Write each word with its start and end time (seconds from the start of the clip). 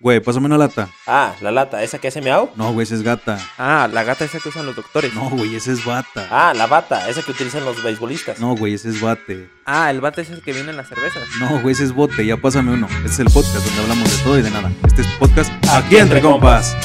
Güey, 0.00 0.20
pásame 0.20 0.46
una 0.46 0.56
lata. 0.56 0.88
Ah, 1.08 1.34
la 1.40 1.50
lata, 1.50 1.82
¿esa 1.82 1.98
que 1.98 2.06
hace 2.06 2.20
miau? 2.20 2.50
No, 2.54 2.72
güey, 2.72 2.84
esa 2.84 2.94
es 2.94 3.02
gata. 3.02 3.36
Ah, 3.58 3.88
la 3.92 4.04
gata 4.04 4.24
esa 4.24 4.38
que 4.38 4.48
usan 4.48 4.64
los 4.64 4.76
doctores. 4.76 5.12
No, 5.12 5.28
güey, 5.28 5.56
esa 5.56 5.72
es 5.72 5.84
bata. 5.84 6.28
Ah, 6.30 6.54
la 6.54 6.68
bata, 6.68 7.08
esa 7.08 7.20
que 7.22 7.32
utilizan 7.32 7.64
los 7.64 7.82
beisbolistas. 7.82 8.38
No, 8.38 8.54
güey, 8.54 8.74
ese 8.74 8.90
es 8.90 9.00
bate. 9.00 9.50
Ah, 9.66 9.90
el 9.90 10.00
bate 10.00 10.20
es 10.22 10.30
el 10.30 10.40
que 10.40 10.52
viene 10.52 10.70
en 10.70 10.76
las 10.76 10.88
cervezas. 10.88 11.24
No, 11.40 11.60
güey, 11.62 11.72
ese 11.72 11.82
es 11.82 11.92
bote. 11.92 12.24
Ya 12.24 12.36
pásame 12.36 12.74
uno. 12.74 12.86
Este 12.98 13.08
es 13.08 13.18
el 13.18 13.26
podcast 13.26 13.56
donde 13.56 13.82
hablamos 13.82 14.16
de 14.16 14.22
todo 14.22 14.38
y 14.38 14.42
de 14.42 14.50
nada. 14.52 14.70
Este 14.86 15.02
es 15.02 15.08
podcast 15.18 15.52
Aquí 15.68 15.96
Entre 15.96 16.20
Compas. 16.20 16.76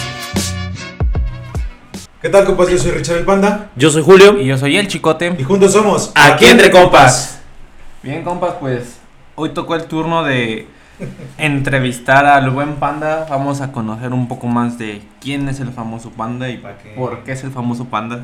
¿Qué 2.20 2.30
tal, 2.30 2.46
compas? 2.46 2.70
Yo 2.70 2.80
soy 2.80 2.92
Richard 2.94 3.18
el 3.18 3.26
Panda. 3.26 3.70
Yo 3.76 3.92
soy 3.92 4.02
Julio. 4.02 4.40
Y 4.40 4.48
yo 4.48 4.58
soy 4.58 4.76
el 4.76 4.88
chicote. 4.88 5.36
Y 5.38 5.44
juntos 5.44 5.74
somos 5.74 6.12
Aquí 6.16 6.46
Entre 6.46 6.72
Compas. 6.72 7.42
Bien, 8.02 8.24
compas, 8.24 8.56
pues 8.60 8.96
hoy 9.36 9.50
tocó 9.50 9.76
el 9.76 9.84
turno 9.84 10.24
de 10.24 10.68
entrevistar 11.38 12.26
al 12.26 12.50
buen 12.52 12.76
panda. 12.76 13.26
Vamos 13.30 13.62
a 13.62 13.72
conocer 13.72 14.14
un 14.14 14.28
poco 14.28 14.48
más 14.48 14.78
de 14.78 15.02
quién 15.22 15.48
es 15.50 15.60
el 15.60 15.70
famoso 15.72 16.12
panda 16.12 16.50
y 16.50 16.58
¿Pa' 16.58 16.78
qué? 16.78 16.90
por 16.96 17.24
qué 17.24 17.34
es 17.34 17.44
el 17.44 17.52
famoso 17.52 17.86
panda. 17.86 18.24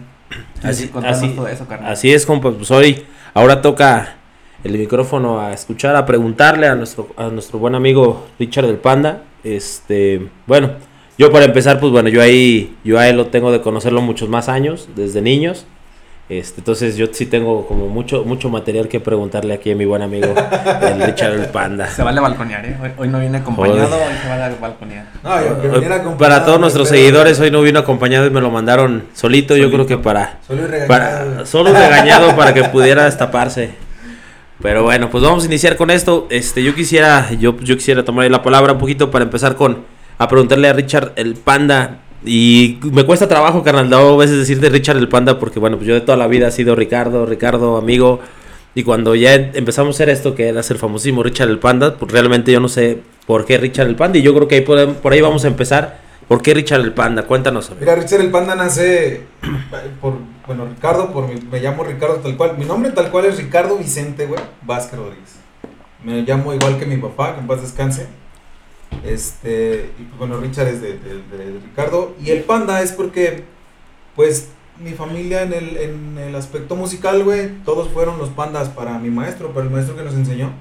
Así, 0.64 0.88
Contanos 0.90 1.18
así- 1.18 1.30
todo 1.30 1.48
eso, 1.48 1.68
carnal. 1.68 1.92
así 1.92 2.12
es, 2.12 2.26
compas. 2.26 2.54
Pues 2.56 2.70
hoy, 2.72 3.04
ahora 3.34 3.62
toca 3.62 4.16
el 4.64 4.78
micrófono 4.78 5.40
a 5.40 5.54
escuchar, 5.54 5.96
a 5.96 6.06
preguntarle 6.06 6.68
a 6.68 6.76
nuestro, 6.76 7.08
a 7.18 7.30
nuestro 7.30 7.60
buen 7.60 7.76
amigo 7.76 8.28
Richard 8.38 8.68
del 8.68 8.78
Panda. 8.78 9.24
Este, 9.44 10.28
bueno, 10.46 10.72
yo 11.18 11.32
para 11.32 11.46
empezar, 11.46 11.80
pues 11.80 11.92
bueno, 11.92 12.10
yo 12.10 12.22
ahí, 12.22 12.76
yo 12.84 13.00
a 13.00 13.08
él 13.08 13.18
lo 13.18 13.28
tengo 13.28 13.52
de 13.52 13.62
conocerlo 13.62 14.02
muchos 14.02 14.30
más 14.30 14.50
años, 14.50 14.90
desde 14.96 15.22
niños. 15.22 15.66
Este, 16.30 16.62
entonces 16.62 16.96
yo 16.96 17.08
sí 17.12 17.26
tengo 17.26 17.66
como 17.66 17.88
mucho, 17.88 18.24
mucho 18.24 18.50
material 18.50 18.88
que 18.88 19.00
preguntarle 19.00 19.52
aquí 19.56 19.72
a 19.72 19.76
mi 19.76 19.86
buen 19.86 20.04
amigo, 20.04 20.28
el 20.82 21.02
Richard 21.08 21.32
del 21.38 21.48
Panda. 21.50 21.88
Se 21.88 22.04
vale 22.04 22.22
balconear, 22.22 22.64
¿eh? 22.68 22.78
Hoy, 22.80 22.90
hoy 22.98 23.08
no 23.08 23.20
viene 23.20 23.40
acompañado, 23.40 23.96
hoy 23.96 24.14
se 24.22 24.30
vale 24.30 24.56
balconear. 24.62 25.06
No, 25.24 25.42
yo 25.44 25.60
que 25.60 25.68
Hoy, 25.68 25.74
viniera 25.74 25.96
acompañado, 25.96 26.18
para 26.20 26.46
todos 26.46 26.60
nuestros 26.60 26.88
pero- 26.88 27.00
seguidores, 27.02 27.40
hoy 27.40 27.50
no 27.50 27.62
vino 27.64 27.80
acompañado 27.80 28.28
y 28.28 28.30
me 28.30 28.42
lo 28.42 28.52
mandaron 28.52 29.06
solito, 29.14 29.58
yo 29.58 29.72
creo 29.72 29.88
que 29.88 29.98
para, 29.98 30.38
Solo 30.46 30.62
y 30.62 30.66
regañado. 30.68 30.88
para 30.88 31.46
solo 31.48 31.74
regañado 31.74 32.36
para 32.36 32.54
que 32.54 32.64
pudiera 32.66 33.06
destaparse. 33.06 33.72
Pero 34.62 34.84
bueno, 34.84 35.10
pues 35.10 35.24
vamos 35.24 35.44
a 35.44 35.48
iniciar 35.48 35.78
con 35.78 35.90
esto. 35.90 36.28
Este, 36.30 36.62
yo 36.62 36.76
quisiera, 36.76 37.32
yo, 37.40 37.58
yo 37.60 37.76
quisiera 37.76 38.04
tomar 38.06 38.30
la 38.30 38.44
palabra 38.44 38.74
un 38.74 38.80
poquito 38.80 39.10
para 39.10 39.24
empezar 39.24 39.56
con 39.56 39.86
a 40.20 40.28
preguntarle 40.28 40.68
a 40.68 40.74
Richard 40.74 41.14
el 41.16 41.34
Panda. 41.36 42.02
Y 42.26 42.80
me 42.92 43.06
cuesta 43.06 43.28
trabajo, 43.28 43.64
carnal, 43.64 43.94
a 43.94 44.16
veces 44.18 44.38
decir 44.38 44.60
de 44.60 44.70
Richard 44.70 44.98
el 44.98 45.08
Panda, 45.08 45.40
porque 45.40 45.60
bueno, 45.60 45.78
pues 45.78 45.88
yo 45.88 45.94
de 45.94 46.02
toda 46.02 46.18
la 46.18 46.28
vida 46.28 46.50
he 46.50 46.52
sido 46.52 46.76
Ricardo, 46.76 47.26
Ricardo, 47.26 47.78
amigo. 47.78 48.20
Y 48.76 48.84
cuando 48.84 49.16
ya 49.16 49.34
em- 49.36 49.52
empezamos 49.54 49.96
a 49.96 49.98
hacer 49.98 50.10
esto, 50.10 50.36
que 50.36 50.50
era 50.50 50.60
el 50.60 50.78
famosísimo 50.78 51.24
Richard 51.24 51.50
el 51.50 51.60
Panda, 51.60 51.96
pues 51.98 52.12
realmente 52.12 52.52
yo 52.52 52.60
no 52.60 52.68
sé 52.68 53.00
por 53.26 53.46
qué 53.46 53.58
Richard 53.58 53.88
el 53.88 53.96
Panda. 53.96 54.18
Y 54.18 54.22
yo 54.22 54.34
creo 54.36 54.48
que 54.48 54.56
ahí 54.56 54.62
por 54.62 55.14
ahí 55.14 55.22
vamos 55.22 55.46
a 55.46 55.48
empezar. 55.48 56.10
¿Por 56.28 56.44
qué 56.44 56.54
Richard 56.54 56.82
el 56.82 56.94
Panda? 56.94 57.24
Cuéntanos. 57.24 57.72
Mira, 57.80 57.96
Richard 57.96 58.22
el 58.22 58.30
Panda 58.30 58.54
nace 58.54 59.24
por, 60.02 60.14
bueno, 60.46 60.66
Ricardo, 60.66 61.12
por 61.12 61.28
mi, 61.28 61.42
me 61.42 61.60
llamo 61.60 61.84
Ricardo 61.84 62.18
tal 62.18 62.38
cual. 62.38 62.56
Mi 62.58 62.66
nombre 62.66 62.92
tal 62.92 63.10
cual 63.10 63.26
es 63.26 63.38
Ricardo 63.38 63.78
Vicente, 63.78 64.28
güey, 64.28 64.40
Vázquez 64.62 65.00
Rodríguez. 65.00 65.36
Me 66.04 66.22
llamo 66.22 66.54
igual 66.54 66.78
que 66.78 66.86
mi 66.86 66.98
papá, 66.98 67.34
que 67.34 67.42
en 67.42 67.48
paz 67.48 67.62
descanse. 67.62 68.08
Este, 69.04 69.92
y 70.00 70.04
pues, 70.04 70.20
bueno, 70.20 70.38
Richard 70.38 70.68
es 70.68 70.82
de, 70.82 70.98
de- 70.98 71.24
de 71.38 71.60
Ricardo. 71.64 72.16
Y 72.24 72.32
el 72.32 72.44
Panda 72.44 72.82
es 72.82 72.92
porque, 72.92 73.44
pues, 74.16 74.50
mi 74.80 74.92
familia 74.92 75.44
en 75.44 75.54
el, 75.54 75.78
en 75.78 76.18
el 76.18 76.36
aspecto 76.36 76.76
musical, 76.76 77.24
güey, 77.24 77.50
todos 77.66 77.90
fueron 77.90 78.18
los 78.18 78.30
pandas 78.30 78.70
para 78.70 78.98
mi 79.00 79.10
maestro, 79.10 79.50
para 79.54 79.66
el 79.66 79.72
maestro 79.72 79.96
que 79.96 80.04
nos 80.04 80.14
enseñó. 80.14 80.52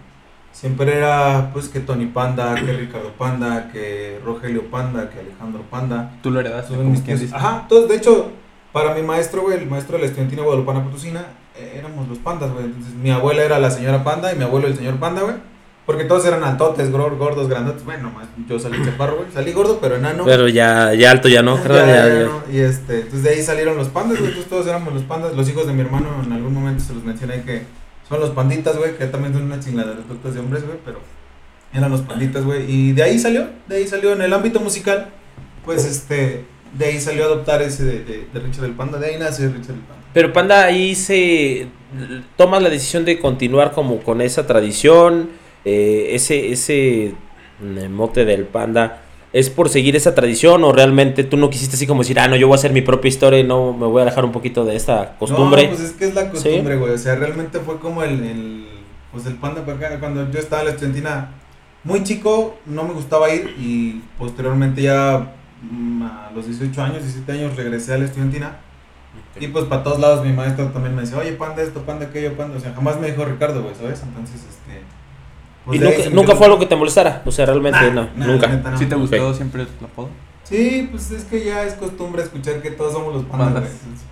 Siempre 0.53 0.97
era, 0.97 1.51
pues, 1.53 1.69
que 1.69 1.81
Tony 1.81 2.07
Panda, 2.07 2.55
que 2.55 2.73
Ricardo 2.73 3.13
Panda, 3.13 3.71
que 3.73 4.19
Rogelio 4.25 4.65
Panda, 4.71 5.09
que 5.11 5.21
Alejandro 5.21 5.63
Panda. 5.71 6.17
Tú 6.23 6.31
lo 6.31 6.41
heredaste, 6.41 6.75
como 6.75 6.91
mis 6.91 7.01
quien 7.01 7.17
tíos. 7.17 7.21
dice. 7.21 7.35
Ajá, 7.37 7.61
entonces 7.63 7.89
de 7.89 7.97
hecho, 7.97 8.31
para 8.73 8.95
mi 8.95 9.03
maestro, 9.03 9.43
güey, 9.43 9.59
el 9.59 9.67
maestro 9.67 9.97
de 9.97 10.01
la 10.03 10.07
estudiantina 10.07 10.43
guadalupana 10.43 10.83
potosina, 10.83 11.27
eh, 11.57 11.75
éramos 11.77 12.09
los 12.09 12.19
pandas, 12.19 12.51
güey. 12.53 12.65
Entonces 12.65 12.95
mi 12.95 13.11
abuela 13.11 13.43
era 13.45 13.59
la 13.59 13.71
señora 13.71 14.03
panda 14.03 14.33
y 14.33 14.37
mi 14.37 14.45
abuelo 14.45 14.67
el 14.67 14.77
señor 14.77 14.97
panda, 14.99 15.23
güey. 15.23 15.37
Porque 15.89 16.05
todos 16.05 16.27
eran 16.27 16.45
altotes, 16.45 16.93
gor- 16.93 17.17
gordos, 17.17 17.49
grandotes. 17.49 17.83
Bueno, 17.83 18.11
más 18.11 18.27
yo 18.47 18.59
salí 18.59 18.77
chaparro, 18.85 19.17
güey. 19.17 19.29
Salí 19.33 19.53
gordo, 19.53 19.79
pero 19.81 19.97
enano. 19.97 20.23
Pero 20.27 20.47
ya, 20.47 20.93
ya 20.93 21.11
alto 21.11 21.29
ya 21.29 21.41
no, 21.41 21.57
Ya, 21.57 21.69
ya- 21.75 21.87
ya, 21.87 22.09
ya. 22.09 22.25
no. 22.27 22.43
Y 22.53 22.59
este, 22.59 22.97
entonces 22.97 23.23
de 23.23 23.31
ahí 23.31 23.43
salieron 23.43 23.79
los 23.79 23.89
pandas, 23.89 24.19
güey. 24.19 24.29
Entonces 24.29 24.51
todos 24.51 24.67
éramos 24.67 24.93
los 24.93 25.03
pandas. 25.05 25.35
Los 25.35 25.49
hijos 25.49 25.67
de 25.67 25.73
mi 25.73 25.81
hermano, 25.81 26.09
en 26.27 26.31
algún 26.31 26.53
momento 26.53 26.85
se 26.85 26.93
los 26.93 27.03
mencioné 27.05 27.41
que 27.41 27.63
son 28.07 28.21
los 28.21 28.31
panditas, 28.31 28.77
güey. 28.77 28.99
Que 28.99 29.07
también 29.07 29.33
son 29.33 29.45
una 29.45 29.61
chingada 29.61 29.95
de 29.95 30.03
productos 30.03 30.35
de 30.35 30.41
hombres, 30.41 30.63
güey. 30.67 30.77
Pero 30.85 31.01
eran 31.73 31.91
los 31.91 32.03
panditas, 32.03 32.45
güey. 32.45 32.71
Y 32.71 32.93
de 32.93 33.03
ahí 33.05 33.19
salió, 33.19 33.47
de 33.67 33.77
ahí 33.77 33.87
salió 33.89 34.13
en 34.13 34.21
el 34.21 34.33
ámbito 34.35 34.61
musical. 34.61 35.09
Pues 35.65 35.87
este, 35.87 36.45
de 36.77 36.85
ahí 36.85 37.01
salió 37.01 37.23
a 37.23 37.27
adoptar 37.29 37.63
ese 37.63 37.85
de, 37.85 38.05
de, 38.05 38.27
de 38.31 38.41
Richard 38.41 38.67
el 38.67 38.73
Panda. 38.73 38.99
De 38.99 39.07
ahí 39.07 39.19
nace 39.19 39.47
Richard 39.49 39.71
el 39.77 39.81
Panda. 39.81 40.05
Pero 40.13 40.33
Panda, 40.35 40.65
ahí 40.65 40.95
se 40.95 41.69
toma 42.37 42.61
la 42.61 42.69
decisión 42.69 43.07
de 43.07 43.19
continuar 43.19 43.73
como 43.73 44.01
con 44.03 44.21
esa 44.21 44.47
tradición, 44.47 45.31
eh, 45.65 46.09
ese, 46.13 46.53
ese 46.53 47.15
mm, 47.61 47.93
mote 47.93 48.25
del 48.25 48.45
Panda. 48.45 49.03
¿Es 49.33 49.51
por 49.51 49.69
seguir 49.69 49.95
esa 49.95 50.15
tradición 50.15 50.65
o 50.65 50.73
realmente 50.73 51.23
tú 51.23 51.37
no 51.37 51.51
quisiste 51.51 51.77
así 51.77 51.87
como 51.87 52.01
decir, 52.01 52.19
ah, 52.19 52.29
no, 52.29 52.37
yo 52.37 52.47
voy 52.47 52.55
a 52.55 52.59
hacer 52.59 52.73
mi 52.73 52.81
propia 52.81 53.11
historia 53.11 53.41
y 53.41 53.45
no 53.45 53.75
me 53.75 53.87
voy 53.87 54.01
a 54.01 54.03
alejar 54.05 54.25
un 54.25 54.33
poquito 54.33 54.65
de 54.65 54.75
esta 54.75 55.17
costumbre? 55.19 55.65
No, 55.65 55.69
pues 55.69 55.81
es 55.81 55.93
que 55.93 56.07
es 56.07 56.15
la 56.15 56.31
costumbre, 56.31 56.77
güey. 56.77 56.93
O 56.93 56.99
sea, 56.99 57.15
realmente 57.15 57.59
fue 57.61 57.79
como 57.79 58.03
el, 58.03 58.23
el 58.25 58.67
pues 59.13 59.27
el 59.27 59.35
panda. 59.35 59.63
Cuando 60.01 60.31
yo 60.31 60.39
estaba 60.39 60.63
en 60.63 60.69
la 60.69 60.73
estudiantina 60.73 61.31
muy 61.85 62.03
chico, 62.05 62.59
no 62.67 62.85
me 62.85 62.95
gustaba 62.95 63.33
ir 63.33 63.55
y 63.59 64.03
posteriormente 64.19 64.83
ya 64.83 65.35
mm, 65.63 66.03
a 66.03 66.31
los 66.35 66.47
18 66.47 66.83
años, 66.83 67.03
17 67.03 67.33
años 67.33 67.57
regresé 67.57 67.95
a 67.95 67.99
la 67.99 68.07
estudiantina. 68.07 68.59
Y 69.41 69.49
pues 69.49 69.67
para 69.67 69.83
todos 69.83 70.01
lados 70.01 70.25
mi 70.25 70.33
maestro 70.33 70.67
también 70.69 70.95
me 70.95 71.03
decía, 71.03 71.19
oye, 71.19 71.33
panda 71.33 71.63
esto, 71.63 71.83
panda 71.83 72.07
aquello, 72.07 72.37
panda. 72.37 72.57
O 72.57 72.61
sea, 72.61 72.73
jamás 72.75 72.99
me 72.99 73.11
dijo 73.11 73.25
Ricardo, 73.25 73.63
güey, 73.63 73.75
¿sabes? 73.75 74.03
Entonces, 74.03 74.37
este... 74.49 74.83
pues 75.69 75.81
y 75.81 75.85
nunca, 75.85 76.11
nunca 76.11 76.35
fue 76.37 76.47
algo 76.47 76.59
que 76.59 76.67
te 76.67 76.75
molestara, 76.77 77.23
o 77.25 77.31
sea, 77.31 77.47
realmente 77.47 77.79
Nah, 77.81 77.91
no, 77.91 78.09
nah, 78.17 78.27
nunca. 78.27 78.47
neta 78.49 78.71
no. 78.73 78.79
¿Sí 78.79 78.87
te 78.87 78.95
gustó 78.97 79.29
Ok. 79.29 79.37
siempre 79.37 79.63
el 79.63 79.69
apodo? 79.85 80.09
Sí, 80.45 80.89
pues 80.91 81.11
es 81.11 81.25
que 81.25 81.45
ya 81.45 81.65
es 81.65 81.75
costumbre 81.75 82.23
escuchar 82.23 82.63
que 82.63 82.71
todos 82.71 82.95
somos 82.95 83.13
los 83.15 83.25
pandas. 83.25 83.65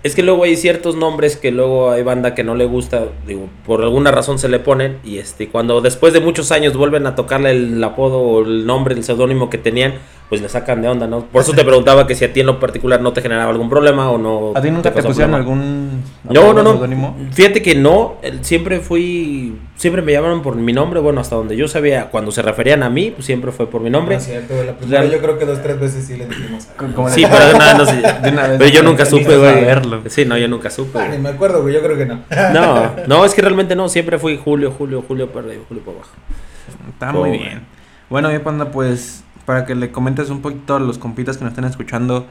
Es 0.03 0.15
que 0.15 0.23
luego 0.23 0.45
hay 0.45 0.55
ciertos 0.57 0.95
nombres 0.95 1.35
que 1.39 1.51
luego 1.51 1.91
hay 1.91 2.03
banda 2.03 2.35
que 2.35 2.45
no 2.45 2.55
le 2.55 2.67
gusta, 2.67 3.07
digo, 3.27 3.49
por 3.65 3.81
alguna 3.83 4.11
razón 4.11 4.39
se 4.39 4.51
le 4.51 4.59
ponen 4.59 4.99
y 5.03 5.17
este 5.17 5.49
cuando 5.49 5.81
después 5.81 6.13
de 6.13 6.21
muchos 6.21 6.53
años 6.53 6.77
vuelven 6.77 7.07
a 7.07 7.15
tocarle 7.15 7.53
el 7.53 7.83
apodo 7.83 8.19
o 8.21 8.43
el 8.45 8.67
nombre, 8.67 8.95
el 8.95 9.03
seudónimo 9.03 9.49
que 9.49 9.57
tenían, 9.57 9.95
pues 10.29 10.43
le 10.43 10.49
sacan 10.49 10.83
de 10.83 10.89
onda, 10.89 11.07
¿no? 11.07 11.21
Por 11.27 11.43
eso 11.43 11.53
te 11.53 11.63
preguntaba 11.65 12.07
que 12.07 12.17
si 12.17 12.25
a 12.25 12.33
ti 12.33 12.41
en 12.41 12.47
lo 12.47 12.59
particular 12.59 13.01
no 13.01 13.13
te 13.13 13.23
generaba 13.23 13.51
algún 13.51 13.71
problema 13.71 14.11
o 14.11 14.19
no. 14.19 14.53
¿A 14.57 14.61
ti 14.61 14.71
nunca 14.73 14.93
te 14.93 15.01
pusieron 15.03 15.35
algún 15.35 16.03
No, 16.25 16.53
no, 16.53 16.63
no. 16.63 17.15
Fíjate 17.33 17.63
que 17.63 17.77
no, 17.77 18.17
siempre 18.41 18.81
fui, 18.81 19.57
siempre 19.77 20.03
me 20.03 20.11
llamaron 20.13 20.43
por 20.43 20.57
mi 20.57 20.73
nombre, 20.73 20.99
bueno, 20.99 21.21
hasta 21.21 21.37
donde 21.37 21.57
yo 21.57 21.69
sabía, 21.69 22.07
cuando 22.11 22.33
se 22.33 22.43
referían 22.43 22.83
a 22.83 22.91
mí, 22.91 23.13
pues 23.13 23.25
siempre 23.25 23.53
fue 23.53 23.71
por 23.71 23.81
mi 23.81 23.89
No 23.89 23.99
nombre. 23.99 24.17
es 24.17 24.25
cierto, 24.25 24.55
güey. 24.55 24.67
La 24.67 24.73
primera 24.77 25.01
Real- 25.03 25.13
yo 25.13 25.21
creo 25.21 25.39
que 25.39 25.47
dos, 25.47 25.63
tres 25.63 25.79
veces 25.79 26.05
sí 26.07 26.17
le 26.17 26.27
dijimos. 26.27 26.67
Sí, 27.15 27.25
pero 27.31 27.57
nada, 27.59 27.75
no 27.75 27.87
sé. 27.87 27.97
De 28.23 28.31
una 28.31 28.49
vez 28.49 28.59
Pero 28.59 28.71
yo 28.71 28.83
nunca 28.83 29.07
supe, 29.07 29.37
güey. 29.37 29.65
verlo. 29.65 30.03
Sí, 30.09 30.25
no, 30.25 30.37
yo 30.37 30.49
nunca 30.49 30.71
supe. 30.71 30.99
Ah, 30.99 31.09
ni 31.09 31.19
me 31.19 31.29
acuerdo, 31.29 31.63
güey. 31.63 31.73
Yo 31.75 31.83
creo 31.83 31.97
que 31.97 32.07
no. 32.07 32.21
No, 32.53 32.93
no, 33.07 33.25
es 33.25 33.33
que 33.33 33.43
realmente 33.43 33.77
no, 33.77 33.89
siempre 33.89 34.19
fui 34.19 34.37
Julio, 34.43 34.73
Julio, 34.77 35.05
Julio 35.07 35.29
para 35.31 35.47
arriba, 35.47 35.63
Julio 35.69 35.85
para 35.85 35.99
abajo. 35.99 36.13
Está 36.89 37.13
muy 37.13 37.31
bien. 37.31 37.65
Bueno, 38.11 38.29
mi 38.31 38.39
panda, 38.41 38.71
pues 38.71 39.23
para 39.47 39.65
que 39.65 39.75
le 39.75 39.91
comentes 39.91 40.29
un 40.29 40.43
poquito 40.43 40.77
a 40.77 40.81
los 40.81 40.99
compitas 40.99 41.39
que 41.39 41.45
nos 41.45 41.53
están 41.53 41.65
escuchando, 41.65 42.27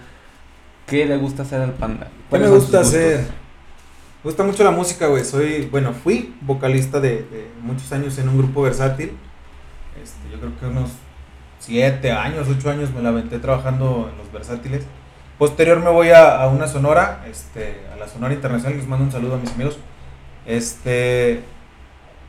¿qué 0.86 1.06
le 1.06 1.18
gusta 1.18 1.44
hacer 1.44 1.62
al 1.62 1.74
panda? 1.74 2.08
¿Qué 2.08 2.30
¿Cuáles 2.30 2.50
me 2.50 2.56
gusta 2.58 2.81
hacer? 2.81 3.22
Me 3.22 4.30
gusta 4.30 4.44
mucho 4.44 4.64
la 4.64 4.72
música, 4.72 5.08
güey. 5.08 5.24
Soy, 5.24 5.68
bueno, 5.72 5.94
fui 5.94 6.36
vocalista 6.42 7.00
de, 7.00 7.09
de 7.24 7.50
muchos 7.62 7.92
años 7.92 8.18
en 8.20 8.30
un 8.30 8.38
grupo 8.38 8.62
versátil. 8.62 9.14
Este, 10.03 10.30
yo 10.31 10.40
creo 10.40 10.59
que 10.59 10.66
unos 10.66 10.92
siete 11.59 12.12
años, 12.12 12.47
ocho 12.50 12.70
años 12.70 12.91
me 12.94 13.02
la 13.02 13.09
aventé 13.09 13.40
trabajando 13.40 14.09
en 14.11 14.18
los 14.18 14.32
versátiles. 14.32 14.84
Posterior 15.38 15.79
me 15.79 15.90
voy 15.90 16.09
a, 16.09 16.41
a 16.41 16.47
una 16.47 16.68
sonora, 16.68 17.23
este, 17.29 17.82
a 17.94 17.97
la 17.97 18.08
Sonora 18.08 18.34
Internacional. 18.34 18.78
Les 18.78 18.88
mando 18.88 19.06
un 19.06 19.11
saludo 19.11 19.35
a 19.35 19.38
mis 19.38 19.52
amigos. 19.52 19.78
Este, 20.46 21.41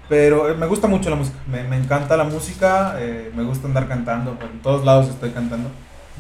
pero 0.09 0.49
eh, 0.51 0.55
me 0.55 0.67
gusta 0.67 0.87
mucho 0.89 1.11
la 1.11 1.17
música. 1.17 1.37
Me, 1.51 1.63
me 1.65 1.77
encanta 1.77 2.17
la 2.17 2.25
música. 2.25 2.97
eh, 2.99 3.31
me 3.37 3.43
gusta 3.43 3.67
andar 3.69 3.89
cantando. 3.89 4.35
Por 4.35 4.51
en 4.51 4.61
todos 4.61 4.85
lados 4.85 5.09
estoy 5.09 5.31
cantando. 5.31 5.69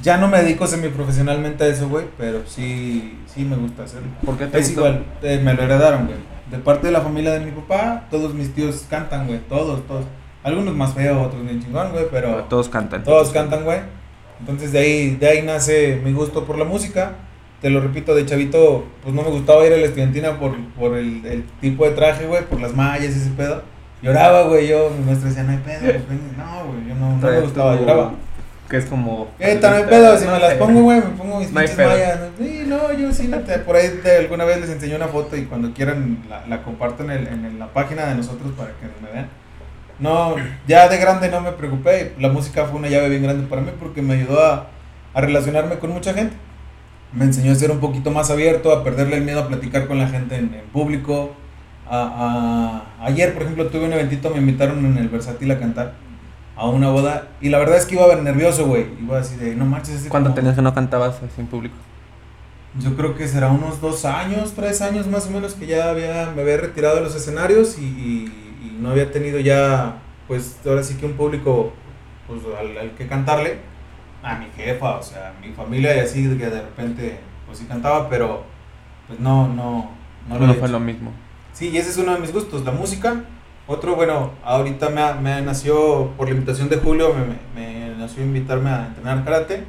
Ya 0.02 0.18
no 0.18 0.28
me 0.28 0.42
dedico 0.42 0.66
semiprofesionalmente 0.66 1.64
a 1.64 1.68
eso, 1.68 1.88
güey, 1.88 2.04
pero 2.18 2.42
sí, 2.46 3.18
sí 3.32 3.44
me 3.44 3.56
gusta 3.56 3.84
hacerlo. 3.84 4.08
¿Por 4.24 4.36
qué 4.36 4.46
te 4.46 4.58
Es 4.58 4.66
gusta? 4.74 4.80
igual, 4.80 5.04
eh, 5.22 5.40
me 5.42 5.54
lo 5.54 5.62
heredaron, 5.62 6.06
güey. 6.06 6.18
De 6.50 6.58
parte 6.58 6.88
de 6.88 6.92
la 6.92 7.00
familia 7.00 7.32
de 7.32 7.40
mi 7.40 7.50
papá, 7.50 8.04
todos 8.10 8.34
mis 8.34 8.54
tíos 8.54 8.84
cantan, 8.90 9.26
güey. 9.26 9.40
Todos, 9.48 9.86
todos. 9.86 10.04
Algunos 10.42 10.76
más 10.76 10.92
feos, 10.94 11.26
otros 11.26 11.42
bien 11.42 11.62
chingón, 11.62 11.90
güey, 11.92 12.06
pero 12.10 12.44
Todos 12.48 12.68
cantan. 12.68 13.02
todos 13.04 13.30
cantan, 13.30 13.64
güey. 13.64 13.80
Entonces 14.38 14.70
de 14.70 14.78
ahí, 14.80 15.16
de 15.16 15.26
ahí 15.28 15.42
nace 15.42 16.00
mi 16.04 16.12
gusto 16.12 16.44
por 16.44 16.58
la 16.58 16.64
música. 16.66 17.12
Te 17.62 17.70
lo 17.70 17.80
repito, 17.80 18.14
de 18.14 18.26
chavito, 18.26 18.84
pues 19.02 19.14
no 19.14 19.22
me 19.22 19.30
gustaba 19.30 19.66
ir 19.66 19.72
a 19.72 19.76
la 19.78 19.86
estudiantina 19.86 20.38
por, 20.38 20.54
por 20.78 20.96
el, 20.98 21.24
el 21.24 21.44
tipo 21.60 21.84
de 21.86 21.92
traje, 21.92 22.26
güey, 22.26 22.44
por 22.44 22.60
las 22.60 22.74
mallas 22.74 23.16
y 23.16 23.18
ese 23.18 23.30
pedo. 23.30 23.62
Lloraba, 24.06 24.42
güey, 24.44 24.68
yo, 24.68 24.90
mi 24.96 25.04
maestra 25.04 25.28
decía, 25.28 25.42
no 25.42 25.52
hay 25.52 25.58
pedo, 25.58 25.80
pues 25.80 26.08
ven". 26.08 26.20
No, 26.36 26.64
güey, 26.66 26.88
yo 26.88 26.94
no, 26.94 27.16
no 27.16 27.30
me 27.30 27.40
gustaba, 27.40 27.74
tu- 27.74 27.80
lloraba. 27.80 28.12
Que 28.68 28.78
es 28.78 28.86
como. 28.86 29.28
Eh, 29.38 29.56
también 29.60 29.88
pedo, 29.88 30.18
si 30.18 30.26
me 30.26 30.38
las 30.40 30.54
pongo, 30.54 30.80
güey, 30.82 30.98
me 30.98 31.10
pongo 31.10 31.38
mis 31.38 31.52
No 31.52 31.60
hay 31.60 31.68
pinches 31.68 31.86
mallas. 31.86 32.18
¿no? 32.20 32.44
Sí, 32.44 32.64
no, 32.66 32.92
yo 32.92 33.12
sí, 33.12 33.28
no 33.28 33.38
te- 33.40 33.58
por 33.60 33.76
ahí 33.76 34.00
te- 34.02 34.16
alguna 34.18 34.44
vez 34.44 34.60
les 34.60 34.70
enseñé 34.70 34.96
una 34.96 35.06
foto 35.06 35.36
y 35.36 35.44
cuando 35.44 35.72
quieran 35.72 36.18
la, 36.28 36.44
la 36.48 36.62
comparto 36.62 37.04
en, 37.04 37.10
el- 37.10 37.26
en 37.28 37.58
la 37.60 37.68
página 37.68 38.06
de 38.06 38.16
nosotros 38.16 38.52
para 38.56 38.70
que 38.70 38.86
me 39.04 39.12
vean. 39.12 39.28
No, 39.98 40.34
ya 40.66 40.88
de 40.88 40.98
grande 40.98 41.28
no 41.30 41.40
me 41.40 41.52
preocupé. 41.52 42.12
La 42.18 42.28
música 42.28 42.64
fue 42.64 42.78
una 42.80 42.88
llave 42.88 43.08
bien 43.08 43.22
grande 43.22 43.46
para 43.46 43.62
mí 43.62 43.70
porque 43.78 44.02
me 44.02 44.14
ayudó 44.14 44.44
a, 44.44 44.66
a 45.14 45.20
relacionarme 45.20 45.78
con 45.78 45.90
mucha 45.92 46.12
gente. 46.12 46.34
Me 47.12 47.24
enseñó 47.24 47.52
a 47.52 47.54
ser 47.54 47.70
un 47.70 47.78
poquito 47.78 48.10
más 48.10 48.30
abierto, 48.30 48.72
a 48.72 48.82
perderle 48.84 49.16
el 49.16 49.22
miedo 49.22 49.40
a 49.40 49.48
platicar 49.48 49.86
con 49.86 49.98
la 49.98 50.08
gente 50.08 50.34
en, 50.36 50.52
en 50.54 50.66
público. 50.72 51.30
A, 51.88 52.82
a- 53.00 53.06
ayer, 53.06 53.32
por 53.32 53.42
ejemplo, 53.42 53.66
tuve 53.68 53.84
un 53.84 53.92
eventito, 53.92 54.30
me 54.30 54.38
invitaron 54.38 54.84
en 54.84 54.98
el 54.98 55.08
Versátil 55.08 55.50
a 55.52 55.58
cantar 55.58 55.92
a 56.56 56.66
una 56.68 56.88
boda. 56.90 57.28
Y 57.40 57.48
la 57.50 57.58
verdad 57.58 57.76
es 57.76 57.86
que 57.86 57.94
iba 57.94 58.04
a 58.04 58.08
ver 58.08 58.22
nervioso, 58.22 58.66
güey. 58.66 58.86
Iba 59.00 59.18
así 59.20 59.36
de, 59.36 59.54
no 59.54 59.64
marches. 59.66 59.94
ese 59.96 60.08
¿Cuánto 60.08 60.28
como- 60.30 60.34
tenías 60.36 60.56
que 60.56 60.62
no 60.62 60.74
cantabas 60.74 61.16
así 61.22 61.40
en 61.40 61.46
público? 61.46 61.74
Yo 62.78 62.94
creo 62.96 63.14
que 63.14 63.26
será 63.26 63.48
unos 63.48 63.80
dos 63.80 64.04
años, 64.04 64.52
tres 64.54 64.82
años 64.82 65.06
más 65.06 65.26
o 65.28 65.30
menos 65.30 65.54
que 65.54 65.66
ya 65.66 65.88
había, 65.90 66.30
me 66.36 66.42
había 66.42 66.58
retirado 66.58 66.96
de 66.96 67.02
los 67.02 67.14
escenarios 67.14 67.78
y, 67.78 67.84
y- 67.84 68.58
y 68.62 68.78
no 68.80 68.90
había 68.90 69.10
tenido 69.10 69.38
ya, 69.40 69.96
pues 70.28 70.58
ahora 70.66 70.82
sí 70.82 70.94
que 70.96 71.06
un 71.06 71.12
público 71.14 71.72
pues, 72.26 72.40
al, 72.58 72.76
al 72.76 72.90
que 72.92 73.06
cantarle. 73.06 73.58
A 74.22 74.36
mi 74.38 74.46
jefa, 74.56 74.96
o 74.96 75.02
sea, 75.02 75.28
a 75.28 75.40
mi 75.46 75.52
familia 75.52 75.94
y 75.96 76.00
así, 76.00 76.22
que 76.36 76.46
de 76.50 76.60
repente 76.60 77.20
pues 77.46 77.58
sí 77.58 77.64
cantaba, 77.66 78.08
pero 78.08 78.42
pues 79.06 79.20
no, 79.20 79.46
no, 79.46 79.92
no 80.28 80.34
No, 80.38 80.46
lo 80.48 80.54
fue 80.54 80.64
hecho. 80.64 80.72
lo 80.72 80.80
mismo. 80.80 81.12
Sí, 81.56 81.70
y 81.70 81.78
ese 81.78 81.90
es 81.90 81.96
uno 81.96 82.12
de 82.14 82.20
mis 82.20 82.32
gustos, 82.32 82.64
la 82.64 82.72
música. 82.72 83.22
Otro, 83.66 83.96
bueno, 83.96 84.32
ahorita 84.44 84.90
me, 84.90 85.00
ha- 85.00 85.14
me 85.14 85.40
nació, 85.40 86.12
por 86.16 86.28
la 86.28 86.34
invitación 86.34 86.68
de 86.68 86.76
Julio, 86.76 87.14
me, 87.14 87.24
me- 87.60 87.88
me 87.90 87.96
nació 87.96 88.22
invitarme 88.22 88.70
a 88.70 88.86
entrenar 88.88 89.24
karate. 89.24 89.64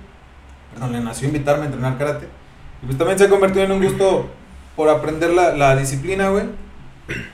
Perdón, 0.74 0.92
le 0.92 1.00
nació 1.00 1.28
invitarme 1.30 1.64
a 1.64 1.66
entrenar 1.68 1.98
karate. 1.98 2.28
Y 2.84 2.86
pues 2.88 2.98
también 2.98 3.18
se 3.18 3.26
ha 3.26 3.30
convertido 3.30 3.64
en 3.66 3.72
un 3.72 3.82
gusto 3.84 4.30
por 4.76 4.90
aprender 4.90 5.32
la, 5.32 5.56
la 5.56 5.76
disciplina, 5.76 6.30
güey. 6.30 6.44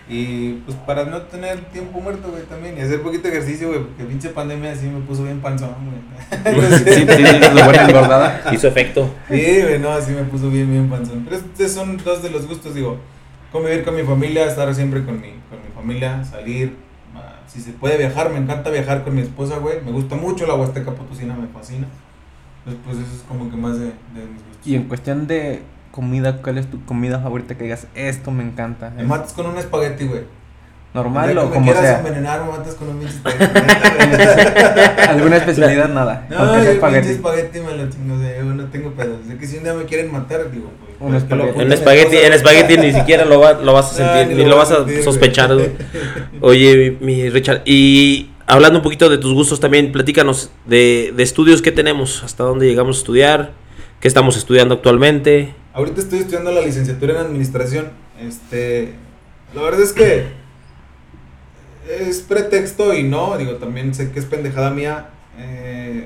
Y 0.08 0.54
pues 0.66 0.78
para 0.86 1.04
no 1.06 1.24
tener 1.24 1.60
tiempo 1.72 2.00
muerto, 2.00 2.30
güey, 2.30 2.44
también. 2.44 2.78
Y 2.78 2.82
hacer 2.82 3.02
poquito 3.02 3.28
ejercicio, 3.28 3.70
güey, 3.70 3.82
porque 3.82 4.04
pinche 4.04 4.30
pandemia 4.30 4.72
así 4.74 4.86
me 4.86 5.00
puso 5.02 5.24
bien 5.24 5.42
panzón, 5.42 5.72
güey. 5.90 6.70
Sé. 6.80 6.84
Sí, 6.94 7.02
sí, 7.02 7.64
buena 7.64 7.88
engordada. 7.88 8.44
Hizo 8.54 8.68
efecto. 8.68 9.10
Sí, 9.28 9.62
güey, 9.64 9.80
no, 9.80 9.90
así 9.92 10.12
me 10.12 10.24
puso 10.24 10.50
bien, 10.50 10.70
bien 10.70 10.88
panzón. 10.90 11.24
Pero 11.26 11.38
estos 11.38 11.72
son 11.72 11.98
dos 11.98 12.22
de 12.22 12.30
los 12.30 12.48
gustos, 12.48 12.76
digo, 12.76 12.98
convivir 13.54 13.86
con 13.86 13.96
mi 13.96 14.04
familia, 14.04 14.46
estar 14.46 14.74
siempre 14.76 15.06
con 15.06 15.22
mi, 15.22 15.30
con 15.50 15.60
mi 15.64 15.72
familia, 15.74 16.26
salir, 16.26 16.76
si 17.48 17.62
se 17.62 17.72
puede 17.72 17.98
viajar, 17.98 18.32
me 18.32 18.40
encanta 18.40 18.72
viajar 18.72 19.04
con 19.04 19.14
mi 19.14 19.22
esposa, 19.22 19.60
güey, 19.60 19.80
me 19.82 19.92
gusta 19.92 20.16
mucho 20.16 20.48
la 20.48 20.56
Huasteca 20.56 20.92
Potosina, 20.92 21.36
me 21.36 21.48
fascina. 21.48 21.88
Entonces, 22.66 22.82
pues 22.86 22.98
eso 22.98 23.16
es 23.16 23.22
como 23.28 23.50
que 23.50 23.56
más 23.56 23.78
de, 23.78 23.86
de 23.86 24.26
mis 24.26 24.44
gustos. 24.44 24.66
Y 24.66 24.76
en 24.76 24.84
cuestión 24.86 25.28
de 25.28 25.62
comida, 25.92 26.42
¿cuál 26.42 26.58
es 26.58 26.68
tu 26.70 26.84
comida 26.86 27.20
favorita 27.20 27.56
que 27.56 27.66
digas, 27.66 27.88
esto 27.94 28.32
me 28.32 28.44
encanta? 28.44 28.90
Me 28.90 29.04
matas 29.04 29.34
con 29.34 29.46
un 29.46 29.58
espagueti, 29.58 30.06
güey. 30.06 30.24
¿Normal 30.94 31.30
El 31.32 31.38
o 31.40 31.50
como 31.50 31.66
quieras 31.66 31.82
sea? 31.84 31.98
envenenar, 32.00 32.44
matas 32.46 32.76
con 32.76 32.90
un 32.90 33.00
pinche 33.00 33.16
espagueti. 33.16 33.60
¿Alguna 35.10 35.38
especialidad? 35.38 35.90
Nada. 35.90 36.28
no, 36.30 36.38
yo 36.56 36.62
el 36.62 36.68
espagueti. 36.76 37.08
espagueti 37.10 37.60
me 37.62 37.76
lo 37.76 37.90
chingo, 37.90 38.20
sea, 38.20 38.38
yo 38.38 38.44
no 38.46 38.66
tengo 38.66 38.92
pedos. 38.92 39.28
De 39.28 39.38
que 39.38 39.48
si 39.48 39.58
un 39.58 39.64
día 39.64 39.74
me 39.74 39.86
quieren 39.86 40.12
matar, 40.12 40.52
digo, 40.52 40.70
pues, 40.80 40.92
Un 41.00 41.10
pues, 41.12 41.24
espagueti. 41.24 42.18
mi 42.18 42.34
espagueti, 42.34 42.78
ni 42.78 42.94
siquiera 42.94 43.26
lo, 43.26 43.40
va- 43.40 43.54
lo 43.54 43.74
vas 43.74 43.92
a 43.92 43.96
sentir, 44.18 44.38
ni 44.38 44.44
ni 44.44 44.50
lo 44.50 44.56
vas 44.58 44.72
a 44.72 44.78
sentir, 44.78 45.04
sospechar. 45.04 45.54
güey. 45.54 45.72
Oye, 46.42 46.98
mi 47.02 47.30
Richard, 47.30 47.62
y 47.66 48.30
hablando 48.46 48.80
un 48.80 48.84
poquito 48.84 49.10
de 49.10 49.18
tus 49.18 49.34
gustos 49.34 49.60
también, 49.60 49.92
platícanos 49.92 50.52
de, 50.66 51.12
de 51.16 51.24
estudios 51.24 51.62
que 51.62 51.72
tenemos, 51.72 52.24
hasta 52.24 52.44
dónde 52.44 52.68
llegamos 52.68 52.98
a 52.98 53.00
estudiar, 53.00 53.52
qué 54.00 54.08
estamos 54.08 54.38
estudiando 54.38 54.76
actualmente. 54.76 55.56
Ahorita 55.74 56.02
estoy 56.02 56.20
estudiando 56.20 56.52
la 56.52 56.62
licenciatura 56.62 57.14
en 57.14 57.20
administración. 57.26 57.90
Este, 58.22 58.94
la 59.56 59.64
verdad 59.64 59.82
es 59.82 59.92
que 59.92 60.43
es 61.88 62.20
pretexto 62.22 62.94
y 62.94 63.04
no, 63.04 63.38
digo, 63.38 63.56
también 63.56 63.94
sé 63.94 64.12
que 64.12 64.20
es 64.20 64.26
pendejada 64.26 64.70
mía. 64.70 65.10
Eh, 65.38 66.06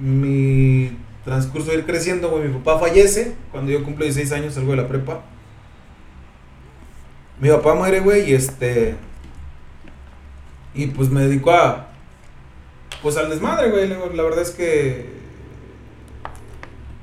mi 0.00 0.96
transcurso 1.24 1.70
de 1.70 1.78
ir 1.78 1.86
creciendo, 1.86 2.30
güey, 2.30 2.48
mi 2.48 2.58
papá 2.58 2.78
fallece 2.80 3.34
cuando 3.50 3.70
yo 3.70 3.84
cumplo 3.84 4.04
16 4.04 4.32
años, 4.32 4.54
salgo 4.54 4.72
de 4.72 4.78
la 4.78 4.88
prepa. 4.88 5.22
Mi 7.40 7.48
papá 7.48 7.74
muere, 7.74 8.00
güey, 8.00 8.30
y 8.30 8.34
este 8.34 8.96
y 10.74 10.86
pues 10.86 11.10
me 11.10 11.22
dedico 11.22 11.50
a 11.50 11.88
pues 13.02 13.16
al 13.16 13.28
desmadre, 13.30 13.70
güey. 13.70 13.88
La 13.88 13.98
la 13.98 14.22
verdad 14.22 14.42
es 14.42 14.50
que 14.50 15.21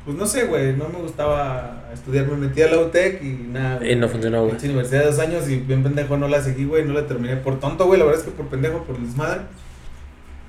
pues 0.05 0.17
no 0.17 0.25
sé, 0.25 0.45
güey, 0.45 0.75
no 0.75 0.89
me 0.89 0.99
gustaba 0.99 1.89
estudiar, 1.93 2.27
me 2.27 2.47
metí 2.47 2.61
a 2.61 2.69
la 2.69 2.79
UTEC 2.79 3.21
y 3.21 3.47
nada. 3.51 3.85
Y 3.85 3.95
no 3.95 4.07
funcionó, 4.07 4.45
güey. 4.45 4.55
Universidad 4.63 5.05
dos 5.05 5.19
años 5.19 5.47
y 5.49 5.57
bien 5.57 5.83
pendejo 5.83 6.17
no 6.17 6.27
la 6.27 6.41
seguí, 6.41 6.65
güey, 6.65 6.85
no 6.85 6.93
la 6.93 7.05
terminé 7.05 7.37
por 7.37 7.59
tonto, 7.59 7.85
güey, 7.85 7.99
la 7.99 8.05
verdad 8.05 8.21
es 8.21 8.25
que 8.27 8.31
por 8.31 8.47
pendejo, 8.47 8.83
por 8.83 8.97
desmadre. 8.97 9.41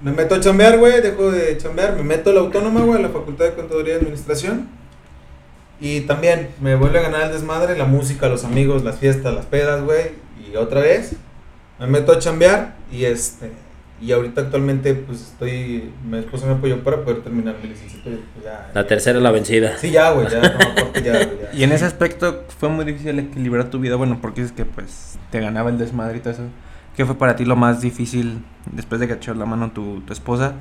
Me 0.03 0.13
meto 0.13 0.35
a 0.35 0.41
chambear, 0.41 0.79
güey, 0.79 1.03
dejo 1.03 1.31
de 1.31 1.59
chambear, 1.59 1.95
me 1.97 2.03
meto 2.03 2.31
a 2.31 2.33
la 2.33 2.41
autónoma, 2.41 2.81
güey, 2.81 2.99
a 2.99 3.03
la 3.03 3.11
Facultad 3.11 3.45
de 3.47 3.55
Contaduría 3.55 3.95
y 3.95 3.97
Administración. 3.99 4.69
Y 5.81 6.03
también 6.03 6.49
me 6.61 6.75
vuelve 6.75 6.99
a 6.99 7.03
ganar 7.03 7.23
el 7.23 7.33
desmadre, 7.33 7.77
la 7.77 7.85
música, 7.85 8.29
los 8.29 8.45
amigos, 8.45 8.85
las 8.85 8.99
fiestas, 8.99 9.35
las 9.35 9.47
pedas, 9.47 9.83
güey. 9.83 10.13
Y 10.51 10.57
otra 10.57 10.81
vez 10.81 11.13
me 11.79 11.87
meto 11.87 12.13
a 12.13 12.19
chambear 12.19 12.77
y 12.93 13.05
este 13.05 13.51
y 14.01 14.13
ahorita 14.13 14.41
actualmente 14.43 14.95
pues 14.95 15.21
estoy 15.21 15.91
mi 16.09 16.19
esposa 16.19 16.47
me 16.47 16.53
apoyó 16.55 16.83
para 16.83 17.03
poder 17.05 17.23
terminar 17.23 17.57
mi 17.63 17.69
licenciatura. 17.69 18.17
pues, 18.35 18.45
ya- 18.45 18.71
La 18.75 18.87
tercera 18.87 19.21
la 19.21 19.31
vencida. 19.31 19.77
Sí, 19.79 19.91
ya, 19.91 20.11
güey, 20.13 20.27
ya, 20.29 20.41
no, 20.41 21.01
ya, 21.01 21.13
ya. 21.13 21.51
Y 21.53 21.63
en 21.65 21.73
ese 21.73 21.85
aspecto 21.85 22.45
fue 22.59 22.69
muy 22.69 22.85
difícil 22.85 23.19
equilibrar 23.19 23.69
tu 23.71 23.79
vida, 23.79 23.97
bueno, 23.97 24.19
porque 24.23 24.43
es 24.43 24.53
que 24.53 24.65
pues 24.65 25.19
te 25.31 25.41
ganaba 25.41 25.71
el 25.71 25.79
desmadre 25.79 26.17
y 26.19 26.21
todo 26.21 26.33
eso. 26.33 26.43
¿Qué 26.97 27.05
fue 27.07 27.17
para 27.17 27.37
ti 27.37 27.45
lo 27.45 27.57
más 27.57 27.81
difícil 27.81 28.43
después 28.73 29.01
de 29.01 29.07
que 29.07 29.15
echó 29.15 29.33
la 29.35 29.47
mano 29.47 29.71
tu, 29.73 30.01
tu 30.01 30.13
esposa? 30.13 30.55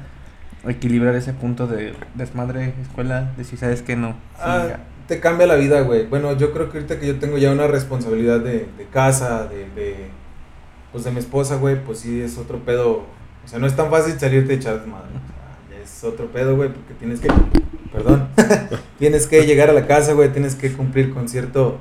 Equilibrar 0.68 1.16
ese 1.16 1.32
punto 1.34 1.68
de 1.68 1.94
desmadre, 2.16 2.74
escuela, 2.82 3.32
decir, 3.38 3.58
¿sabes 3.58 3.82
qué? 3.82 3.96
No. 3.96 4.10
sí, 4.36 4.42
Ah, 4.44 4.68
te 5.08 5.20
cambia 5.22 5.48
la 5.48 5.56
vida, 5.56 5.82
güey. 5.82 6.06
Bueno, 6.06 6.38
yo 6.38 6.52
creo 6.52 6.70
que 6.70 6.78
ahorita 6.80 7.00
que 7.00 7.08
yo 7.08 7.18
tengo 7.18 7.38
ya 7.38 7.52
una 7.52 7.68
responsabilidad 7.68 8.42
de, 8.42 8.68
de 8.78 8.86
casa, 8.92 9.48
de, 9.48 9.70
de, 9.70 10.10
pues 10.92 11.06
de 11.06 11.12
mi 11.12 11.20
esposa, 11.20 11.56
güey, 11.56 11.82
pues 11.84 12.00
sí 12.00 12.20
es 12.22 12.38
otro 12.38 12.60
pedo. 12.60 13.06
O 13.50 13.52
sea, 13.52 13.58
no 13.60 13.66
es 13.66 13.76
tan 13.76 13.90
fácil 13.90 14.14
salirte 14.20 14.54
a 14.54 14.56
echar 14.58 14.80
desmadre. 14.80 15.08
O 15.08 15.12
sea, 15.72 15.78
ya 15.80 15.84
es 15.84 16.04
otro 16.04 16.28
pedo, 16.28 16.56
güey, 16.56 16.70
porque 16.70 16.94
tienes 16.94 17.20
que, 17.20 17.30
perdón, 17.92 18.28
tienes 19.00 19.26
que 19.26 19.44
llegar 19.48 19.72
a 19.72 19.74
la 19.74 19.88
casa, 19.88 20.14
güey, 20.14 20.32
tienes 20.32 20.54
que 20.54 20.72
cumplir 20.72 21.12
con 21.12 21.28
cierto, 21.28 21.80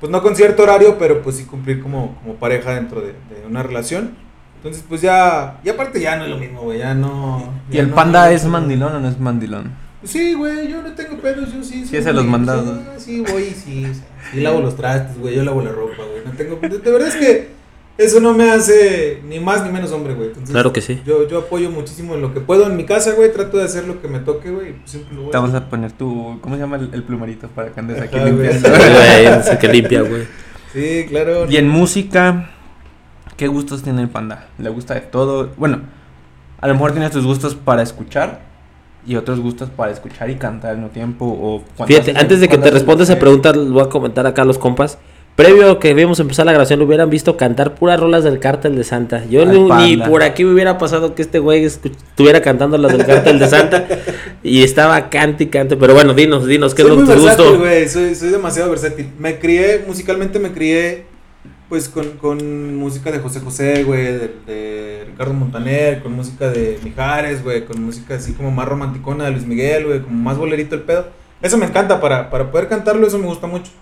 pues 0.00 0.10
no 0.10 0.20
con 0.24 0.34
cierto 0.34 0.64
horario, 0.64 0.98
pero 0.98 1.22
pues 1.22 1.36
sí 1.36 1.44
cumplir 1.44 1.80
como, 1.80 2.16
como 2.20 2.34
pareja 2.34 2.74
dentro 2.74 3.00
de, 3.00 3.12
de 3.12 3.46
una 3.48 3.62
relación. 3.62 4.16
Entonces, 4.56 4.84
pues 4.88 5.02
ya, 5.02 5.60
y 5.62 5.68
aparte 5.68 6.00
ya 6.00 6.16
no 6.16 6.24
es 6.24 6.30
lo 6.30 6.38
mismo, 6.38 6.62
güey, 6.62 6.80
ya 6.80 6.94
no. 6.94 7.48
¿Y 7.70 7.78
el 7.78 7.90
no- 7.90 7.94
panda 7.94 8.32
es 8.32 8.44
mandilón 8.44 8.96
o 8.96 8.98
no 8.98 9.08
es 9.08 9.20
mandilón? 9.20 9.70
Sí, 10.02 10.34
güey, 10.34 10.68
yo 10.68 10.82
no 10.82 10.92
tengo 10.94 11.16
pedos, 11.18 11.52
yo 11.54 11.62
sí. 11.62 11.86
Sí, 11.86 11.96
hace 11.96 12.12
los 12.12 12.24
mandados. 12.26 12.80
Sí, 12.98 13.20
voy, 13.30 13.44
sí, 13.44 13.86
sí, 13.86 14.02
sí 14.32 14.40
lavo 14.40 14.60
los 14.60 14.74
trastes, 14.74 15.16
güey, 15.18 15.36
yo 15.36 15.44
lavo 15.44 15.62
la 15.62 15.70
ropa, 15.70 16.02
güey. 16.10 16.24
No 16.24 16.32
tengo, 16.32 16.56
de 16.56 16.90
verdad 16.90 17.08
es 17.08 17.14
que 17.16 17.54
eso 17.96 18.20
no 18.20 18.34
me 18.34 18.50
hace 18.50 19.20
ni 19.28 19.38
más 19.38 19.64
ni 19.64 19.70
menos 19.70 19.92
hombre, 19.92 20.14
güey. 20.14 20.28
Entonces, 20.28 20.50
Claro 20.52 20.72
que 20.72 20.80
sí. 20.80 21.00
Yo, 21.06 21.28
yo 21.28 21.38
apoyo 21.38 21.70
muchísimo 21.70 22.14
en 22.14 22.22
lo 22.22 22.34
que 22.34 22.40
puedo 22.40 22.66
en 22.66 22.76
mi 22.76 22.84
casa, 22.84 23.12
güey, 23.12 23.32
trato 23.32 23.56
de 23.58 23.64
hacer 23.64 23.86
lo 23.86 24.00
que 24.02 24.08
me 24.08 24.18
toque, 24.20 24.50
güey, 24.50 24.70
y 24.70 24.72
pues 24.72 24.90
siempre 24.90 25.14
lo 25.14 25.22
voy 25.22 25.30
Te 25.30 25.36
a 25.36 25.40
vamos 25.40 25.54
a 25.54 25.68
poner 25.68 25.92
tu, 25.92 26.38
¿cómo 26.40 26.56
se 26.56 26.60
llama 26.60 26.76
el, 26.76 26.90
el 26.92 27.02
plumerito 27.04 27.48
para 27.48 27.70
que 27.70 27.80
andes 27.80 28.00
aquí 28.00 28.18
güey. 28.18 28.32
limpiando? 28.32 28.68
Güey, 28.70 29.58
qué 29.60 29.68
limpia, 29.68 30.00
güey. 30.02 30.22
Sí, 30.72 31.06
claro. 31.08 31.48
Y 31.48 31.56
en 31.56 31.68
música, 31.68 32.50
¿qué 33.36 33.46
gustos 33.46 33.82
tiene 33.82 34.02
el 34.02 34.08
panda? 34.08 34.48
¿Le 34.58 34.70
gusta 34.70 34.94
de 34.94 35.00
todo? 35.02 35.50
Bueno, 35.56 35.82
a 36.60 36.66
lo 36.66 36.74
mejor 36.74 36.92
tienes 36.92 37.12
tus 37.12 37.24
gustos 37.24 37.54
para 37.54 37.82
escuchar 37.82 38.40
y 39.06 39.16
otros 39.16 39.38
gustos 39.38 39.70
para 39.70 39.92
escuchar 39.92 40.30
y 40.30 40.36
cantar 40.36 40.70
al 40.72 40.78
mismo 40.78 40.90
tiempo. 40.90 41.26
O 41.26 41.62
cuando 41.76 41.86
Fíjate, 41.94 42.10
haces- 42.12 42.20
antes 42.22 42.40
de 42.40 42.48
que 42.48 42.58
te 42.58 42.70
responda 42.72 43.04
esa 43.04 43.18
pregunta, 43.18 43.52
les 43.52 43.70
voy 43.70 43.82
a 43.82 43.88
comentar 43.88 44.26
acá 44.26 44.42
a 44.42 44.44
los 44.46 44.58
compas. 44.58 44.98
Previo 45.36 45.68
a 45.68 45.80
que 45.80 45.90
íbamos 45.90 46.20
a 46.20 46.22
empezar 46.22 46.46
la 46.46 46.52
grabación, 46.52 46.78
lo 46.78 46.84
hubieran 46.84 47.10
visto 47.10 47.36
cantar 47.36 47.74
puras 47.74 47.98
rolas 47.98 48.22
del 48.22 48.38
Cártel 48.38 48.76
de 48.76 48.84
Santa. 48.84 49.24
Yo 49.24 49.44
ni, 49.44 49.96
por 49.96 50.22
aquí 50.22 50.44
me 50.44 50.52
hubiera 50.52 50.78
pasado 50.78 51.16
que 51.16 51.22
este 51.22 51.40
güey 51.40 51.64
estuviera 51.64 52.40
cantando 52.40 52.78
las 52.78 52.96
del 52.96 53.04
Cártel 53.04 53.40
de 53.40 53.48
Santa. 53.48 53.88
y 54.44 54.62
estaba 54.62 55.10
cante 55.10 55.44
y 55.44 55.46
cante. 55.48 55.76
Pero 55.76 55.92
bueno, 55.92 56.14
dinos, 56.14 56.46
dinos, 56.46 56.72
¿qué 56.72 56.82
es 56.82 56.88
soy 56.88 56.96
lo 56.96 57.02
muy 57.02 57.12
que 57.12 57.20
te 57.20 57.26
gustó? 57.26 57.58
soy, 57.88 58.14
soy 58.14 58.28
demasiado 58.28 58.70
versátil. 58.70 59.08
Me 59.18 59.40
crié, 59.40 59.84
musicalmente 59.84 60.38
me 60.38 60.52
crié, 60.52 61.06
pues, 61.68 61.88
con, 61.88 62.10
con 62.10 62.76
música 62.76 63.10
de 63.10 63.18
José 63.18 63.40
José, 63.40 63.82
güey, 63.82 64.04
de, 64.04 64.30
de 64.46 65.04
Ricardo 65.08 65.34
Montaner, 65.34 66.00
con 66.00 66.12
música 66.12 66.48
de 66.48 66.78
Mijares, 66.84 67.42
güey, 67.42 67.64
con 67.64 67.82
música 67.82 68.14
así 68.14 68.34
como 68.34 68.52
más 68.52 68.68
romanticona 68.68 69.24
de 69.24 69.32
Luis 69.32 69.46
Miguel, 69.46 69.86
güey, 69.86 70.00
como 70.00 70.16
más 70.16 70.38
bolerito 70.38 70.76
el 70.76 70.82
pedo. 70.82 71.08
Eso 71.42 71.58
me 71.58 71.66
encanta, 71.66 72.00
para, 72.00 72.30
para 72.30 72.52
poder 72.52 72.68
cantarlo, 72.68 73.04
eso 73.04 73.18
me 73.18 73.26
gusta 73.26 73.48
mucho. 73.48 73.72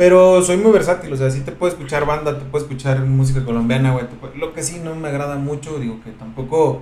Pero 0.00 0.40
soy 0.42 0.56
muy 0.56 0.72
versátil, 0.72 1.12
o 1.12 1.16
sea, 1.18 1.30
sí 1.30 1.42
te 1.42 1.52
puedo 1.52 1.70
escuchar 1.70 2.06
banda, 2.06 2.38
te 2.38 2.46
puedo 2.46 2.64
escuchar 2.64 3.00
música 3.00 3.44
colombiana, 3.44 3.92
güey. 3.92 4.06
puedo- 4.18 4.34
Lo 4.34 4.54
que 4.54 4.62
sí 4.62 4.80
no 4.82 4.94
me 4.94 5.08
agrada 5.08 5.36
mucho, 5.36 5.78
digo 5.78 6.00
que 6.02 6.10
tampoco 6.12 6.80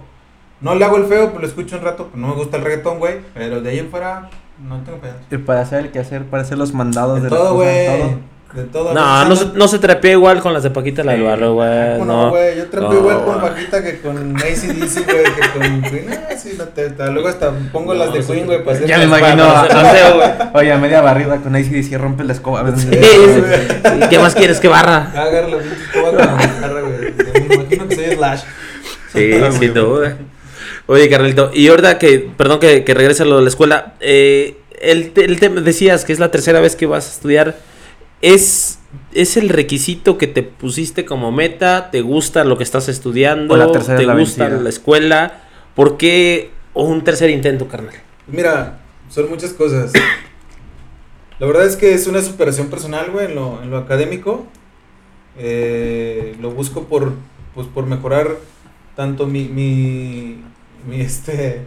No 0.60 0.76
le 0.76 0.84
hago 0.84 0.98
el 0.98 1.04
feo, 1.06 1.26
pero 1.30 1.40
lo 1.40 1.46
escucho 1.48 1.76
un 1.78 1.82
rato, 1.82 2.06
pues 2.06 2.16
no 2.20 2.28
me 2.28 2.34
gusta 2.34 2.58
el 2.58 2.62
reggaetón, 2.64 3.00
güey. 3.00 3.16
Pero 3.34 3.60
de 3.60 3.70
ahí 3.70 3.78
en 3.80 3.90
fuera, 3.90 4.30
no 4.64 4.80
tengo 4.82 4.98
pedo. 4.98 5.14
Y 5.32 5.36
para 5.38 5.62
hacer 5.62 5.80
el 5.80 5.90
quehacer, 5.90 6.26
para 6.26 6.44
hacer 6.44 6.58
los 6.58 6.72
mandados 6.72 7.16
De 7.16 7.22
de, 7.22 7.28
todo, 7.28 7.54
güey. 7.54 8.18
De 8.54 8.64
todo. 8.64 8.94
No, 8.94 9.24
no 9.26 9.36
se, 9.36 9.46
no 9.54 9.68
se 9.68 9.78
trepea 9.78 10.12
igual 10.12 10.40
con 10.40 10.54
las 10.54 10.62
de 10.62 10.70
Paquita 10.70 11.04
la 11.04 11.12
del 11.12 11.20
Sí. 11.20 11.26
barrio, 11.26 11.52
güey. 11.54 11.98
No, 11.98 12.04
No, 12.06 12.30
güey, 12.30 12.56
yo 12.56 12.64
No, 12.80 12.94
igual 12.94 13.24
con. 13.24 13.40
Paquita 13.42 13.82
que 13.82 14.00
con 14.00 14.36
ACDC, 14.36 15.04
güey, 15.04 15.24
que 15.24 15.58
con 15.58 15.82
Queen. 15.82 16.06
Ah, 16.30 16.34
sí, 16.36 16.54
la 16.56 16.64
teta. 16.66 17.08
Luego 17.08 17.28
hasta 17.28 17.52
pongo 17.72 17.92
las 17.92 18.12
de. 18.12 18.20
Queen, 18.24 18.46
güey, 18.46 18.64
para 18.64 18.76
hacer 18.76 18.88
Ya 18.88 18.96
me 18.98 19.04
imagino. 19.04 19.44
Oye, 20.54 20.72
a 20.72 20.78
media 20.78 21.00
barrida 21.02 21.36
con 21.38 21.54
ACDC 21.54 21.98
rompe 21.98 22.24
la 22.24 22.32
escoba. 22.32 22.64
Sí, 22.76 22.86
sí, 22.90 22.90
sí. 22.92 23.90
¿Qué 24.08 24.18
más 24.18 24.34
quieres 24.34 24.60
que 24.60 24.68
barra? 24.68 25.10
Agarra 25.14 25.48
la 25.48 25.56
escoba 25.58 26.08
con 26.10 26.16
la 26.16 26.46
guitarra, 26.46 26.80
güey. 26.80 27.48
Me 27.48 27.54
imagino 27.54 27.88
que 27.88 27.94
soy 27.94 28.14
Slash. 28.16 28.40
Sí, 29.12 29.30
Ah, 29.42 29.50
sin 29.52 29.58
güey. 29.58 29.68
duda. 29.74 30.16
Oye, 30.86 31.08
Carlito, 31.10 31.50
y 31.52 31.68
ahorita 31.68 31.98
que, 31.98 32.30
perdón 32.34 32.60
que, 32.60 32.82
que 32.82 32.94
regrese 32.94 33.24
a 33.24 33.26
lo 33.26 33.36
de 33.36 33.42
la 33.42 33.48
escuela, 33.50 33.92
eh, 34.00 34.56
el, 34.80 35.10
te- 35.10 35.26
el 35.26 35.38
tema, 35.38 35.60
decías 35.60 36.06
que 36.06 36.14
es 36.14 36.18
la 36.18 36.30
tercera 36.30 36.60
vez 36.60 36.76
que 36.76 36.86
vas 36.86 37.06
a 37.06 37.10
estudiar, 37.10 37.56
¿es, 38.22 38.78
¿es 39.12 39.36
el 39.36 39.48
requisito 39.48 40.18
que 40.18 40.26
te 40.26 40.42
pusiste 40.42 41.04
como 41.04 41.32
meta? 41.32 41.90
¿Te 41.90 42.00
gusta 42.00 42.44
lo 42.44 42.56
que 42.58 42.64
estás 42.64 42.88
estudiando? 42.88 43.54
O 43.54 43.56
la 43.56 43.70
tercera 43.70 43.98
¿Te 43.98 44.06
la 44.06 44.14
gusta 44.14 44.44
vencida. 44.44 44.62
la 44.62 44.68
escuela? 44.68 45.42
¿Por 45.74 45.96
qué 45.96 46.50
o 46.72 46.84
un 46.84 47.04
tercer 47.04 47.30
intento, 47.30 47.68
carnal? 47.68 47.94
Mira, 48.26 48.80
son 49.08 49.28
muchas 49.28 49.52
cosas. 49.52 49.92
La 51.38 51.46
verdad 51.46 51.66
es 51.66 51.76
que 51.76 51.94
es 51.94 52.06
una 52.06 52.20
superación 52.20 52.68
personal, 52.68 53.10
güey, 53.10 53.26
en 53.26 53.34
lo, 53.36 53.62
en 53.62 53.70
lo 53.70 53.78
académico. 53.78 54.46
Eh, 55.38 56.36
lo 56.40 56.50
busco 56.50 56.84
por, 56.84 57.12
pues, 57.54 57.68
por 57.68 57.86
mejorar 57.86 58.36
tanto 58.96 59.26
mi, 59.28 59.44
mi, 59.44 60.42
mi, 60.88 61.00
este, 61.00 61.66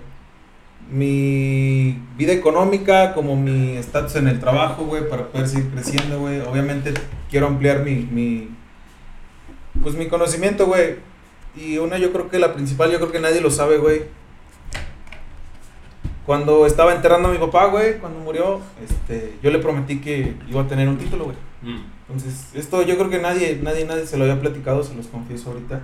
mi 0.91 1.97
vida 2.17 2.33
económica 2.33 3.13
como 3.13 3.35
mi 3.35 3.77
estatus 3.77 4.17
en 4.17 4.27
el 4.27 4.39
trabajo, 4.39 4.83
güey, 4.85 5.07
para 5.07 5.27
poder 5.27 5.47
seguir 5.47 5.69
creciendo, 5.69 6.19
güey. 6.19 6.41
Obviamente 6.41 6.93
quiero 7.29 7.47
ampliar 7.47 7.83
mi, 7.83 7.95
mi, 8.11 8.49
pues, 9.81 9.95
mi 9.95 10.07
conocimiento, 10.07 10.67
güey. 10.67 10.95
Y 11.55 11.77
una, 11.77 11.97
yo 11.97 12.11
creo 12.11 12.29
que 12.29 12.39
la 12.39 12.53
principal, 12.53 12.91
yo 12.91 12.99
creo 12.99 13.11
que 13.11 13.19
nadie 13.19 13.41
lo 13.41 13.51
sabe, 13.51 13.77
güey. 13.77 14.03
Cuando 16.25 16.65
estaba 16.65 16.93
enterrando 16.93 17.29
a 17.29 17.31
mi 17.31 17.37
papá, 17.37 17.65
güey, 17.67 17.97
cuando 17.99 18.19
murió, 18.19 18.61
este, 18.83 19.33
yo 19.41 19.49
le 19.49 19.59
prometí 19.59 19.99
que 19.99 20.35
iba 20.49 20.61
a 20.61 20.67
tener 20.67 20.87
un 20.87 20.97
título, 20.97 21.25
güey. 21.25 21.37
Entonces, 22.07 22.49
esto 22.53 22.81
yo 22.83 22.97
creo 22.97 23.09
que 23.09 23.19
nadie, 23.19 23.59
nadie, 23.63 23.85
nadie 23.85 24.05
se 24.05 24.17
lo 24.17 24.25
había 24.25 24.39
platicado, 24.39 24.83
se 24.83 24.93
los 24.93 25.07
confieso 25.07 25.51
ahorita. 25.51 25.81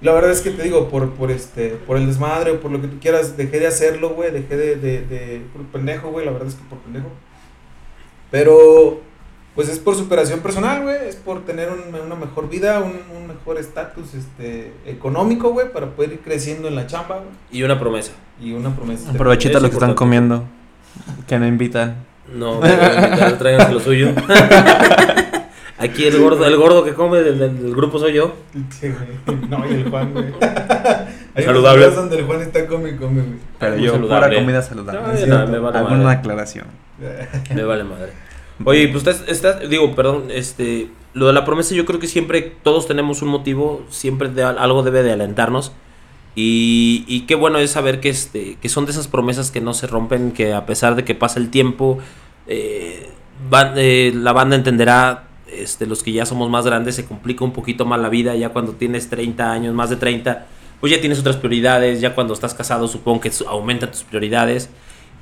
La 0.00 0.12
verdad 0.12 0.30
es 0.30 0.40
que 0.42 0.50
te 0.50 0.62
digo, 0.62 0.88
por, 0.88 1.10
por 1.14 1.30
este, 1.32 1.70
por 1.70 1.96
el 1.96 2.06
desmadre 2.06 2.52
o 2.52 2.60
por 2.60 2.70
lo 2.70 2.80
que 2.80 2.86
tú 2.86 2.98
quieras, 3.00 3.36
dejé 3.36 3.58
de 3.58 3.66
hacerlo, 3.66 4.10
güey, 4.10 4.30
dejé 4.30 4.56
de, 4.56 4.76
de, 4.76 5.00
de, 5.02 5.42
por 5.52 5.62
pendejo, 5.66 6.10
güey, 6.10 6.24
la 6.24 6.30
verdad 6.32 6.48
es 6.48 6.54
que 6.54 6.62
por 6.68 6.78
pendejo. 6.78 7.08
Pero, 8.30 9.00
pues 9.54 9.68
es 9.68 9.78
por 9.80 9.96
superación 9.96 10.40
personal, 10.40 10.82
güey, 10.82 10.96
es 11.08 11.16
por 11.16 11.44
tener 11.44 11.68
un- 11.70 11.94
una 11.94 12.14
mejor 12.14 12.48
vida, 12.48 12.78
un, 12.80 12.92
un 13.16 13.26
mejor 13.26 13.58
estatus, 13.58 14.14
este, 14.14 14.72
económico, 14.86 15.50
güey, 15.50 15.72
para 15.72 15.86
poder 15.88 16.12
ir 16.12 16.20
creciendo 16.20 16.68
en 16.68 16.76
la 16.76 16.86
chamba, 16.86 17.16
güey. 17.16 17.30
Y 17.50 17.62
una 17.64 17.78
promesa. 17.80 18.12
Y 18.40 18.52
una 18.52 18.74
promesa. 18.76 19.10
Aprovechita 19.10 19.58
lo 19.58 19.68
que 19.68 19.74
están 19.74 19.94
comiendo. 19.94 20.44
Que 21.26 21.38
no 21.38 21.46
invitan. 21.46 22.04
No, 22.32 22.60
tráiganse 22.60 23.72
lo 23.72 23.80
suyo. 23.80 24.10
Aquí 25.78 26.04
el 26.04 26.18
gordo, 26.18 26.44
el 26.44 26.56
gordo 26.56 26.84
que 26.84 26.94
come 26.94 27.18
del, 27.18 27.38
del- 27.38 27.62
del 27.62 27.74
grupo 27.74 27.98
soy 27.98 28.12
yo. 28.14 28.34
Sí, 28.80 28.88
güey. 28.88 29.38
No, 29.48 29.64
y 29.70 29.74
el 29.74 29.88
Juan, 29.90 30.12
güey. 30.12 30.26
Hay 31.34 31.44
Saludable. 31.44 31.78
videos 31.86 31.94
donde 31.96 32.18
el 32.18 32.24
Juan 32.24 32.40
está 32.42 32.66
come 32.66 32.96
come, 32.96 33.22
güey. 33.22 33.38
Pero 33.60 33.76
yo, 33.76 33.92
saludable. 33.92 34.28
pura 34.28 34.40
comida 34.40 34.62
saludable. 34.62 35.00
No, 35.00 35.12
es 35.12 35.20
no, 35.20 35.36
cierto. 35.36 35.52
me 35.52 35.58
vale 35.60 35.78
Hago 35.78 35.88
madre. 35.90 36.08
aclaración. 36.10 36.66
Me 37.54 37.62
vale 37.62 37.84
madre. 37.84 38.12
Oye, 38.64 38.88
pues 38.88 39.06
estás, 39.06 39.28
estás- 39.28 39.68
digo, 39.70 39.94
perdón, 39.94 40.24
este, 40.30 40.88
lo 41.14 41.28
de 41.28 41.32
la 41.32 41.44
promesa 41.44 41.76
yo 41.76 41.84
creo 41.84 42.00
que 42.00 42.08
siempre 42.08 42.42
todos 42.64 42.88
tenemos 42.88 43.22
un 43.22 43.28
motivo, 43.28 43.84
siempre 43.88 44.28
de, 44.30 44.42
algo 44.42 44.82
debe 44.82 45.04
de 45.04 45.12
alentarnos. 45.12 45.70
Y, 46.34 47.04
y 47.06 47.20
qué 47.22 47.34
bueno 47.36 47.58
es 47.58 47.70
saber 47.70 48.00
que, 48.00 48.08
este, 48.08 48.56
que 48.60 48.68
son 48.68 48.84
de 48.84 48.90
esas 48.92 49.06
promesas 49.08 49.50
que 49.52 49.60
no 49.60 49.74
se 49.74 49.86
rompen, 49.86 50.32
que 50.32 50.54
a 50.54 50.66
pesar 50.66 50.96
de 50.96 51.04
que 51.04 51.14
pasa 51.14 51.38
el 51.38 51.50
tiempo, 51.50 51.98
eh, 52.48 53.10
van- 53.48 53.74
eh, 53.76 54.12
la 54.14 54.32
banda 54.32 54.56
entenderá, 54.56 55.27
este, 55.52 55.86
los 55.86 56.02
que 56.02 56.12
ya 56.12 56.26
somos 56.26 56.50
más 56.50 56.64
grandes, 56.64 56.94
se 56.96 57.04
complica 57.04 57.44
un 57.44 57.52
poquito 57.52 57.84
más 57.84 58.00
la 58.00 58.08
vida, 58.08 58.34
ya 58.34 58.50
cuando 58.50 58.72
tienes 58.72 59.08
30 59.08 59.50
años, 59.50 59.74
más 59.74 59.90
de 59.90 59.96
30, 59.96 60.46
pues 60.80 60.92
ya 60.92 61.00
tienes 61.00 61.18
otras 61.18 61.36
prioridades, 61.36 62.00
ya 62.00 62.14
cuando 62.14 62.34
estás 62.34 62.54
casado 62.54 62.88
supongo 62.88 63.20
que 63.20 63.32
aumentan 63.46 63.90
tus 63.90 64.02
prioridades. 64.02 64.70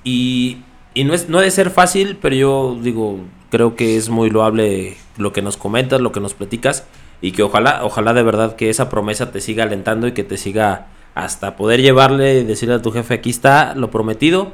Y, 0.04 0.58
y 0.94 1.04
no, 1.04 1.14
es, 1.14 1.28
no 1.28 1.38
ha 1.38 1.42
de 1.42 1.50
ser 1.50 1.70
fácil, 1.70 2.18
pero 2.20 2.34
yo 2.34 2.78
digo, 2.80 3.20
creo 3.50 3.76
que 3.76 3.96
es 3.96 4.08
muy 4.08 4.30
loable 4.30 4.96
lo 5.16 5.32
que 5.32 5.42
nos 5.42 5.56
comentas, 5.56 6.00
lo 6.00 6.12
que 6.12 6.20
nos 6.20 6.34
platicas, 6.34 6.84
y 7.20 7.32
que 7.32 7.42
ojalá, 7.42 7.84
ojalá 7.84 8.12
de 8.12 8.22
verdad 8.22 8.56
que 8.56 8.70
esa 8.70 8.88
promesa 8.88 9.32
te 9.32 9.40
siga 9.40 9.64
alentando 9.64 10.06
y 10.06 10.12
que 10.12 10.24
te 10.24 10.36
siga 10.36 10.88
hasta 11.14 11.56
poder 11.56 11.80
llevarle 11.80 12.40
y 12.40 12.44
decirle 12.44 12.74
a 12.74 12.82
tu 12.82 12.92
jefe, 12.92 13.14
aquí 13.14 13.30
está 13.30 13.74
lo 13.74 13.90
prometido. 13.90 14.52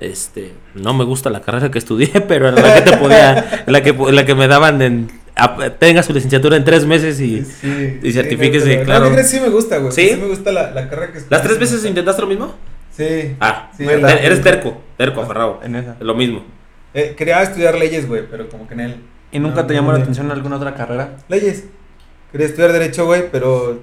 Este, 0.00 0.52
no 0.74 0.94
me 0.94 1.04
gusta 1.04 1.28
la 1.30 1.40
carrera 1.42 1.70
que 1.70 1.78
estudié, 1.78 2.08
pero 2.28 2.48
en 2.48 2.54
la 2.56 2.74
que 2.74 2.90
te 2.90 2.96
podía, 2.96 3.64
la 3.66 3.82
que, 3.82 3.92
la 3.92 4.24
que 4.24 4.34
me 4.34 4.48
daban 4.48 4.80
en, 4.82 5.10
a- 5.36 5.70
tenga 5.78 6.02
su 6.02 6.12
licenciatura 6.14 6.56
en 6.56 6.64
tres 6.64 6.86
meses 6.86 7.20
y 7.20 7.44
Sí, 7.44 7.98
y 8.02 8.06
sí, 8.06 8.12
certifíquese, 8.12 8.82
claro. 8.82 9.04
No, 9.04 9.10
¿qué 9.10 9.16
crees? 9.16 9.30
sí 9.30 9.40
me 9.40 9.48
gusta, 9.50 9.76
güey. 9.78 9.92
¿Sí? 9.92 10.08
Sí 10.08 10.16
me 10.16 10.26
gusta 10.28 10.52
la, 10.52 10.70
la 10.70 10.88
carrera 10.88 11.12
que 11.12 11.20
¿Las 11.28 11.42
tres 11.42 11.58
veces 11.58 11.84
intentaste 11.84 12.22
lo 12.22 12.28
mismo? 12.28 12.54
Sí. 12.96 13.36
Ah, 13.40 13.70
Sí, 13.76 13.84
bueno, 13.84 14.08
eres 14.08 14.42
terco, 14.42 14.80
terco, 14.96 15.20
aferrado. 15.22 15.60
En 15.62 15.76
esa. 15.76 15.96
Lo 16.00 16.14
mismo. 16.14 16.44
Eh, 16.92 17.14
quería 17.16 17.42
estudiar 17.42 17.76
leyes, 17.78 18.08
güey, 18.08 18.22
pero 18.30 18.48
como 18.48 18.66
que 18.66 18.74
en 18.74 18.80
él. 18.80 18.96
¿Y 19.32 19.38
nunca 19.38 19.60
No, 19.62 19.66
te 19.66 19.74
no, 19.74 19.80
llamó 19.80 19.92
la 19.92 19.98
atención 20.00 20.30
alguna 20.30 20.56
otra 20.56 20.74
carrera? 20.74 21.16
Leyes. 21.28 21.64
Quería 22.32 22.46
estudiar 22.48 22.72
Derecho, 22.72 23.04
güey, 23.06 23.30
pero. 23.30 23.80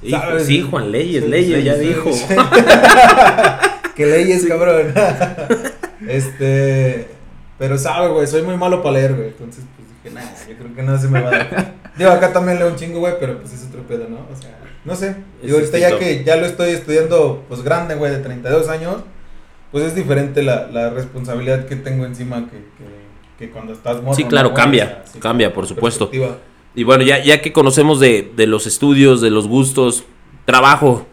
Sí, 0.00 0.10
¿sabes? 0.10 0.44
sí, 0.46 0.66
Juan 0.70 0.92
Leyes, 0.92 1.24
Sí, 1.24 1.30
Leyes, 1.30 1.58
sí, 1.58 1.64
ya 1.64 1.74
dijo. 1.76 2.10
que 3.96 4.06
leyes, 4.06 4.44
cabrón. 4.46 4.92
este. 6.08 7.08
Pero 7.58 7.78
sabe, 7.78 8.08
güey, 8.12 8.26
soy 8.26 8.42
muy 8.42 8.56
malo 8.56 8.82
para 8.82 8.98
leer, 8.98 9.14
güey. 9.14 9.28
Entonces, 9.28 9.64
pues 9.76 9.88
dije, 9.88 10.14
nah, 10.14 10.30
yo 10.46 10.56
creo 10.58 10.74
que 10.74 10.82
no 10.82 10.98
se 10.98 11.08
me 11.08 11.22
va 11.22 11.28
a 11.28 11.38
dar. 11.38 11.74
Digo, 11.96 12.10
acá 12.10 12.32
también 12.32 12.58
leo 12.58 12.68
un 12.68 12.76
chingo, 12.76 13.00
güey, 13.00 13.14
pero 13.18 13.40
pues 13.40 13.54
es 13.54 13.64
otro 13.66 13.82
pedo, 13.82 14.06
¿no? 14.08 14.26
O 14.30 14.36
sea, 14.40 14.58
no 14.84 14.94
sé. 14.94 15.16
Digo, 15.42 15.56
ahorita 15.56 15.78
ya 15.78 15.98
que 15.98 16.22
ya 16.22 16.36
lo 16.36 16.44
estoy 16.44 16.70
estudiando, 16.70 17.44
pues 17.48 17.62
grande, 17.62 17.94
güey, 17.94 18.12
de 18.12 18.18
32 18.18 18.68
años, 18.68 18.96
pues 19.72 19.84
es 19.84 19.94
diferente 19.94 20.42
la, 20.42 20.66
la 20.70 20.90
responsabilidad 20.90 21.64
que 21.64 21.76
tengo 21.76 22.04
encima 22.04 22.50
que, 22.50 22.58
que, 22.58 23.46
que 23.46 23.50
cuando 23.50 23.72
estás 23.72 24.02
morro. 24.02 24.14
Sí, 24.14 24.24
¿no, 24.24 24.28
claro, 24.28 24.52
cambia, 24.52 24.84
O 24.84 24.88
sea, 24.88 25.12
sí, 25.14 25.18
cambia, 25.18 25.54
por 25.54 25.66
supuesto. 25.66 26.10
Y 26.74 26.84
bueno, 26.84 27.02
ya, 27.04 27.24
ya 27.24 27.40
que 27.40 27.54
conocemos 27.54 27.98
de, 28.00 28.30
de 28.36 28.46
los 28.46 28.66
estudios, 28.66 29.22
de 29.22 29.30
los 29.30 29.48
gustos, 29.48 30.04
trabajo, 30.44 31.06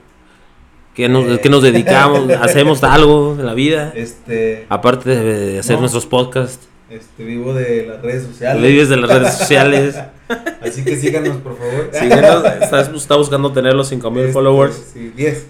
que 0.94 1.10
nos, 1.10 1.26
Eh. 1.26 1.40
que 1.42 1.50
nos 1.50 1.62
dedicamos, 1.64 2.30
hacemos 2.42 2.84
algo 2.84 3.36
de 3.36 3.44
la 3.44 3.54
vida, 3.54 3.92
Este, 3.96 4.66
aparte 4.70 5.10
de 5.16 5.60
hacer 5.60 5.76
No. 5.76 5.82
nuestros 5.82 6.06
podcasts, 6.06 6.68
este, 6.90 7.24
vivo 7.24 7.54
de 7.54 7.88
las 7.88 8.02
redes 8.02 8.24
sociales. 8.28 8.62
vives 8.62 8.90
de 8.90 8.98
las 8.98 9.10
redes 9.10 9.34
sociales, 9.34 9.96
Así 10.62 10.84
que 10.84 10.96
síganos, 10.96 11.38
por 11.38 11.58
favor. 11.58 11.90
síguenos, 11.92 12.44
estás, 12.62 12.90
está 12.90 13.16
buscando 13.16 13.52
tener 13.52 13.74
los 13.74 13.88
5000 13.90 14.22
Este, 14.24 14.34
followers. 14.34 14.76
Sí, 14.94 15.12
10. 15.16 15.48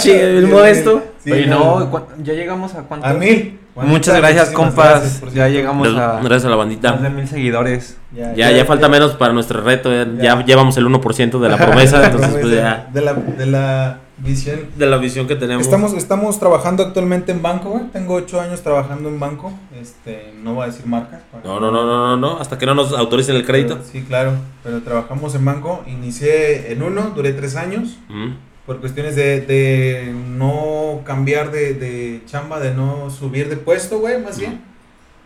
Che, 0.00 0.38
el 0.38 0.46
modesto. 0.48 1.02
Sí, 1.22 1.32
Oye, 1.32 1.46
no, 1.46 1.90
¿cu- 1.90 2.00
ya 2.22 2.32
llegamos 2.34 2.74
a 2.74 2.82
cuánto? 2.82 3.06
A 3.06 3.12
mil. 3.14 3.58
Muchas 3.74 4.16
gracias, 4.18 4.50
compas. 4.50 5.20
gracias, 5.20 5.34
ya 5.34 5.48
llegamos 5.48 5.88
a 5.96 6.20
Gracias 6.22 6.44
a 6.44 6.50
la 6.50 6.56
más 6.56 6.68
de 6.68 6.76
bandita. 6.76 7.08
mil 7.10 7.26
seguidores. 7.28 7.96
Ya, 8.36 8.50
ya 8.50 8.64
falta 8.66 8.88
menos 8.88 9.12
para 9.12 9.32
nuestro 9.32 9.62
reto, 9.62 9.90
ya, 9.90 10.04
Ya. 10.04 10.22
ya 10.40 10.44
llevamos 10.44 10.76
el 10.76 10.84
1% 10.86 11.38
de 11.40 11.48
la 11.48 11.56
promesa, 11.56 12.04
entonces 12.04 12.30
pues 12.40 12.54
ya, 12.54 12.88
De 12.92 13.00
la, 13.00 13.14
de 13.14 13.46
la 13.46 13.98
visión. 14.22 14.60
de 14.76 14.86
la 14.86 14.96
visión 14.98 15.26
que 15.26 15.34
tenemos. 15.36 15.64
Estamos, 15.64 15.92
estamos 15.94 16.38
trabajando 16.38 16.82
actualmente 16.82 17.32
en 17.32 17.42
banco, 17.42 17.70
güey. 17.70 17.84
Tengo 17.92 18.14
ocho 18.14 18.40
años 18.40 18.62
trabajando 18.62 19.08
en 19.08 19.18
banco. 19.20 19.52
Este, 19.80 20.32
no 20.42 20.54
voy 20.54 20.64
a 20.64 20.66
decir 20.66 20.86
marcas. 20.86 21.20
para- 21.30 21.44
No, 21.44 21.60
no, 21.60 21.70
no, 21.70 21.84
no, 21.84 22.06
no, 22.08 22.16
no, 22.16 22.38
hasta 22.40 22.56
que 22.58 22.66
no 22.66 22.74
nos 22.74 22.92
autoricen 22.92 23.36
el 23.36 23.44
crédito. 23.44 23.74
Pero- 23.78 23.88
sí, 23.90 24.02
claro. 24.02 24.32
Pero 24.62 24.80
trabajamos 24.82 25.34
en 25.34 25.44
banco. 25.44 25.82
Inicié 25.86 26.72
en 26.72 26.82
uno, 26.82 27.12
duré 27.14 27.32
tres 27.32 27.56
años. 27.56 27.98
Mm. 28.08 28.30
por 28.64 28.78
cuestiones 28.78 29.16
de, 29.16 29.40
de 29.40 30.14
no 30.14 31.00
cambiar 31.04 31.50
de, 31.50 31.74
de 31.74 32.22
chamba, 32.26 32.60
de 32.60 32.72
no 32.72 33.10
subir 33.10 33.48
de 33.48 33.56
puesto, 33.56 33.98
güey, 33.98 34.22
más 34.22 34.38
bien. 34.38 34.60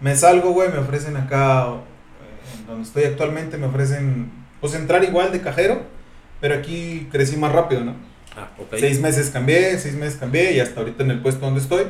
Me 0.00 0.16
salgo, 0.16 0.52
güey, 0.52 0.70
me 0.72 0.78
ofrecen 0.78 1.18
acá, 1.18 1.66
eh, 1.66 2.58
en 2.60 2.66
donde 2.66 2.84
estoy 2.84 3.04
actualmente, 3.04 3.58
me 3.58 3.66
ofrecen, 3.66 4.30
pues 4.58 4.74
entrar 4.74 5.04
igual 5.04 5.32
de 5.32 5.42
cajero, 5.42 5.82
pero 6.40 6.54
aquí 6.54 7.08
crecí 7.12 7.36
más 7.36 7.52
rápido, 7.52 7.84
¿no? 7.84 7.92
Ah. 8.36 8.48
Seis 8.78 9.00
meses 9.00 9.30
cambié, 9.30 9.78
seis 9.78 9.94
meses 9.94 10.16
cambié 10.18 10.52
y 10.54 10.60
hasta 10.60 10.80
ahorita 10.80 11.02
en 11.02 11.10
el 11.12 11.20
puesto 11.20 11.44
donde 11.46 11.60
estoy. 11.60 11.84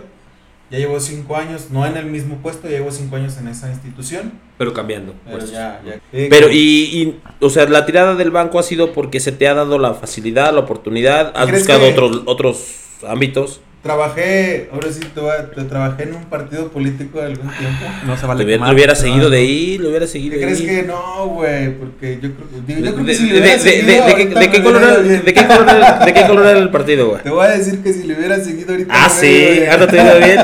Ya 0.69 0.79
llevo 0.79 0.99
cinco 0.99 1.37
años, 1.37 1.69
no 1.71 1.87
en 1.87 1.97
el 1.97 2.07
mismo 2.07 2.39
puesto, 2.39 2.69
ya 2.69 2.79
llevo 2.79 2.91
cinco 2.91 3.15
años 3.17 3.37
en 3.39 3.47
esa 3.47 3.69
institución. 3.71 4.33
Pero 4.59 4.73
cambiando. 4.73 5.15
Pero 5.25 5.39
pues. 5.39 5.51
ya, 5.53 5.81
ya. 5.87 6.01
Eh, 6.13 6.27
Pero, 6.29 6.51
y, 6.51 6.57
y, 6.59 7.21
o 7.41 7.51
sea, 7.51 7.67
la 7.69 7.87
tirada 7.87 8.17
del 8.17 8.33
banco 8.33 8.59
ha 8.59 8.65
sido 8.65 8.93
porque 8.93 9.21
se 9.21 9.31
te 9.31 9.47
ha 9.47 9.55
dado 9.55 9.79
la 9.79 9.95
facilidad, 9.95 10.53
la 10.53 10.61
oportunidad, 10.61 11.33
has 11.37 11.47
¿Crees 11.47 11.61
buscado 11.63 11.83
que- 11.87 11.93
otros, 11.93 12.23
otros 12.27 12.75
ámbitos. 13.07 13.61
Trabajé, 13.87 14.69
ahora 14.73 14.89
sí 14.93 15.01
te, 15.01 15.21
te 15.55 15.69
trabajé 15.69 16.03
en 16.05 16.15
un 16.15 16.25
partido 16.25 16.69
político 16.69 17.19
de 17.21 17.27
algún 17.27 17.49
tiempo. 17.51 17.85
No 18.07 18.17
se 18.17 18.23
Lo 18.23 18.29
vale 18.29 18.45
hubiera, 18.45 18.59
quemar. 18.59 18.69
lo 18.71 18.75
hubiera 18.75 18.93
no, 18.95 19.01
seguido 19.01 19.31
de 19.31 19.37
no. 19.39 19.43
ahí, 19.43 19.79
lo 19.79 19.89
hubiera 19.89 20.07
seguido 20.07 20.33
¿Qué 20.35 20.39
de 20.39 20.45
crees 20.47 20.61
ahí. 20.61 20.67
que 20.67 20.83
no, 20.83 21.27
güey? 21.29 21.71
Porque 21.79 22.15
yo 22.21 22.31
creo, 22.33 22.47
digo, 22.67 22.81
yo 22.81 22.93
creo 22.95 23.05
de, 23.05 23.13
que 23.13 23.15
si 23.19 23.27
le 23.31 23.41
hubiera 23.41 23.59
seguido 23.59 23.87
de- 24.07 24.51
qué 24.51 24.63
color 24.63 24.83
hubiera 24.83 24.93
era, 24.93 25.01
ido 25.01 25.09
bien. 25.09 25.25
de 25.25 25.35
qué 25.35 25.47
color 25.47 25.69
era- 25.77 25.99
de 26.07 26.13
qué 26.15 26.27
color 26.27 26.47
era 26.47 26.59
el 26.59 26.71
partido, 26.71 27.09
güey? 27.09 27.23
Te 27.23 27.31
voy 27.31 27.47
a 27.47 27.51
decir 27.51 27.79
que 27.83 27.93
si 27.93 28.03
le 28.05 28.15
hubiera 28.15 28.37
seguido 28.41 28.71
ahorita 28.73 28.93
Ah, 28.95 29.09
hubiera 29.19 29.37
ido 29.37 29.49
sí, 29.55 29.59
bien. 29.61 29.71
ahora 29.71 29.87
te 29.87 29.97
iba 29.97 30.15
bien. 30.15 30.39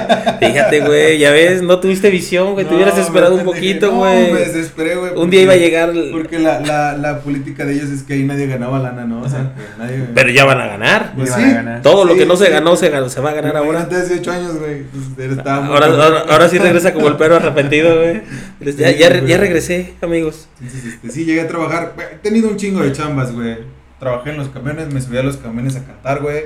Fíjate, 0.52 0.80
güey, 0.86 1.18
ya 1.18 1.30
ves, 1.30 1.62
no 1.62 1.78
tuviste 1.80 2.10
visión, 2.10 2.52
güey, 2.52 2.64
te 2.64 2.70
No, 2.70 2.76
hubieras 2.76 2.98
esperado 2.98 3.34
un 3.34 3.44
poquito, 3.44 3.86
No, 3.90 3.98
güey. 3.98 4.32
me 4.32 4.40
desesperé, 4.40 4.94
güey. 4.96 5.12
un 5.16 5.30
día 5.30 5.42
iba 5.42 5.52
a 5.54 5.56
llegar, 5.56 5.90
el- 5.90 6.10
Porque 6.12 6.38
la, 6.38 6.60
la, 6.60 6.96
la 6.96 7.18
política 7.20 7.64
de 7.64 7.74
ellos 7.74 7.90
es 7.90 8.02
que 8.02 8.14
ahí 8.14 8.22
nadie 8.24 8.46
ganaba 8.46 8.78
lana, 8.78 9.04
¿no? 9.04 9.22
O 9.22 9.28
sea, 9.28 9.52
que 9.56 9.82
nadie. 9.82 10.04
pero 10.14 10.30
ya 10.30 10.44
van 10.44 10.60
a 10.60 10.66
ganar. 10.66 11.12
Pues 11.16 11.30
sí. 11.30 11.40
van 11.40 11.50
a 11.50 11.54
ganar. 11.54 11.82
Todo 11.82 12.04
lo 12.04 12.14
que 12.16 12.26
no 12.26 12.36
se 12.36 12.46
sí. 12.46 12.50
ganó 12.52 12.76
se, 12.76 12.88
ganó, 12.90 13.08
se 13.08 13.20
va 13.20 13.31
a 13.32 13.34
ganar 13.36 13.56
ahora. 13.56 13.80
Imagínate 13.80 13.96
hace 13.96 14.20
8 14.20 14.30
años, 14.32 14.58
güey. 14.58 14.84
pues, 14.84 15.38
Ahora, 15.46 15.86
ahora, 15.86 16.20
ahora 16.28 16.48
sí 16.48 16.58
regresa 16.58 16.92
como 16.94 17.08
el 17.08 17.16
perro 17.16 17.36
arrepentido, 17.36 17.96
güey. 17.96 18.22
Ya, 18.60 18.88
Sí, 18.92 18.98
ya, 18.98 19.38
regresé, 19.38 19.94
amigos. 20.00 20.48
Entonces, 20.60 20.84
este, 20.94 21.10
sí, 21.10 21.24
llegué 21.24 21.40
a 21.42 21.48
trabajar. 21.48 21.94
He 22.12 22.16
tenido 22.18 22.48
un 22.48 22.56
chingo 22.56 22.80
de 22.80 22.92
chambas, 22.92 23.32
güey. 23.32 23.58
Trabajé 23.98 24.30
en 24.30 24.36
los 24.38 24.48
camiones, 24.48 24.92
me 24.92 25.00
subí 25.00 25.16
a 25.18 25.22
los 25.22 25.36
camiones 25.36 25.76
a 25.76 25.84
cantar, 25.84 26.20
güey. 26.22 26.44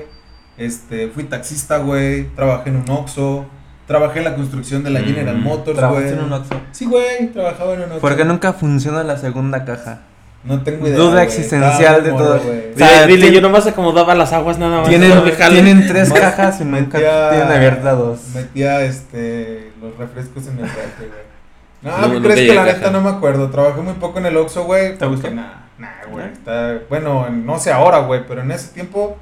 Este, 0.58 1.08
fui 1.08 1.24
taxista, 1.24 1.78
güey. 1.78 2.24
Trabajé 2.34 2.70
en 2.70 2.76
un 2.76 2.90
Oxxo. 2.90 3.46
Trabajé 3.86 4.18
en 4.18 4.24
la 4.24 4.34
construcción 4.34 4.82
de 4.82 4.90
la 4.90 5.00
Mm. 5.00 5.04
General 5.04 5.38
Motors, 5.38 5.76
¿Trabajaste 5.78 6.10
güey. 6.14 6.18
en 6.18 6.24
un 6.26 6.32
Oxxo? 6.32 6.60
Sí, 6.72 6.86
güey, 6.86 7.28
trabajaba 7.32 7.74
en 7.74 7.78
un 7.80 7.84
Oxxo. 7.86 8.00
¿Por 8.00 8.16
qué 8.16 8.24
nunca 8.24 8.52
funciona 8.52 9.04
la 9.04 9.16
segunda 9.16 9.64
caja? 9.64 10.00
No 10.46 10.62
tengo 10.62 10.86
idea. 10.86 10.96
Duda 10.96 11.22
existencial 11.22 12.02
de 12.04 12.10
todo. 12.10 12.38
güey. 12.40 12.72
O 12.74 12.78
sea, 12.78 13.06
dile, 13.06 13.32
yo 13.32 13.40
nomás 13.40 13.66
acomodaba 13.66 14.14
las 14.14 14.32
aguas 14.32 14.58
nada 14.58 14.80
más. 14.80 14.88
Tienen, 14.88 15.86
tres 15.86 16.12
cajas 16.12 16.60
y 16.60 16.64
nunca 16.64 16.98
metía- 16.98 17.30
tienen 17.30 17.52
abiertas 17.52 17.98
dos. 17.98 18.20
Metía 18.34 18.82
este, 18.82 19.72
los 19.80 19.96
refrescos 19.96 20.46
en 20.46 20.58
el 20.58 20.64
refri, 20.68 21.06
güey. 21.08 21.26
No, 21.82 21.98
No, 21.98 22.08
¿qué 22.08 22.14
no 22.14 22.22
crees 22.22 22.40
que 22.48 22.54
la 22.54 22.64
caja. 22.64 22.76
neta 22.78 22.90
no 22.90 23.00
me 23.00 23.10
acuerdo? 23.10 23.50
Trabajé 23.50 23.80
muy 23.80 23.94
poco 23.94 24.18
en 24.18 24.26
el 24.26 24.36
Oxxo, 24.36 24.64
güey. 24.64 24.90
¿Te 24.92 25.06
porque 25.06 25.08
gustó? 25.08 25.30
Nah, 25.30 25.52
nah, 25.78 25.88
güey. 26.10 26.26
está- 26.32 26.78
Bueno, 26.88 27.28
no 27.30 27.58
sé 27.58 27.70
ahora, 27.72 27.98
güey, 27.98 28.22
pero 28.26 28.40
en 28.42 28.50
ese 28.50 28.72
tiempo, 28.72 29.16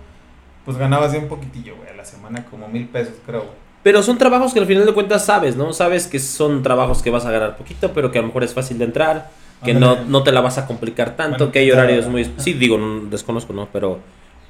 pues 0.65 0.77
ganabas 0.77 1.13
bien 1.13 1.27
poquitillo, 1.29 1.77
güey. 1.77 1.89
A 1.91 1.95
la 1.95 2.05
semana 2.05 2.45
como 2.51 2.69
mil 2.69 2.87
pesos, 2.89 3.15
creo, 3.27 3.41
güey. 3.41 3.65
Pero 3.83 4.03
son 4.03 4.17
trabajos 4.17 4.55
que 4.55 4.61
al 4.61 4.67
final 4.67 4.87
de 4.87 4.95
cuentas 4.95 5.27
sabes, 5.27 5.57
¿no? 5.57 5.73
Sabes 5.75 6.07
que 6.07 6.19
son 6.19 6.63
trabajos 6.63 7.03
que 7.03 7.11
vas 7.11 7.27
a 7.27 7.31
ganar 7.31 7.57
poquito, 7.57 7.93
pero 7.93 8.11
que 8.11 8.19
a 8.19 8.23
lo 8.23 8.29
mejor 8.29 8.45
es 8.45 8.55
fácil 8.55 8.79
de 8.79 8.85
entrar, 8.87 9.29
que 9.65 9.75
no, 9.75 10.05
no 10.05 10.23
te 10.23 10.31
la 10.33 10.41
vas 10.41 10.59
a 10.59 10.67
complicar 10.67 11.17
tanto, 11.17 11.39
Bueno, 11.39 11.53
que 11.53 11.59
hay 11.61 11.71
horarios 11.73 12.07
muy... 12.07 12.31
Sí, 12.37 12.53
digo, 12.53 12.79
no, 12.79 13.07
desconozco, 13.11 13.53
¿no? 13.53 13.69
Pero, 13.73 13.99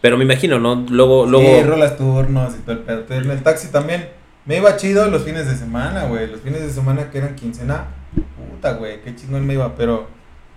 pero 0.00 0.16
me 0.18 0.25
imagino, 0.25 0.59
¿no? 0.59 0.75
Luego, 0.90 1.25
luego... 1.26 1.47
Sí, 1.56 1.62
rolas 1.62 1.97
turnos 1.97 2.54
y 2.54 2.59
todo 2.62 2.73
el 2.73 2.78
pedo. 2.80 3.04
En 3.21 3.30
el 3.30 3.42
taxi 3.42 3.68
también 3.68 4.09
me 4.44 4.59
iba 4.59 4.76
chido 4.76 5.09
los 5.09 5.23
fines 5.23 5.47
de 5.47 5.56
semana, 5.56 6.04
güey. 6.04 6.26
Los 6.26 6.40
fines 6.40 6.61
de 6.61 6.71
semana 6.71 7.11
que 7.11 7.18
eran 7.18 7.35
quincena. 7.37 7.87
Puta, 8.52 8.73
güey, 8.75 9.00
qué 9.02 9.14
chingón 9.16 9.47
me 9.47 9.54
iba. 9.54 9.75
Pero, 9.76 10.06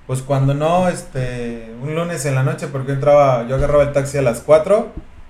pues 0.08 0.22
cuando 0.22 0.54
no, 0.54 0.90
este, 0.90 1.72
un 1.82 1.96
lunes 1.96 2.26
en 2.26 2.36
la 2.36 2.44
noche, 2.44 2.68
porque 2.68 2.90
yo 2.90 2.94
entraba, 2.96 3.48
yo 3.48 3.56
agarraba 3.56 3.84
el 3.84 3.94
taxi 3.94 4.18
a 4.18 4.22
las 4.22 4.42
4 4.42 4.88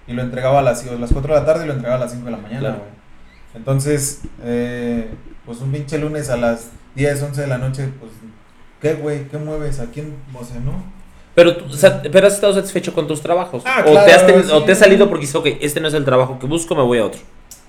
y 0.08 0.14
lo 0.14 0.22
entregaba 0.22 0.60
a 0.60 0.62
las, 0.62 0.86
a 0.88 0.94
las 0.94 1.12
4 1.12 1.34
de 1.34 1.40
la 1.40 1.46
tarde 1.46 1.64
y 1.66 1.68
lo 1.68 1.74
entregaba 1.74 1.98
a 2.02 2.04
las 2.06 2.12
5 2.14 2.26
de 2.26 2.32
la 2.32 2.38
mañana, 2.38 2.60
Claro. 2.60 2.78
güey. 2.78 2.90
Entonces, 3.56 4.22
eh, 4.44 5.10
pues 5.46 5.60
un 5.62 5.72
pinche 5.72 5.98
lunes 5.98 6.30
a 6.30 6.38
las 6.38 6.70
10, 6.96 7.24
11 7.24 7.42
de 7.42 7.48
la 7.48 7.58
noche, 7.58 7.90
pues, 8.00 8.12
¿qué, 8.82 8.94
güey? 8.94 9.28
¿Qué 9.28 9.38
mueves? 9.38 9.80
¿A 9.80 9.86
quién? 9.88 10.16
O 10.34 10.44
sea, 10.44 10.60
¿no? 10.60 10.84
Pero, 11.36 11.56
tú, 11.58 11.66
o 11.66 11.70
sea, 11.74 12.02
pero 12.02 12.28
has 12.28 12.34
estado 12.34 12.54
satisfecho 12.54 12.94
con 12.94 13.08
tus 13.08 13.22
trabajos. 13.22 13.62
Ah, 13.66 13.84
o, 13.86 13.92
claro, 13.92 14.06
te 14.08 14.14
has 14.14 14.26
tenido- 14.26 14.44
sí. 14.44 14.52
o 14.54 14.64
te 14.64 14.72
has 14.72 14.80
salido 14.80 15.08
porque 15.08 15.22
dices, 15.22 15.36
ok, 15.36 15.48
este 15.62 15.80
no 15.80 15.88
es 15.88 15.94
el 15.94 16.04
trabajo 16.06 16.40
que 16.40 16.48
busco, 16.48 16.74
me 16.76 16.82
voy 16.84 16.98
a 17.00 17.06
otro. 17.06 17.20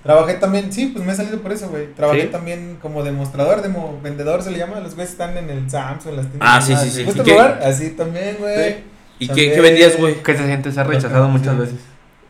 Trabajé 0.02 0.34
también, 0.34 0.72
sí, 0.72 0.86
pues 0.86 1.04
me 1.04 1.12
he 1.12 1.16
salido 1.16 1.40
por 1.40 1.52
eso, 1.52 1.68
güey. 1.68 1.92
Trabajé 1.94 2.22
¿Sí? 2.22 2.26
también 2.28 2.78
como 2.80 3.02
demostrador, 3.02 3.60
demo, 3.60 3.98
vendedor 4.02 4.42
se 4.42 4.50
le 4.52 4.58
llama. 4.58 4.80
Los 4.80 4.94
güeyes 4.94 5.10
están 5.12 5.36
en 5.36 5.50
el 5.50 5.68
Sams 5.68 6.06
o 6.06 6.10
en 6.10 6.16
las 6.16 6.26
tiendas. 6.28 6.48
Ah, 6.50 6.60
sí, 6.62 6.74
sí, 6.76 6.90
sí. 6.90 7.04
¿Gusta 7.04 7.22
¿Y 7.22 7.24
qué- 7.26 7.34
probar? 7.34 7.60
Así 7.62 7.90
también, 7.90 8.36
güey. 8.38 8.76
¿Y 9.18 9.26
qué, 9.26 9.26
También. 9.26 9.52
qué 9.54 9.60
vendías, 9.60 9.98
güey? 9.98 10.22
¿Qué 10.22 10.36
se 10.36 10.46
siente? 10.46 10.70
Se 10.72 10.80
ha 10.80 10.84
rechazado 10.84 11.26
Sí. 11.26 11.32
muchas 11.32 11.58
veces. 11.58 11.74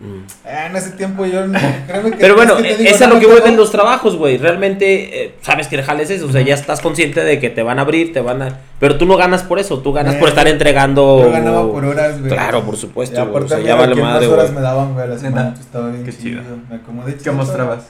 Mm. 0.00 0.20
Ah, 0.46 0.66
en 0.66 0.76
ese 0.76 0.90
tiempo 0.92 1.26
yo, 1.26 1.44
no- 1.46 1.58
créeme 1.88 2.11
que... 2.12 2.16
Pero 2.18 2.37
bueno, 2.37 2.56
es 2.58 2.62
que 2.62 2.72
eh, 2.72 2.76
digo, 2.76 2.90
es 2.90 3.02
a 3.02 3.08
no 3.08 3.14
lo 3.14 3.20
que 3.20 3.26
de 3.50 3.56
los 3.56 3.72
trabajos, 3.72 4.14
güey. 4.16 4.38
Realmente 4.38 5.24
eh, 5.24 5.34
sabes 5.42 5.66
que 5.66 5.74
el 5.74 5.82
jale 5.82 6.04
es 6.04 6.11
eso. 6.11 6.26
O 6.26 6.30
sea, 6.32 6.40
ya 6.42 6.54
estás 6.54 6.80
consciente 6.80 7.24
de 7.24 7.40
que 7.40 7.50
te 7.50 7.62
van 7.64 7.78
a 7.80 7.82
abrir, 7.82 8.12
te 8.12 8.20
van 8.20 8.42
a. 8.42 8.58
Pero 8.78 8.96
tú 8.96 9.06
no 9.06 9.16
ganas 9.16 9.42
por 9.42 9.58
eso, 9.58 9.80
tú 9.80 9.92
ganas 9.92 10.14
Eh, 10.14 10.18
por 10.20 10.28
estar 10.28 10.46
entregando. 10.46 11.20
Yo 11.24 11.32
ganaba 11.32 11.62
por 11.68 11.84
horas, 11.84 12.20
güey. 12.20 12.30
Claro, 12.30 12.62
por 12.62 12.76
supuesto, 12.76 13.16
Y 13.16 13.18
güey, 13.24 13.30
aparte 13.30 13.54
o 13.54 13.56
sea, 13.58 13.66
ya 13.66 13.74
vale 13.74 13.94
madre, 13.96 14.26
horas 14.28 14.52
me 14.52 14.61
daban, 14.61 14.92
güey, 14.94 15.04
a 15.04 15.08
la 15.08 15.18
semana. 15.18 15.48
Neta. 15.50 15.61
Estaba 15.61 15.88
bien 15.88 16.04
Qué 16.04 16.12
chido. 16.12 16.42
chido. 16.42 16.56
Me 16.70 16.76
acomodé 16.76 17.12
¿Qué 17.14 17.18
chido. 17.18 17.32
mostrabas? 17.32 17.88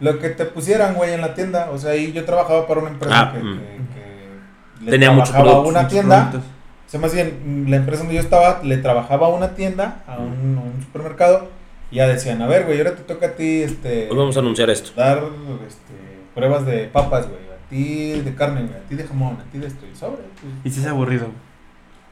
Lo 0.00 0.18
que 0.18 0.28
te 0.28 0.44
pusieran, 0.44 0.92
güey, 0.94 1.14
en 1.14 1.22
la 1.22 1.32
tienda. 1.34 1.70
O 1.72 1.78
sea, 1.78 1.92
ahí 1.92 2.12
yo 2.12 2.24
trabajaba 2.26 2.66
para 2.66 2.80
una 2.80 2.90
empresa 2.90 3.18
Ah, 3.18 3.32
que, 3.32 3.38
mm. 3.42 3.58
que- 3.58 4.84
que 4.84 4.90
Tenía 4.90 5.10
muchos 5.10 5.30
productos, 5.30 5.68
una 5.68 5.78
Muchos 5.80 5.92
tienda. 5.92 6.30
productos. 6.30 6.55
O 6.86 6.88
sea, 6.88 7.00
más 7.00 7.12
bien, 7.12 7.66
la 7.68 7.76
empresa 7.76 8.00
donde 8.02 8.14
yo 8.14 8.20
estaba 8.20 8.60
le 8.62 8.76
trabajaba 8.78 9.26
a 9.26 9.30
una 9.30 9.54
tienda, 9.54 10.02
a 10.06 10.18
un, 10.18 10.58
a 10.58 10.60
un 10.62 10.82
supermercado, 10.82 11.48
y 11.90 11.96
ya 11.96 12.06
decían, 12.06 12.40
a 12.42 12.46
ver, 12.46 12.64
güey, 12.64 12.78
ahora 12.78 12.94
te 12.94 13.02
toca 13.02 13.26
a 13.26 13.30
ti, 13.32 13.62
este, 13.62 14.08
Hoy 14.10 14.16
vamos 14.16 14.36
a 14.36 14.40
anunciar 14.40 14.70
esto. 14.70 14.90
dar, 14.96 15.18
este, 15.66 15.92
pruebas 16.34 16.64
de 16.66 16.84
papas, 16.84 17.26
güey, 17.28 17.40
a 17.40 17.68
ti 17.68 18.20
de 18.20 18.34
carne, 18.34 18.62
güey, 18.62 18.74
a 18.74 18.88
ti 18.88 18.94
de 18.94 19.04
jamón, 19.04 19.36
a 19.40 19.50
ti 19.50 19.58
de 19.58 19.66
esto, 19.66 19.84
y 19.92 19.96
sobre, 19.96 20.18
pues, 20.40 20.52
Y 20.64 20.70
si 20.70 20.80
es 20.80 20.86
aburrido. 20.86 21.26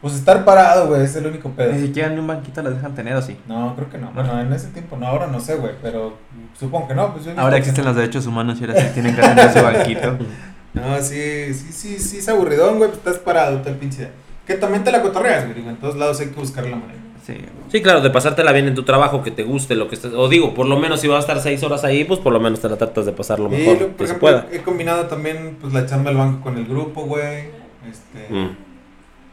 pues 0.00 0.14
estar 0.14 0.44
parado, 0.44 0.88
güey, 0.88 1.02
es 1.02 1.14
el 1.16 1.26
único 1.26 1.50
pedo. 1.50 1.72
Ni 1.72 1.80
siquiera 1.86 2.12
en 2.12 2.18
un 2.18 2.26
banquito 2.26 2.60
las 2.62 2.74
dejan 2.74 2.94
tener, 2.96 3.14
¿o 3.14 3.22
sí? 3.22 3.38
No, 3.46 3.74
creo 3.76 3.88
que 3.90 3.98
no, 3.98 4.10
bueno, 4.12 4.40
en 4.40 4.52
ese 4.52 4.68
tiempo 4.68 4.96
no, 4.96 5.06
ahora 5.06 5.28
no 5.28 5.38
sé, 5.40 5.54
güey, 5.56 5.72
pero 5.80 6.18
supongo 6.58 6.88
que 6.88 6.94
no, 6.94 7.12
pues 7.12 7.24
yo 7.24 7.32
Ahora 7.36 7.52
que- 7.52 7.60
existen 7.60 7.84
los 7.84 7.94
derechos 7.94 8.26
humanos 8.26 8.58
y 8.60 8.64
ahora 8.64 8.80
sí 8.80 8.88
tienen 8.92 9.14
que 9.14 9.22
tener 9.22 9.52
su 9.52 9.62
banquito. 9.62 10.18
No, 10.74 11.00
sí, 11.00 11.54
sí, 11.54 11.70
sí, 11.72 11.98
sí, 12.00 12.18
es 12.18 12.28
aburridón, 12.28 12.78
güey, 12.78 12.88
pues 12.90 12.98
estás 12.98 13.18
parado, 13.18 13.58
tal 13.62 13.74
pinche 13.76 13.98
idea. 13.98 14.10
Que 14.46 14.54
también 14.54 14.84
te 14.84 14.92
la 14.92 15.00
cotorreas, 15.02 15.44
güey, 15.44 15.54
digo, 15.54 15.70
en 15.70 15.76
todos 15.76 15.96
lados 15.96 16.20
hay 16.20 16.26
que 16.28 16.40
buscar 16.40 16.64
la 16.66 16.76
manera. 16.76 17.00
Sí. 17.26 17.34
Sí, 17.72 17.80
claro, 17.80 18.02
de 18.02 18.10
pasártela 18.10 18.52
bien 18.52 18.68
en 18.68 18.74
tu 18.74 18.82
trabajo, 18.82 19.22
que 19.22 19.30
te 19.30 19.42
guste 19.44 19.74
lo 19.74 19.88
que 19.88 19.94
estés. 19.94 20.12
O 20.12 20.28
digo, 20.28 20.52
por 20.52 20.66
lo 20.66 20.76
menos 20.78 21.00
si 21.00 21.08
vas 21.08 21.16
a 21.16 21.20
estar 21.20 21.40
seis 21.40 21.62
horas 21.62 21.82
ahí, 21.84 22.04
pues 22.04 22.20
por 22.20 22.32
lo 22.34 22.40
menos 22.40 22.60
te 22.60 22.68
la 22.68 22.76
tratas 22.76 23.06
de 23.06 23.12
pasar 23.12 23.40
lo 23.40 23.48
mejor 23.48 23.72
lo- 23.74 23.78
que 23.78 23.84
por 23.94 24.06
se 24.06 24.12
ejemplo, 24.12 24.20
pueda. 24.20 24.46
he 24.52 24.58
combinado 24.62 25.04
también 25.06 25.56
pues 25.60 25.72
la 25.72 25.86
chamba 25.86 26.10
del 26.10 26.18
banco 26.18 26.42
con 26.42 26.58
el 26.58 26.66
grupo, 26.66 27.02
güey. 27.04 27.44
Este, 27.90 28.28
Mm. 28.32 28.56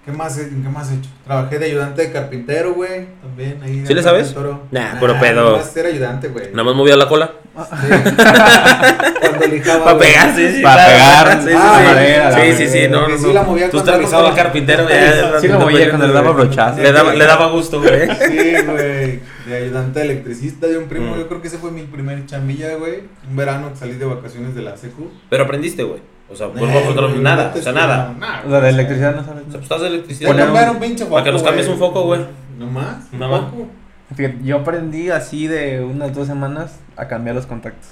¿Qué 0.06 0.12
más 0.12 0.38
he, 0.38 0.50
qué 0.50 0.70
más 0.70 0.92
he 0.92 0.96
hecho? 0.96 1.10
Trabajé 1.26 1.60
de 1.60 1.66
ayudante 1.66 2.02
de 2.02 2.12
carpintero, 2.12 2.74
güey, 2.74 3.08
también 3.22 3.62
ahí. 3.64 3.84
¿Sí 3.86 3.94
le 3.94 4.00
en 4.00 4.04
sabes? 4.04 4.34
Toro. 4.34 4.64
Nah, 4.72 5.00
puro 5.00 5.20
pedo. 5.20 5.44
Nada 5.46 5.58
más 5.58 5.78
era 5.78 5.90
ayudante, 5.90 6.28
güey. 6.30 6.52
Nada 6.52 6.64
más 6.64 6.76
movía 6.76 6.96
la 6.96 7.08
cola. 7.08 7.32
Sí. 7.54 7.88
Cuando 9.20 9.48
lijaba. 9.48 9.84
Para 9.84 9.98
güey. 9.98 10.10
pegar, 10.10 10.36
sí, 10.36 10.52
sí. 10.56 10.62
Pa' 10.62 10.74
claro. 10.74 11.30
pegar, 11.30 11.42
Sí, 11.42 11.48
sí, 11.50 11.54
ah, 11.58 11.76
sí. 11.78 11.86
madera, 11.86 12.30
la 12.30 12.36
Sí, 12.38 12.54
sí, 12.54 12.68
sí, 12.68 12.88
no, 12.90 13.08
no, 13.08 13.18
sí 13.18 13.24
no. 13.28 13.34
la 13.34 13.44
movía 13.44 13.70
Tú 13.70 13.80
era 13.80 13.96
el 13.98 14.36
carpintero, 14.36 14.88
Sí, 14.88 14.94
ya. 14.94 15.40
Sí, 15.40 15.48
no 15.50 15.60
movía 15.60 15.90
cuando 15.90 16.08
le 16.08 16.14
daba 16.14 16.32
brochazo. 16.32 16.82
Le 16.82 16.92
daba, 16.92 17.14
le 17.14 17.26
daba 17.26 17.48
gusto, 17.52 17.82
güey. 17.82 18.08
Sí, 18.16 18.54
güey. 18.66 19.20
De 19.46 19.56
ayudante 19.56 20.02
electricista 20.02 20.68
de 20.68 20.78
un 20.78 20.86
primo. 20.86 21.16
Mm. 21.16 21.20
Yo 21.20 21.28
creo 21.28 21.42
que 21.42 21.48
ese 21.48 21.58
fue 21.58 21.72
mi 21.72 21.82
primer 21.84 22.26
chambilla, 22.26 22.76
güey. 22.76 23.04
Un 23.30 23.36
verano 23.36 23.72
que 23.72 23.78
salí 23.78 23.94
de 23.96 24.06
vacaciones 24.06 24.56
de 24.56 24.62
la 24.62 24.78
secu. 24.78 25.12
Pero 25.30 25.44
aprendiste, 25.44 25.84
güey. 25.84 26.00
O 26.32 26.36
sea, 26.36 26.48
pues, 26.50 26.63
Eh, 26.63 26.65
no, 26.67 26.94
pues, 26.94 27.12
güey, 27.12 27.22
nada, 27.22 27.54
o 27.56 27.62
sea, 27.62 27.72
nada. 27.74 28.13
nada, 28.17 28.44
O 28.46 28.50
sea, 28.50 28.62
de 28.62 28.70
electricidad 28.70 29.15
no 29.15 29.24
sabes. 29.26 29.41
O 29.41 29.44
sea, 29.44 29.52
pues 29.52 29.63
estás 29.63 29.82
de 29.82 29.88
electricidad. 29.88 30.30
Poner 30.30 30.48
Poner 30.48 30.70
un, 30.70 30.76
un- 30.76 30.82
pinche 30.82 31.06
para 31.06 31.24
que 31.24 31.32
nos 31.32 31.44
cambies 31.44 31.67
un 31.67 31.78
foco, 31.78 32.04
güey. 32.04 32.22
No 32.58 32.67
más. 32.67 33.12
Nada 33.13 33.28
más. 33.41 33.50
foco. 33.52 33.67
Fíjate, 34.15 34.38
yo 34.44 34.58
aprendí 34.58 35.10
así 35.10 35.48
de 35.48 35.82
unas 35.84 36.13
dos 36.13 36.28
semanas 36.28 36.76
a 36.98 37.08
cambiar 37.08 37.36
los 37.36 37.46
contactos. 37.46 37.89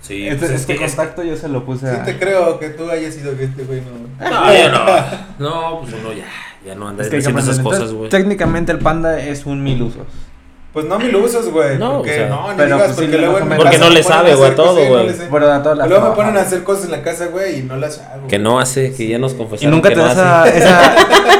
Sí, 0.00 0.26
este 0.26 0.38
pues 0.38 0.50
es 0.50 0.60
este 0.60 0.76
que 0.76 0.84
es- 0.84 0.94
contacto 0.94 1.22
yo 1.24 1.36
se 1.36 1.48
lo 1.48 1.64
puse 1.64 1.88
Sí 1.90 1.96
a... 1.98 2.04
te 2.04 2.18
creo 2.18 2.58
que 2.58 2.68
tú 2.70 2.90
hayas 2.90 3.14
sido 3.14 3.36
que 3.36 3.44
este 3.44 3.64
güey 3.64 3.80
no. 3.80 4.28
No, 4.30 4.52
yo 4.54 4.68
no. 4.70 4.84
No, 5.38 5.80
pues 5.80 5.94
uno 5.94 6.12
ya, 6.12 6.24
ya 6.66 6.74
no 6.74 6.88
anda 6.88 7.02
Es 7.04 7.08
que 7.08 7.16
haciendo 7.18 7.40
esas 7.40 7.58
cosas, 7.60 7.92
güey. 7.92 8.10
Técnicamente 8.10 8.70
el 8.72 8.78
panda 8.80 9.18
es 9.18 9.46
un 9.46 9.62
mil 9.62 9.80
usos. 9.82 10.06
Pues 10.74 10.86
no 10.86 10.98
me 10.98 11.08
lo 11.10 11.20
usas, 11.20 11.48
güey. 11.48 11.78
No, 11.78 11.98
porque 11.98 12.10
o 12.10 12.14
sea, 12.14 12.28
no, 12.28 12.50
ni 12.50 12.56
pero 12.56 12.74
digas 12.74 12.82
pues 12.88 12.96
porque 12.96 13.18
luego 13.18 13.36
a 13.36 13.40
en 13.40 13.48
meter. 13.48 13.62
Porque 13.62 13.78
no 13.78 13.90
le 13.90 14.02
sabe, 14.02 14.32
a 14.32 14.34
güey, 14.34 14.50
a 14.50 14.54
todo, 14.56 14.80
y 14.80 14.82
no 14.84 14.88
güey. 14.90 15.50
a 15.50 15.62
todas 15.62 15.78
las 15.78 15.88
Luego 15.88 16.08
me 16.10 16.16
ponen 16.16 16.36
a 16.36 16.40
hacer 16.40 16.64
cosas 16.64 16.86
en 16.86 16.90
la 16.90 17.02
casa, 17.02 17.26
güey, 17.28 17.60
y 17.60 17.62
no 17.62 17.76
las 17.76 18.00
hago. 18.00 18.26
Que 18.26 18.40
no 18.40 18.58
hace, 18.58 18.92
que 18.92 19.06
ya 19.06 19.18
nos 19.18 19.34
Y 19.34 19.36
confesaron 19.36 19.70
nunca 19.72 19.88
que 19.90 19.94
te 19.94 20.00
no 20.02 20.14
da 20.14 20.42
hace. 20.42 20.58
esa, 20.58 20.94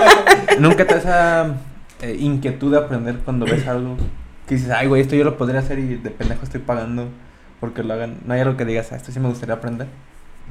nunca 0.60 0.86
te 0.86 0.94
da 0.94 1.00
esa 1.00 1.54
eh, 2.02 2.16
inquietud 2.18 2.70
de 2.70 2.78
aprender 2.78 3.16
cuando 3.24 3.44
ves 3.44 3.66
algo 3.66 3.96
que 4.46 4.54
dices, 4.54 4.70
ay, 4.70 4.86
güey, 4.86 5.02
esto 5.02 5.16
yo 5.16 5.24
lo 5.24 5.36
podría 5.36 5.60
hacer 5.60 5.80
y 5.80 5.96
de 5.96 6.10
pendejo 6.10 6.44
estoy 6.44 6.60
pagando 6.60 7.08
porque 7.58 7.82
lo 7.82 7.92
hagan. 7.94 8.18
No 8.24 8.34
hay 8.34 8.40
algo 8.40 8.56
que 8.56 8.64
digas, 8.64 8.92
ah, 8.92 8.96
esto 8.96 9.10
sí 9.10 9.18
me 9.18 9.28
gustaría 9.28 9.56
aprender. 9.56 9.88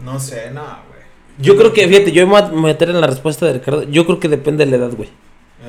No 0.03 0.19
sé, 0.19 0.51
no, 0.51 0.61
güey. 0.61 1.03
Yo 1.37 1.55
creo 1.55 1.71
que, 1.71 1.87
fíjate, 1.87 2.11
yo 2.11 2.27
me 2.27 2.33
voy 2.33 2.41
a 2.41 2.61
meter 2.61 2.89
en 2.89 2.99
la 2.99 3.07
respuesta 3.07 3.45
de 3.45 3.53
Ricardo. 3.53 3.83
Yo 3.83 4.05
creo 4.05 4.19
que 4.19 4.27
depende 4.27 4.65
de 4.65 4.71
la 4.71 4.77
edad, 4.77 4.91
güey. 4.93 5.09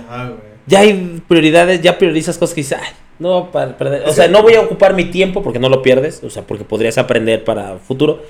Ajá, 0.08 0.24
güey. 0.30 0.54
Ya 0.66 0.80
hay 0.80 1.22
prioridades, 1.28 1.80
ya 1.82 1.98
priorizas 1.98 2.38
cosas 2.38 2.54
que 2.54 2.62
dices, 2.62 2.78
ay, 2.82 2.88
No, 3.18 3.50
para 3.52 3.76
perder. 3.76 4.02
O 4.06 4.12
sea, 4.12 4.28
no 4.28 4.42
voy 4.42 4.54
a 4.54 4.60
ocupar 4.60 4.94
mi 4.94 5.04
tiempo 5.06 5.42
porque 5.42 5.58
no 5.58 5.68
lo 5.68 5.82
pierdes. 5.82 6.22
O 6.24 6.30
sea, 6.30 6.42
porque 6.42 6.64
podrías 6.64 6.98
aprender 6.98 7.44
para 7.44 7.78
futuro. 7.78 8.22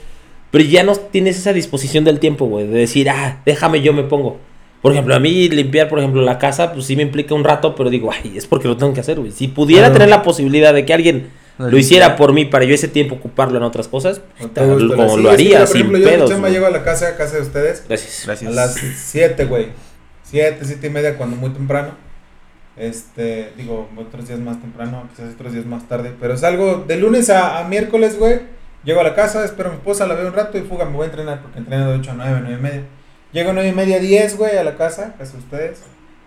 Pero 0.50 0.64
ya 0.64 0.82
no 0.84 0.94
tienes 0.94 1.36
esa 1.38 1.52
disposición 1.52 2.04
del 2.04 2.20
tiempo, 2.20 2.46
güey. 2.46 2.66
De 2.66 2.78
decir, 2.78 3.08
ah, 3.10 3.40
déjame, 3.46 3.80
yo 3.80 3.92
me 3.92 4.02
pongo. 4.04 4.38
Por 4.82 4.92
ejemplo, 4.92 5.14
a 5.14 5.18
mí 5.18 5.48
limpiar, 5.48 5.88
por 5.88 5.98
ejemplo, 5.98 6.20
la 6.22 6.38
casa, 6.38 6.72
pues 6.74 6.84
sí 6.84 6.94
me 6.94 7.02
implica 7.02 7.34
un 7.34 7.42
rato, 7.42 7.74
pero 7.74 7.88
digo, 7.88 8.10
ay, 8.12 8.34
es 8.36 8.46
porque 8.46 8.68
lo 8.68 8.76
tengo 8.76 8.92
que 8.92 9.00
hacer, 9.00 9.18
güey. 9.18 9.32
Si 9.32 9.48
pudiera 9.48 9.84
Claro. 9.86 9.94
tener 9.94 10.08
la 10.10 10.22
posibilidad 10.22 10.74
de 10.74 10.84
que 10.84 10.92
alguien 10.92 11.30
Lo 11.56 11.70
lo 11.70 11.78
hiciera 11.78 12.16
por 12.16 12.32
mí 12.34 12.44
para 12.44 12.64
yo 12.66 12.74
ese 12.74 12.88
tiempo 12.88 13.14
ocuparlo 13.14 13.56
en 13.56 13.62
otras 13.62 13.88
cosas, 13.88 14.20
como 14.54 15.16
Sí, 15.16 15.22
lo 15.22 15.30
haría, 15.30 15.66
sin 15.66 15.76
ejemplo, 15.78 15.98
yo 15.98 16.04
pedos. 16.08 16.28
chamba 16.30 16.48
güey. 16.48 16.52
llego 16.52 16.66
a 16.66 16.70
la 16.70 16.82
casa, 16.84 17.08
a 17.08 17.16
casa 17.16 17.36
de 17.36 17.42
ustedes, 17.42 17.82
Gracias. 17.88 18.22
Gracias. 18.26 18.50
a 18.52 18.54
las 18.54 18.74
7, 18.74 19.44
güey. 19.46 19.68
7, 20.24 20.58
7 20.62 20.86
y 20.86 20.90
media, 20.90 21.16
cuando 21.16 21.36
muy 21.36 21.50
temprano. 21.50 21.92
Este, 22.76 23.52
digo, 23.56 23.88
otros 23.96 24.26
días 24.26 24.40
más 24.40 24.60
temprano, 24.60 25.08
quizás 25.10 25.34
otros 25.34 25.52
días 25.52 25.66
más 25.66 25.86
tarde. 25.88 26.14
Pero 26.20 26.36
salgo 26.36 26.84
de 26.86 26.96
lunes 26.96 27.30
a, 27.30 27.62
miércoles, 27.68 28.18
güey. 28.18 28.40
Llego 28.84 29.00
a 29.00 29.04
la 29.04 29.14
casa, 29.14 29.44
espero 29.44 29.70
a 29.70 29.72
mi 29.72 29.78
esposa, 29.78 30.06
la 30.06 30.14
veo 30.14 30.26
un 30.28 30.34
rato 30.34 30.58
y 30.58 30.62
fuga, 30.62 30.84
me 30.84 30.96
voy 30.96 31.04
a 31.04 31.10
entrenar 31.10 31.40
porque 31.40 31.58
entreno 31.58 31.90
de 31.90 31.98
8 31.98 32.10
a 32.10 32.14
9, 32.14 32.38
9 32.42 32.56
y 32.58 32.62
media. 32.62 32.82
Llego 33.32 33.50
a 33.50 33.52
9 33.54 33.68
y 33.68 33.72
media, 33.72 33.98
10, 33.98 34.36
güey, 34.36 34.58
a 34.58 34.64
la 34.64 34.76
casa, 34.76 35.14
casa 35.16 35.32
de 35.32 35.38
ustedes. 35.38 35.82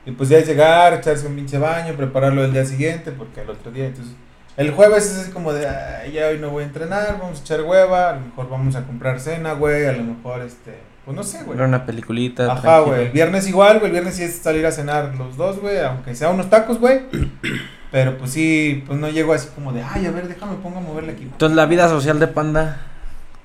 Y 0.05 0.11
pues 0.11 0.29
ya 0.29 0.37
es 0.39 0.47
llegar, 0.47 0.93
echarse 0.93 1.27
un 1.27 1.35
pinche 1.35 1.57
baño, 1.57 1.93
prepararlo 1.95 2.43
el 2.43 2.53
día 2.53 2.65
siguiente, 2.65 3.11
porque 3.11 3.41
el 3.41 3.49
otro 3.49 3.71
día, 3.71 3.85
entonces. 3.87 4.15
El 4.55 4.71
jueves 4.71 5.05
es 5.05 5.19
así 5.19 5.31
como 5.31 5.53
de, 5.53 5.67
"Ay, 5.67 6.13
ya 6.13 6.29
hoy 6.29 6.39
no 6.39 6.49
voy 6.49 6.63
a 6.63 6.67
entrenar, 6.67 7.19
vamos 7.19 7.39
a 7.39 7.41
echar 7.43 7.61
hueva, 7.61 8.09
a 8.09 8.13
lo 8.13 8.21
mejor 8.21 8.49
vamos 8.49 8.75
a 8.75 8.85
comprar 8.87 9.19
cena, 9.19 9.53
güey, 9.53 9.85
a 9.85 9.91
lo 9.91 10.03
mejor, 10.03 10.41
este, 10.41 10.79
pues 11.07 11.15
no 11.15 11.23
sé, 11.23 11.41
güey. 11.45 11.57
Ver 11.57 11.69
una 11.69 11.85
peliculita. 11.85 12.51
Ajá, 12.51 12.81
güey. 12.81 13.05
El 13.05 13.11
viernes 13.11 13.47
igual, 13.47 13.79
güey. 13.79 13.85
El 13.85 13.91
viernes 13.93 14.15
sí 14.15 14.23
es 14.23 14.39
salir 14.39 14.65
a 14.65 14.73
cenar 14.73 15.15
los 15.15 15.37
dos, 15.37 15.57
güey. 15.61 15.79
Aunque 15.79 16.13
sea 16.13 16.29
unos 16.31 16.49
tacos, 16.49 16.81
güey. 16.81 17.03
Pero 17.93 18.17
pues 18.17 18.31
sí, 18.31 18.83
pues 18.85 18.99
no 18.99 19.07
llego 19.07 19.31
así 19.31 19.47
como 19.55 19.71
de, 19.71 19.81
ay, 19.83 20.05
a 20.05 20.11
ver, 20.11 20.27
déjame, 20.27 20.55
pongo 20.61 20.79
a 20.79 20.81
moverle 20.81 21.13
aquí. 21.13 21.23
Entonces, 21.23 21.55
la 21.55 21.65
vida 21.65 21.87
social 21.87 22.19
de 22.19 22.27
Panda. 22.27 22.81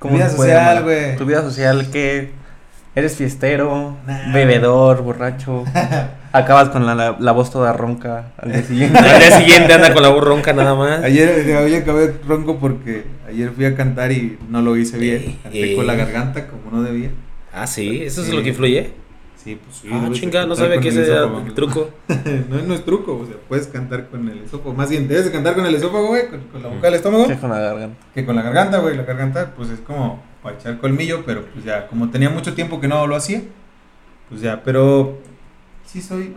Vida 0.03 0.29
se 0.29 0.35
puede 0.35 0.55
social, 0.55 0.83
güey. 0.83 1.17
Tu 1.17 1.25
vida 1.25 1.43
social, 1.43 1.89
¿qué? 1.93 2.33
¿Eres 2.97 3.15
fiestero? 3.15 3.97
Nah. 4.09 4.33
¿Bebedor? 4.33 5.03
¿Borracho? 5.03 5.63
Acabas 6.33 6.71
con 6.71 6.85
la, 6.85 6.97
la, 6.97 7.17
la 7.21 7.31
voz 7.31 7.53
toda 7.53 7.73
ronca 7.73 8.33
al 8.39 8.51
día 8.51 8.63
siguiente. 8.65 8.99
Al 9.09 9.21
día 9.21 9.39
siguiente 9.39 9.73
anda 9.73 9.95
con 9.95 10.03
la 10.03 10.09
voz 10.09 10.25
ronca 10.25 10.53
nada 10.53 10.75
más. 10.75 11.05
Ayer, 11.05 11.57
hoy 11.59 11.77
acabé 11.77 12.13
ronco 12.27 12.59
porque 12.59 13.05
ayer 13.29 13.53
fui 13.53 13.67
a 13.67 13.77
cantar 13.77 14.11
y 14.11 14.37
no 14.49 14.63
lo 14.63 14.77
hice 14.77 14.99
bien. 14.99 15.23
Ey, 15.23 15.39
Canté 15.45 15.77
con 15.77 15.87
la 15.87 15.95
garganta 15.95 16.49
como 16.49 16.73
no 16.73 16.83
debía. 16.83 17.11
Ah, 17.53 17.67
sí, 17.67 18.03
eso 18.03 18.23
es 18.23 18.33
lo 18.33 18.43
que 18.43 18.51
influye. 18.51 18.93
Sí, 19.37 19.59
pues 19.63 19.79
sí. 19.79 19.89
ah, 19.93 20.09
chinga, 20.13 20.47
no 20.47 20.55
sabía 20.55 20.75
con 20.77 20.83
que 20.85 20.89
el 20.91 20.99
ese 20.99 21.11
era 21.13 21.25
el 21.25 21.53
truco. 21.53 21.91
no, 22.49 22.63
no 22.63 22.75
es 22.75 22.85
truco, 22.85 23.19
o 23.19 23.27
sea, 23.27 23.35
puedes 23.49 23.67
cantar 23.67 24.09
con 24.09 24.29
el 24.29 24.39
esófago. 24.45 24.73
Más 24.73 24.89
bien, 24.89 25.09
debes 25.09 25.25
de 25.25 25.33
cantar 25.33 25.55
con 25.57 25.67
el 25.67 25.75
esófago, 25.75 26.07
güey, 26.07 26.29
con, 26.29 26.41
con 26.43 26.63
la 26.63 26.69
boca 26.69 26.83
del 26.87 26.95
estómago. 26.95 27.27
Sí, 27.27 27.35
con 27.35 27.51
la 27.51 27.59
garganta. 27.59 27.97
que 28.15 28.25
con 28.25 28.37
la 28.37 28.43
garganta, 28.43 28.79
güey. 28.79 28.97
La 28.97 29.03
garganta, 29.03 29.53
pues 29.57 29.71
es 29.71 29.81
como 29.81 30.23
para 30.45 30.57
echar 30.57 30.79
colmillo, 30.79 31.25
pero 31.27 31.45
pues 31.47 31.65
ya, 31.65 31.89
como 31.89 32.09
tenía 32.11 32.31
mucho 32.31 32.55
tiempo 32.55 32.81
que 32.81 32.87
no 32.89 33.05
lo 33.09 33.17
hacía, 33.17 33.43
pues 34.29 34.41
ya, 34.41 34.63
pero 34.63 35.19
sí 35.87 36.01
soy. 36.01 36.35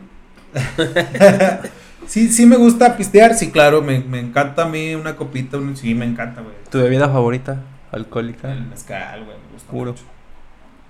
sí, 2.08 2.32
sí 2.32 2.45
me 2.45 2.56
gusta 2.58 2.97
pistear, 2.97 3.36
sí, 3.36 3.51
claro, 3.51 3.82
me, 3.82 3.99
me 3.99 4.19
encanta 4.19 4.63
a 4.63 4.67
mí 4.67 4.95
una 4.95 5.15
copita, 5.15 5.58
un- 5.58 5.78
sí, 5.78 5.93
me 5.93 6.06
encanta, 6.06 6.41
güey. 6.41 6.54
¿Tu 6.71 6.80
bebida 6.80 7.08
favorita? 7.08 7.62
¿Alcohólica? 7.91 8.51
El 8.51 8.63
mezcal, 8.65 9.25
güey, 9.25 9.38
me 9.38 9.54
gusta 9.54 9.71
Puro. 9.71 9.91
mucho. 9.91 10.04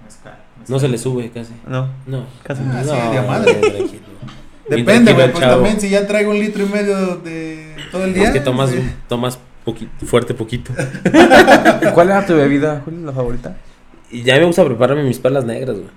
Mezcal, 0.05 0.37
mezcal. 0.59 0.65
No 0.67 0.79
se 0.79 0.87
le 0.87 0.97
sube 0.97 1.29
casi. 1.31 1.53
No, 1.67 1.89
No. 2.05 2.25
casi 2.43 2.61
Ah, 2.63 2.83
no. 2.85 2.93
sí, 2.93 3.15
de 3.15 3.21
madre. 3.27 3.53
tranquilo. 3.55 4.03
Depende, 4.69 5.13
güey, 5.13 5.31
pues 5.31 5.43
chavo. 5.43 5.55
también 5.57 5.79
si 5.79 5.89
ya 5.89 6.07
traigo 6.07 6.31
un 6.31 6.39
litro 6.39 6.63
y 6.63 6.67
medio 6.69 7.17
de 7.17 7.75
todo 7.91 8.05
el 8.05 8.13
día. 8.13 8.23
Es 8.25 8.31
que 8.31 8.39
tomas, 8.39 8.71
sí. 8.71 8.79
tomas 9.07 9.37
poquito, 9.63 10.05
fuerte 10.05 10.33
poquito. 10.33 10.73
¿Cuál 11.93 12.09
era 12.09 12.25
tu 12.25 12.35
bebida, 12.35 12.81
Julio, 12.83 13.05
la 13.05 13.11
favorita? 13.11 13.55
Y 14.11 14.23
ya 14.23 14.37
me 14.37 14.45
gusta 14.45 14.63
prepararme 14.65 15.03
mis 15.03 15.19
perlas 15.19 15.45
negras, 15.45 15.75
güey. 15.77 15.89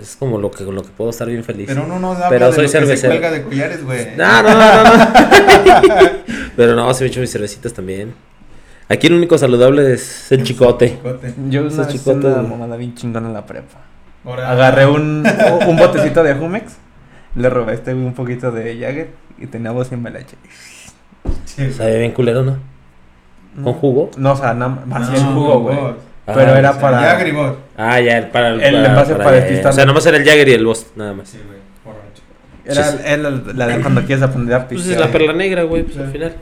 Es 0.00 0.14
como 0.16 0.38
lo 0.38 0.50
que, 0.50 0.64
con 0.64 0.74
lo 0.74 0.82
que 0.82 0.90
puedo 0.90 1.10
estar 1.10 1.26
bien 1.26 1.42
feliz. 1.42 1.66
Pero 1.68 1.84
uno 1.84 1.98
no 1.98 2.12
habla 2.12 2.28
Pero 2.28 2.46
de 2.46 2.52
soy 2.52 2.64
lo 2.64 2.68
que 2.70 2.72
se 2.72 2.78
cervecero. 2.78 3.12
cuelga 3.12 3.30
de 3.32 3.42
collares, 3.42 3.84
güey. 3.84 4.06
No, 4.16 4.42
no, 4.42 4.50
no, 4.54 4.84
no, 4.84 4.96
no. 4.96 6.10
Pero 6.56 6.74
no, 6.76 6.94
se 6.94 7.04
me 7.04 7.10
echo 7.10 7.20
mis 7.20 7.32
cervecitas 7.32 7.72
también. 7.72 8.14
Aquí 8.90 9.06
el 9.06 9.14
único 9.14 9.38
saludable 9.38 9.92
es 9.94 10.30
el 10.32 10.42
chicote. 10.42 10.88
Chicote. 10.90 11.34
Yo 11.48 11.62
una 11.62 11.76
vez 11.76 11.88
chicotes, 11.88 12.24
una 12.24 12.42
mamada 12.42 12.76
bien 12.76 12.94
chingona 12.94 13.28
en 13.28 13.34
la 13.34 13.46
prepa. 13.46 13.78
Ahora- 14.24 14.50
Agarré 14.50 14.86
un, 14.86 15.24
un 15.68 15.76
botecito 15.76 16.22
de 16.24 16.34
Jumex, 16.34 16.76
le 17.36 17.48
robé 17.48 17.74
este 17.74 17.94
un 17.94 18.12
poquito 18.14 18.50
de 18.50 18.76
Jagger 18.78 19.10
y 19.38 19.46
teníamos 19.46 19.90
en 19.92 20.02
melache. 20.02 20.36
Sí, 21.44 21.70
Sabe 21.72 21.98
bien 22.00 22.12
culero, 22.12 22.42
¿no? 22.42 22.58
¿Con 23.62 23.72
jugo? 23.74 24.10
No, 24.16 24.32
o 24.32 24.36
sea, 24.36 24.54
nada 24.54 24.82
más 24.86 25.08
No, 25.10 25.16
el 25.16 25.22
jugo, 25.22 25.60
güey. 25.60 25.76
vos. 25.76 25.94
Pero 26.26 26.52
Ah, 26.52 26.58
era 26.58 26.70
O 26.70 26.72
sea, 26.74 26.80
para... 26.82 27.00
Ya 27.02 27.18
gribot. 27.18 27.58
Ah, 27.76 28.00
ya, 28.00 28.18
el- 28.18 28.28
para 28.28 28.48
el, 28.50 28.60
El 28.60 28.84
envase 28.86 29.14
para 29.16 29.30
ya, 29.30 29.36
ya. 29.36 29.40
despistar. 29.42 29.72
O 29.72 29.74
sea, 29.74 29.84
nomás 29.86 30.06
era 30.06 30.16
el 30.16 30.24
Jagger 30.24 30.48
y 30.48 30.52
el 30.52 30.64
Boss, 30.66 30.86
nada 30.96 31.12
más. 31.12 31.28
Sí, 31.28 31.38
güey. 31.44 31.58
Borracho. 31.84 32.22
Era 32.64 33.14
el- 33.14 33.26
el- 33.26 33.58
la 33.58 33.66
de 33.66 33.80
cuando 33.80 34.02
quieres 34.04 34.22
aprender 34.22 34.54
a 34.54 34.68
Pues 34.68 34.86
es 34.86 34.98
la 34.98 35.08
perla 35.10 35.32
negra, 35.32 35.62
güey, 35.64 35.82
pues 35.82 35.94
Sí. 35.96 36.00
al 36.02 36.10
final. 36.12 36.34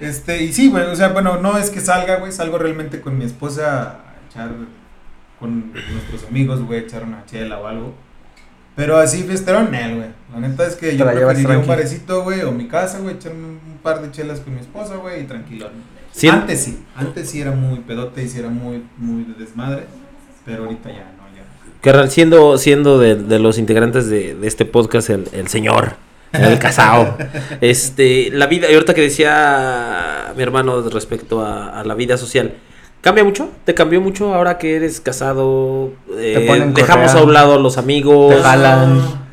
Este, 0.00 0.42
y 0.42 0.52
sí, 0.52 0.68
güey, 0.68 0.84
o 0.84 0.96
sea, 0.96 1.08
bueno, 1.08 1.38
no 1.40 1.56
es 1.56 1.70
que 1.70 1.80
salga, 1.80 2.16
güey, 2.16 2.32
salgo 2.32 2.58
realmente 2.58 3.00
con 3.00 3.16
mi 3.16 3.24
esposa 3.24 3.90
a 3.90 4.14
echar 4.28 4.50
con 5.38 5.72
nuestros 5.72 6.24
amigos, 6.28 6.62
güey, 6.62 6.80
a 6.80 6.82
echar 6.82 7.04
una 7.04 7.24
chela 7.26 7.58
o 7.58 7.66
algo. 7.66 7.94
Pero 8.76 8.96
así 8.96 9.22
fiestero, 9.22 9.60
él, 9.60 9.96
güey. 9.96 10.08
La 10.32 10.40
neta 10.40 10.66
es 10.66 10.74
que 10.74 10.96
yo 10.96 11.04
preferiría 11.04 11.58
un 11.58 11.66
barecito, 11.66 12.24
güey, 12.24 12.42
o 12.42 12.50
mi 12.50 12.66
casa, 12.66 12.98
güey, 12.98 13.14
echarme 13.14 13.46
un 13.46 13.78
par 13.82 14.02
de 14.02 14.10
chelas 14.10 14.40
con 14.40 14.54
mi 14.54 14.60
esposa, 14.60 14.96
güey, 14.96 15.22
y 15.22 15.26
tranquilo. 15.26 15.70
Sí. 16.10 16.28
Antes 16.28 16.60
sí, 16.62 16.84
antes 16.96 17.30
sí 17.30 17.40
era 17.40 17.52
muy 17.52 17.80
pedote 17.80 18.22
y 18.22 18.28
sí 18.28 18.38
era 18.38 18.48
muy, 18.48 18.84
muy 18.98 19.24
de 19.24 19.34
desmadre, 19.34 19.84
pero 20.44 20.64
ahorita 20.64 20.88
ya 20.88 21.12
no, 21.16 21.36
ya. 21.36 21.44
Carnal, 21.80 22.10
siendo, 22.10 22.56
siendo 22.56 22.98
de, 22.98 23.16
de 23.16 23.38
los 23.38 23.58
integrantes 23.58 24.08
de, 24.08 24.34
de 24.34 24.46
este 24.46 24.64
podcast, 24.64 25.10
el, 25.10 25.28
el 25.32 25.48
señor, 25.48 25.94
el 26.34 26.58
casado. 26.60 27.16
este, 27.60 28.30
la 28.30 28.46
vida, 28.46 28.70
y 28.70 28.74
ahorita 28.74 28.94
que 28.94 29.00
decía 29.02 30.32
mi 30.36 30.42
hermano 30.42 30.82
respecto 30.88 31.40
a, 31.44 31.80
a 31.80 31.84
la 31.84 31.94
vida 31.94 32.16
social, 32.16 32.54
¿cambia 33.00 33.24
mucho? 33.24 33.50
¿Te 33.64 33.74
cambió 33.74 34.00
mucho 34.00 34.34
ahora 34.34 34.58
que 34.58 34.76
eres 34.76 35.00
casado? 35.00 35.92
Eh, 36.16 36.44
ponen 36.46 36.74
dejamos 36.74 37.08
correa. 37.08 37.22
a 37.22 37.26
un 37.26 37.32
lado 37.32 37.54
a 37.54 37.58
los 37.58 37.78
amigos. 37.78 38.34
Te 38.34 38.42
jalan. 38.42 39.24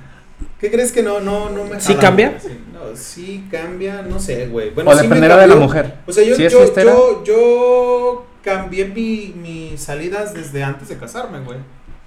¿Qué 0.59 0.69
crees 0.69 0.91
que 0.91 1.01
no, 1.01 1.19
no, 1.19 1.49
no 1.49 1.63
me 1.65 1.79
¿Sí 1.79 1.93
jalan, 1.93 2.01
cambia? 2.01 2.37
Sí, 2.39 2.49
no, 2.71 2.95
sí 2.95 3.45
cambia, 3.49 4.03
no 4.03 4.19
sé, 4.19 4.47
güey. 4.47 4.69
Bueno, 4.69 4.91
O 4.91 4.95
sí 4.95 5.01
dependerá 5.03 5.37
de 5.37 5.47
la 5.47 5.55
mujer. 5.55 5.95
O 6.05 6.11
sea, 6.11 6.23
yo, 6.23 6.35
yo, 6.37 6.75
yo, 6.75 7.23
yo 7.23 8.25
cambié 8.43 8.85
mi, 8.85 9.33
mis 9.35 9.81
salidas 9.81 10.33
desde 10.33 10.63
antes 10.63 10.89
de 10.89 10.97
casarme, 10.97 11.39
güey. 11.39 11.57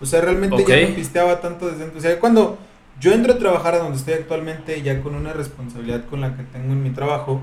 O 0.01 0.07
sea, 0.07 0.21
realmente 0.21 0.65
ya 0.67 0.89
no 0.89 0.95
pisteaba 0.95 1.41
tanto 1.41 1.67
desde 1.69 1.85
antes. 1.85 1.99
O 1.99 2.01
sea, 2.01 2.21
cuando 2.21 2.59
yo 3.01 3.13
entro 3.13 3.35
a 3.35 3.39
trabajar 3.39 3.75
a 3.75 3.79
donde 3.79 3.99
estoy 3.99 4.15
actualmente, 4.15 4.81
ya 4.83 5.01
con 5.03 5.15
una 5.15 5.33
responsabilidad 5.33 6.05
con 6.07 6.21
la 6.21 6.37
que 6.37 6.43
tengo 6.45 6.73
en 6.73 6.83
mi 6.83 6.91
trabajo, 6.91 7.43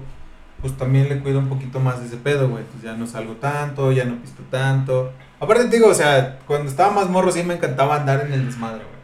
pues 0.62 0.78
también 0.78 1.10
le 1.10 1.20
cuido 1.20 1.40
un 1.40 1.50
poquito 1.50 1.80
más 1.80 2.00
de 2.00 2.08
ese 2.08 2.18
pedo, 2.18 2.50
güey. 2.50 2.64
Pues 2.64 2.84
ya 2.84 2.94
no 2.94 3.08
salgo 3.08 3.34
tanto, 3.36 3.92
ya 3.92 4.06
no 4.06 4.16
pisto 4.22 4.44
tanto. 4.50 5.12
Aparte 5.40 5.66
te 5.66 5.78
digo, 5.78 5.90
o 5.90 5.94
sea, 5.94 6.40
cuando 6.46 6.70
estaba 6.70 6.92
más 6.92 7.10
morro 7.10 7.32
sí 7.32 7.44
me 7.44 7.56
encantaba 7.56 7.96
andar 7.96 8.22
en 8.26 8.34
el 8.34 8.46
desmadre, 8.46 8.84
güey. 8.84 9.02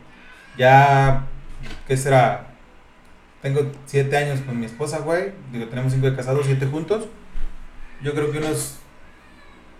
Ya, 0.57 1.25
¿qué 1.88 1.97
será? 1.97 2.47
Tengo 3.41 3.71
siete 3.86 4.17
años 4.17 4.39
con 4.41 4.60
mi 4.60 4.65
esposa, 4.65 4.99
güey. 4.99 5.31
Digo, 5.51 5.67
tenemos 5.67 5.93
cinco 5.93 6.10
de 6.10 6.15
casados, 6.15 6.45
siete 6.45 6.65
juntos. 6.67 7.07
Yo 8.03 8.13
creo 8.13 8.31
que 8.31 8.38
unos 8.38 8.77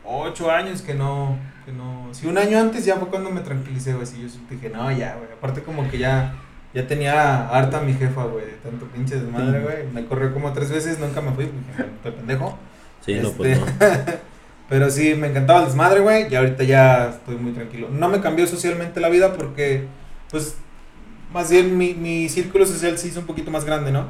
ocho 0.04 0.50
años 0.50 0.82
que 0.82 0.94
no, 0.94 1.38
que 1.66 1.72
no. 1.72 2.10
Si 2.12 2.28
un 2.28 2.38
año 2.38 2.60
antes 2.60 2.86
ya 2.86 2.96
fue 2.96 3.10
cuando 3.10 3.30
me 3.30 3.42
tranquilicé, 3.42 3.94
güey. 3.94 4.06
Si 4.06 4.22
yo 4.22 4.28
dije, 4.50 4.70
no, 4.70 4.92
ya, 4.92 5.16
güey. 5.16 5.32
Aparte 5.32 5.62
como 5.64 5.90
que 5.90 5.98
ya, 5.98 6.36
ya 6.82 6.88
tenía 6.88 7.48
harta 7.50 7.82
mi 7.82 7.94
jefa, 7.94 8.24
güey, 8.26 8.46
de 8.46 8.52
tanto 8.64 8.86
pinche 8.88 9.16
desmadre, 9.20 9.60
Sí. 9.60 9.64
güey. 9.64 9.78
Me 9.94 10.06
corrió 10.06 10.34
como 10.34 10.54
tres 10.54 10.72
veces, 10.72 11.00
nunca 11.00 11.22
me 11.22 11.32
fui, 11.32 11.50
estoy 11.96 12.12
pendejo. 12.12 12.58
Sí, 13.06 13.16
no, 13.16 13.32
pues 13.32 13.60
no. 13.60 13.66
Este, 13.66 14.20
Pero 14.70 14.90
sí, 14.90 15.16
me 15.16 15.28
encantaba 15.28 15.60
el 15.62 15.66
desmadre, 15.68 16.02
güey. 16.02 16.32
Y 16.32 16.36
ahorita 16.36 16.64
ya 16.66 17.10
estoy 17.10 17.38
muy 17.38 17.54
tranquilo. 17.54 17.88
No 17.90 18.10
me 18.10 18.20
cambió 18.20 18.46
socialmente 18.46 19.00
la 19.00 19.08
vida 19.10 19.34
porque, 19.34 19.86
pues, 20.30 20.56
más 21.34 21.50
bien 21.50 21.78
mi, 21.78 21.94
mi 21.94 22.28
círculo 22.30 22.66
social 22.66 22.98
se 22.98 23.08
hizo 23.08 23.22
un 23.22 23.26
poquito 23.26 23.50
más 23.50 23.64
grande, 23.66 23.92
¿no? 23.92 24.06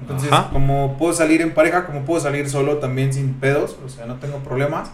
Entonces, 0.00 0.32
Ajá. 0.32 0.48
como 0.52 0.96
puedo 0.96 1.12
salir 1.12 1.42
en 1.42 1.52
pareja, 1.52 1.84
como 1.86 2.04
puedo 2.06 2.20
salir 2.20 2.48
solo 2.48 2.78
también 2.78 3.12
sin 3.12 3.34
pedos, 3.34 3.76
o 3.84 3.88
sea, 3.88 4.06
no 4.06 4.14
tengo 4.16 4.38
problemas. 4.38 4.90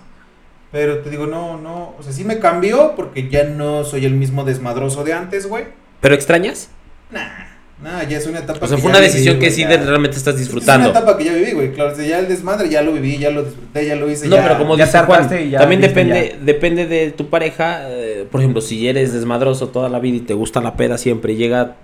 Pero 0.72 0.98
te 1.00 1.10
digo, 1.10 1.26
no, 1.26 1.58
no, 1.58 1.94
o 1.98 2.02
sea, 2.02 2.12
sí 2.12 2.24
me 2.24 2.38
cambió 2.40 2.94
porque 2.96 3.28
ya 3.28 3.44
no 3.44 3.84
soy 3.84 4.04
el 4.06 4.14
mismo 4.14 4.44
desmadroso 4.44 5.04
de 5.04 5.12
antes, 5.12 5.46
güey. 5.46 5.64
¿Pero 6.00 6.14
extrañas? 6.14 6.70
Nah, 7.10 7.46
nah, 7.82 8.02
ya 8.04 8.18
es 8.18 8.26
una 8.26 8.40
etapa 8.40 8.64
O 8.64 8.66
sea, 8.68 8.76
que 8.76 8.82
fue 8.82 8.90
ya 8.92 8.98
una 8.98 9.00
viví, 9.00 9.12
decisión 9.12 9.34
que 9.36 9.46
güey, 9.46 9.52
sí 9.52 9.62
ya. 9.62 9.76
realmente 9.76 10.16
estás 10.16 10.34
Es 10.34 10.40
disfrutando. 10.40 10.90
una 10.90 10.98
etapa 10.98 11.16
que 11.18 11.24
ya 11.24 11.32
viví, 11.34 11.52
güey. 11.52 11.72
Claro, 11.72 11.94
sea, 11.94 12.04
ya 12.04 12.18
el 12.18 12.28
desmadre 12.28 12.68
ya 12.68 12.82
lo 12.82 12.92
viví, 12.92 13.18
ya 13.18 13.30
lo 13.30 13.44
disfruté, 13.44 13.86
ya 13.86 13.96
lo 13.96 14.10
hice. 14.10 14.28
No, 14.28 14.36
ya- 14.36 14.42
pero 14.42 14.58
como 14.58 14.76
ya 14.76 14.86
dice 14.86 14.98
Juan, 14.98 15.20
hartaste 15.22 15.44
y 15.44 15.50
ya 15.50 15.58
también 15.60 15.80
depende, 15.80 16.36
depende 16.42 16.86
de 16.86 17.10
tu 17.12 17.28
pareja. 17.28 17.82
eh, 17.90 18.26
por 18.30 18.40
ejemplo, 18.40 18.60
si 18.60 18.88
eres 18.88 19.12
desmadroso 19.12 19.68
toda 19.68 19.88
la 19.88 19.98
vida 20.00 20.16
y 20.16 20.20
te 20.20 20.34
gusta 20.34 20.60
la 20.60 20.74
peda 20.76 20.98
siempre, 20.98 21.34
y 21.34 21.36
llega 21.36 21.76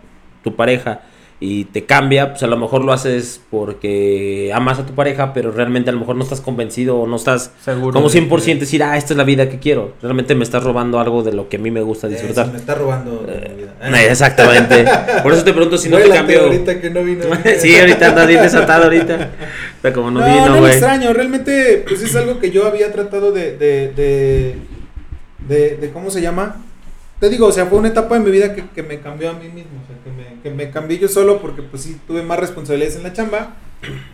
tu 0.42 0.56
pareja 0.56 1.02
y 1.44 1.64
te 1.64 1.84
cambia, 1.84 2.30
pues 2.30 2.42
a 2.44 2.46
lo 2.46 2.56
mejor 2.56 2.84
lo 2.84 2.92
haces 2.92 3.40
porque 3.50 4.52
amas 4.54 4.78
a 4.78 4.86
tu 4.86 4.94
pareja, 4.94 5.32
pero 5.32 5.50
realmente 5.50 5.90
a 5.90 5.92
lo 5.92 5.98
mejor 5.98 6.14
no 6.14 6.22
estás 6.22 6.40
convencido 6.40 6.98
o 6.98 7.06
no 7.08 7.16
estás 7.16 7.50
Seguro. 7.64 7.92
como 7.94 8.08
de 8.08 8.12
100% 8.20 8.44
que- 8.44 8.54
decir, 8.60 8.82
ah, 8.84 8.96
esta 8.96 9.12
es 9.14 9.16
la 9.16 9.24
vida 9.24 9.48
que 9.48 9.58
quiero. 9.58 9.94
Realmente 10.02 10.36
me 10.36 10.44
estás 10.44 10.62
robando 10.62 11.00
algo 11.00 11.24
de 11.24 11.32
lo 11.32 11.48
que 11.48 11.56
a 11.56 11.58
mí 11.58 11.72
me 11.72 11.82
gusta 11.82 12.06
disfrutar. 12.06 12.46
Eh, 12.46 12.50
me 12.52 12.58
está 12.58 12.76
robando 12.76 13.24
mi 13.26 13.56
vida. 13.56 13.74
Eh, 13.82 14.06
Exactamente. 14.10 14.84
Por 15.24 15.32
eso 15.32 15.42
te 15.42 15.52
pregunto 15.52 15.76
si 15.78 15.88
no 15.88 15.98
te 15.98 16.08
cambio. 16.10 16.42
ahorita 16.42 16.80
que 16.80 16.90
no 16.90 17.02
vino. 17.02 17.24
sí, 17.58 17.76
ahorita 17.76 18.10
andas 18.10 18.28
bien 18.28 18.40
desatado 18.42 18.84
ahorita. 18.84 19.30
Pero 19.82 19.94
como 19.96 20.10
no, 20.12 20.20
No, 20.20 20.26
no, 20.28 20.32
vino, 20.34 20.48
lo 20.54 20.60
güey. 20.60 20.72
extraño, 20.72 21.12
realmente 21.12 21.84
pues 21.88 22.02
es 22.02 22.14
algo 22.14 22.38
que 22.38 22.52
yo 22.52 22.66
había 22.68 22.92
tratado 22.92 23.32
de, 23.32 23.56
de, 23.56 23.88
de, 23.92 24.56
de, 25.48 25.76
de- 25.76 25.90
¿cómo 25.90 26.08
se 26.10 26.20
llama? 26.22 26.62
Te 27.22 27.30
digo, 27.30 27.46
o 27.46 27.52
sea, 27.52 27.66
fue 27.66 27.78
una 27.78 27.86
etapa 27.86 28.18
de 28.18 28.20
mi 28.24 28.32
vida 28.32 28.52
que, 28.52 28.64
que 28.70 28.82
me 28.82 28.98
cambió 28.98 29.30
a 29.30 29.34
mí 29.34 29.48
mismo, 29.48 29.70
o 29.80 29.86
sea, 29.86 29.96
que 30.02 30.10
me, 30.10 30.42
que 30.42 30.50
me 30.50 30.72
cambié 30.72 30.98
yo 30.98 31.06
solo 31.06 31.40
porque 31.40 31.62
pues 31.62 31.84
sí 31.84 31.96
tuve 32.04 32.20
más 32.24 32.36
responsabilidades 32.36 32.96
en 32.96 33.04
la 33.04 33.12
chamba, 33.12 33.52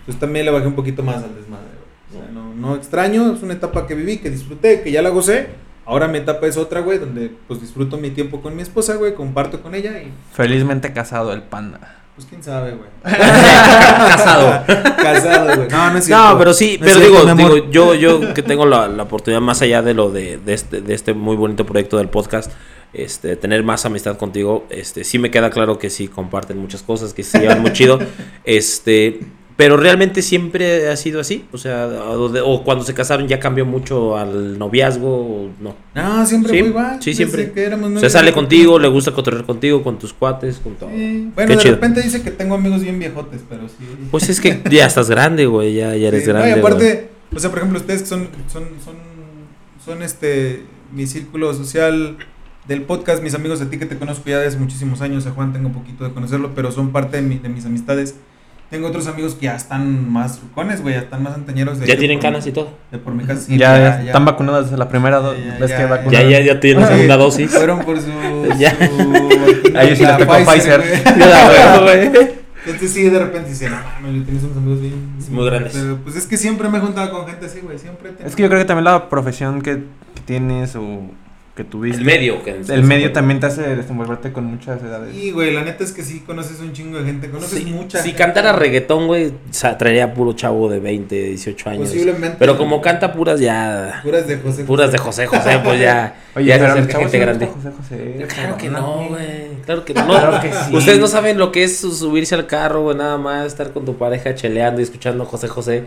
pues 0.05 0.19
también 0.19 0.45
le 0.45 0.51
bajé 0.51 0.67
un 0.67 0.75
poquito 0.75 1.03
más 1.03 1.17
al 1.17 1.35
desmadre, 1.35 1.69
güey. 2.13 2.21
O 2.21 2.23
sea, 2.23 2.31
no, 2.35 2.53
no 2.55 2.77
extraño, 2.77 3.33
es 3.33 3.43
una 3.43 3.55
etapa 3.55 3.87
que 3.87 3.95
viví, 3.95 4.19
que 4.19 4.29
disfruté, 4.29 4.83
que 4.83 4.93
ya 4.93 5.01
la 5.01 5.09
gocé, 5.09 5.47
ahora 5.87 6.07
mi 6.07 6.19
etapa 6.19 6.47
es 6.49 6.59
otra, 6.59 6.81
güey, 6.81 6.99
donde 6.99 7.31
pues 7.49 7.63
disfruto 7.63 7.97
mi 7.97 8.11
tiempo 8.11 8.43
con 8.43 8.55
mi 8.55 8.61
esposa, 8.61 8.97
güey, 8.97 9.15
comparto 9.15 9.63
con 9.63 9.75
ella 9.75 9.93
y 10.03 10.13
Felizmente 10.35 10.93
casado 10.93 11.33
el 11.33 11.41
panda. 11.41 12.03
pues 12.15 12.29
quién 12.29 12.43
sabe, 12.43 12.73
güey. 12.73 12.91
Casado. 13.05 14.65
Casado, 14.97 15.57
güey. 15.57 15.69
No, 15.71 15.91
no 15.93 15.99
es 15.99 16.05
cierto. 16.05 16.29
No, 16.29 16.39
pero 16.39 16.53
sí, 16.53 16.77
No 16.79 16.85
pero 16.87 17.01
digo, 17.01 17.35
digo, 17.35 17.71
yo, 17.71 17.95
yo 17.95 18.35
que 18.35 18.43
tengo 18.43 18.67
la, 18.67 18.87
la 18.87 19.05
oportunidad 19.05 19.41
más 19.41 19.63
allá 19.63 19.81
de 19.81 19.95
lo 19.95 20.11
de, 20.11 20.37
de 20.37 20.53
este, 20.53 20.83
de 20.83 20.93
este 20.93 21.15
muy 21.15 21.37
bonito 21.37 21.65
proyecto 21.65 21.97
del 21.97 22.09
podcast, 22.11 22.53
este, 22.93 23.37
tener 23.37 23.63
más 23.65 23.85
amistad 23.85 24.17
contigo, 24.17 24.67
este, 24.71 25.05
sí 25.05 25.19
me 25.19 25.31
queda 25.31 25.51
claro 25.51 25.79
que 25.79 25.91
sí 25.91 26.09
comparten 26.09 26.59
muchas 26.59 26.83
cosas, 26.83 27.13
que 27.15 27.23
se 27.23 27.39
llevan 27.41 27.61
muy 27.61 27.73
chido, 27.73 27.99
este, 28.45 29.21
pero 29.57 29.77
realmente 29.77 30.23
siempre 30.23 30.89
ha 30.89 30.97
sido 30.97 31.21
así, 31.21 31.45
o 31.53 31.59
sea, 31.59 31.87
o, 31.87 32.29
de- 32.29 32.41
o 32.41 32.63
cuando 32.63 32.85
se 32.85 32.95
casaron 32.95 33.27
ya 33.27 33.41
cambió 33.41 33.67
mucho 33.67 34.17
al 34.17 34.57
noviazgo, 34.59 35.51
no. 35.61 35.75
No, 35.97 36.25
siempre 36.27 36.53
Sí, 36.53 36.59
fue 36.61 36.69
igual. 36.69 37.03
sí, 37.03 37.13
siempre. 37.13 37.53
Se 37.99 38.09
sale 38.09 38.33
contigo, 38.33 38.79
le 38.79 38.87
gusta 38.89 39.11
cotorrear 39.13 39.45
contigo, 39.45 39.83
con 39.83 39.99
tus 39.99 40.13
cuates, 40.13 40.59
con 40.59 40.77
todo. 40.77 40.91
Sí. 40.91 41.31
Bueno, 41.35 41.49
Qué 41.49 41.57
de 41.57 41.63
chido. 41.63 41.75
repente 41.75 42.03
dice 42.03 42.23
que 42.23 42.31
tengo 42.31 42.55
amigos 42.55 42.83
bien 42.83 43.01
viejotes, 43.01 43.41
pero 43.49 43.69
sí. 43.69 43.75
Pues 44.13 44.29
es 44.29 44.41
que 44.41 44.63
ya 44.71 44.87
estás 44.87 45.11
grande, 45.11 45.47
güey, 45.47 45.75
ya, 45.75 45.95
ya 45.97 46.07
eres 46.09 46.23
Sí, 46.23 46.29
no, 46.29 46.35
grande. 46.35 46.51
y 46.51 46.61
güey. 46.61 46.65
aparte, 46.65 47.09
o 47.35 47.39
sea, 47.41 47.51
por 47.51 47.59
ejemplo, 47.59 47.81
ustedes 47.81 48.03
que 48.03 48.07
son, 48.07 48.29
son, 48.53 48.63
son, 48.85 48.95
son 49.85 50.03
este, 50.05 50.63
mi 50.95 51.07
círculo 51.09 51.53
social 51.53 52.17
del 52.69 52.83
podcast, 52.83 53.23
mis 53.23 53.35
amigos 53.35 53.59
de 53.61 53.67
ti 53.67 53.79
que 53.79 53.87
te 53.87 53.97
conozco 53.99 54.29
ya 54.29 54.39
desde 54.39 54.59
muchísimos 54.59 55.01
años, 55.01 55.27
a 55.27 55.31
Juan 55.31 55.53
tengo 55.53 55.69
un 55.69 55.75
poquito 55.75 56.05
de 56.05 56.13
conocerlo, 56.13 56.53
pero 56.55 56.71
son 56.71 56.91
parte 56.93 57.17
de, 57.17 57.23
mi- 57.23 57.39
de 57.39 57.49
mis 57.49 57.65
amistades. 57.67 58.15
Tengo 58.71 58.87
otros 58.89 59.07
amigos 59.07 59.35
que 59.35 59.47
ya 59.47 59.57
están 59.57 60.13
más 60.13 60.43
rucones, 60.43 60.83
güey, 60.83 60.95
ya 60.95 61.01
están 61.01 61.23
más 61.23 61.33
antañeros. 61.33 61.79
De 61.81 61.87
Ya 61.87 61.97
tienen 61.97 62.19
por- 62.19 62.25
canas 62.25 62.47
y 62.47 62.53
todo. 62.53 62.69
De 62.93 62.99
por 62.99 63.15
mi 63.15 63.25
casa. 63.25 63.41
sí, 63.41 63.57
ya, 63.57 64.03
están 64.03 64.27
vacunados 64.27 64.67
desde 64.67 64.77
la 64.77 64.91
primera 64.91 65.21
do- 65.21 65.35
Ya, 65.35 65.45
ya, 65.55 65.59
vez 65.59 65.71
ya, 65.71 65.77
que 65.79 65.83
ya. 65.85 65.89
vacunaron. 65.89 66.31
Ya, 66.31 66.39
ya, 66.41 66.45
ya 66.45 66.61
tienen 66.61 66.83
la 66.83 66.89
segunda 66.89 67.17
dosis. 67.17 67.51
Fueron 67.51 67.79
por 67.81 67.99
su. 67.99 68.09
Ya. 68.59 68.71
su 68.77 69.77
A 69.77 69.85
ellos 69.85 69.99
sí 69.99 70.05
les 70.05 70.13
la 70.13 70.19
tocó 70.19 70.35
Pfizer. 70.45 70.83
Ya, 71.19 71.79
güey. 71.81 72.11
Entonces 72.67 72.91
sí, 72.93 73.09
de 73.09 73.19
repente 73.19 73.49
dicen, 73.49 73.71
no 73.71 73.79
mames, 74.03 74.25
tienes 74.27 74.43
unos 74.43 74.57
amigos 74.59 74.81
bien... 74.83 75.15
Sí, 75.21 75.31
muy 75.31 75.47
grandes. 75.47 75.73
Pero 75.73 75.97
pues 76.05 76.17
es 76.17 76.27
que 76.27 76.37
siempre 76.37 76.69
me 76.69 76.77
he 76.77 76.81
juntado 76.83 77.11
con 77.11 77.27
gente 77.27 77.47
así, 77.47 77.61
güey, 77.61 77.79
siempre. 77.79 78.13
Es 78.23 78.37
que 78.37 78.43
yo 78.43 78.49
creo 78.51 78.61
que 78.61 78.67
también 78.67 78.85
la 78.85 79.09
profesión 79.09 79.63
que, 79.63 79.77
que 80.15 80.21
tienes 80.27 80.77
o 80.77 81.01
que 81.59 81.65
tuviste. 81.65 81.99
El 81.99 82.05
medio. 82.07 82.43
Que 82.45 82.57
El 82.69 82.85
medio 82.85 83.13
también 83.13 83.41
te 83.41 83.47
hace 83.47 83.63
desenvolverte 83.75 84.33
con 84.33 84.45
muchas 84.45 84.81
edades. 84.81 85.13
Sí, 85.15 85.33
güey, 85.33 85.53
la 85.53 85.63
neta 85.65 85.83
es 85.83 85.91
que 85.93 86.03
sí 86.03 86.21
conoces 86.25 86.61
un 86.61 86.73
chingo 86.73 86.99
de 86.99 87.05
gente, 87.05 87.29
conoces 87.31 87.59
Si, 87.59 87.65
mucha 87.67 87.99
si 87.99 88.11
gente. 88.11 88.23
cantara 88.23 88.53
reggaetón, 88.53 89.09
güey, 89.09 89.33
traería 89.77 90.15
puro 90.15 90.35
chavo 90.35 90.69
de 90.71 90.79
20, 90.79 91.15
18 91.31 91.71
años. 91.71 91.89
Posiblemente. 91.89 92.37
Pero 92.39 92.57
como 92.57 92.81
canta 92.81 93.13
puras 93.13 93.41
ya. 93.41 94.01
Puras 94.05 94.27
de 94.29 94.37
José. 94.39 94.63
Puras 94.65 94.93
de 94.93 94.99
José 94.99 95.27
José, 95.27 95.59
pues 95.65 95.81
ya. 95.81 96.15
Oye, 96.37 96.47
ya 96.47 96.55
se 96.55 96.61
pero 96.61 96.73
acerca 96.73 96.87
el 96.87 96.93
chavo 96.93 97.01
gente 97.01 97.11
sí 97.11 97.19
le 97.19 97.25
grande. 97.25 97.47
José 97.47 97.71
José. 97.77 98.27
Claro 98.35 98.57
que 98.57 98.69
no, 98.71 99.09
güey. 99.09 99.49
Claro 99.67 99.85
que 99.85 99.95
no. 99.95 100.07
Claro 100.07 100.41
que 100.41 100.53
sí. 100.53 100.77
Ustedes 100.77 100.99
no 101.01 101.09
saben 101.09 101.39
lo 101.39 101.51
que 101.51 101.65
es 101.65 101.79
su- 101.79 101.93
subirse 101.93 102.35
al 102.37 102.47
carro, 102.47 102.83
güey, 102.85 102.97
nada 102.97 103.19
más 103.19 103.47
estar 103.47 103.73
con 103.73 103.85
tu 103.85 103.97
pareja 103.99 104.35
cheleando 104.35 104.81
y 104.81 104.85
escuchando 104.85 105.25
José 105.25 105.49
José. 105.49 105.85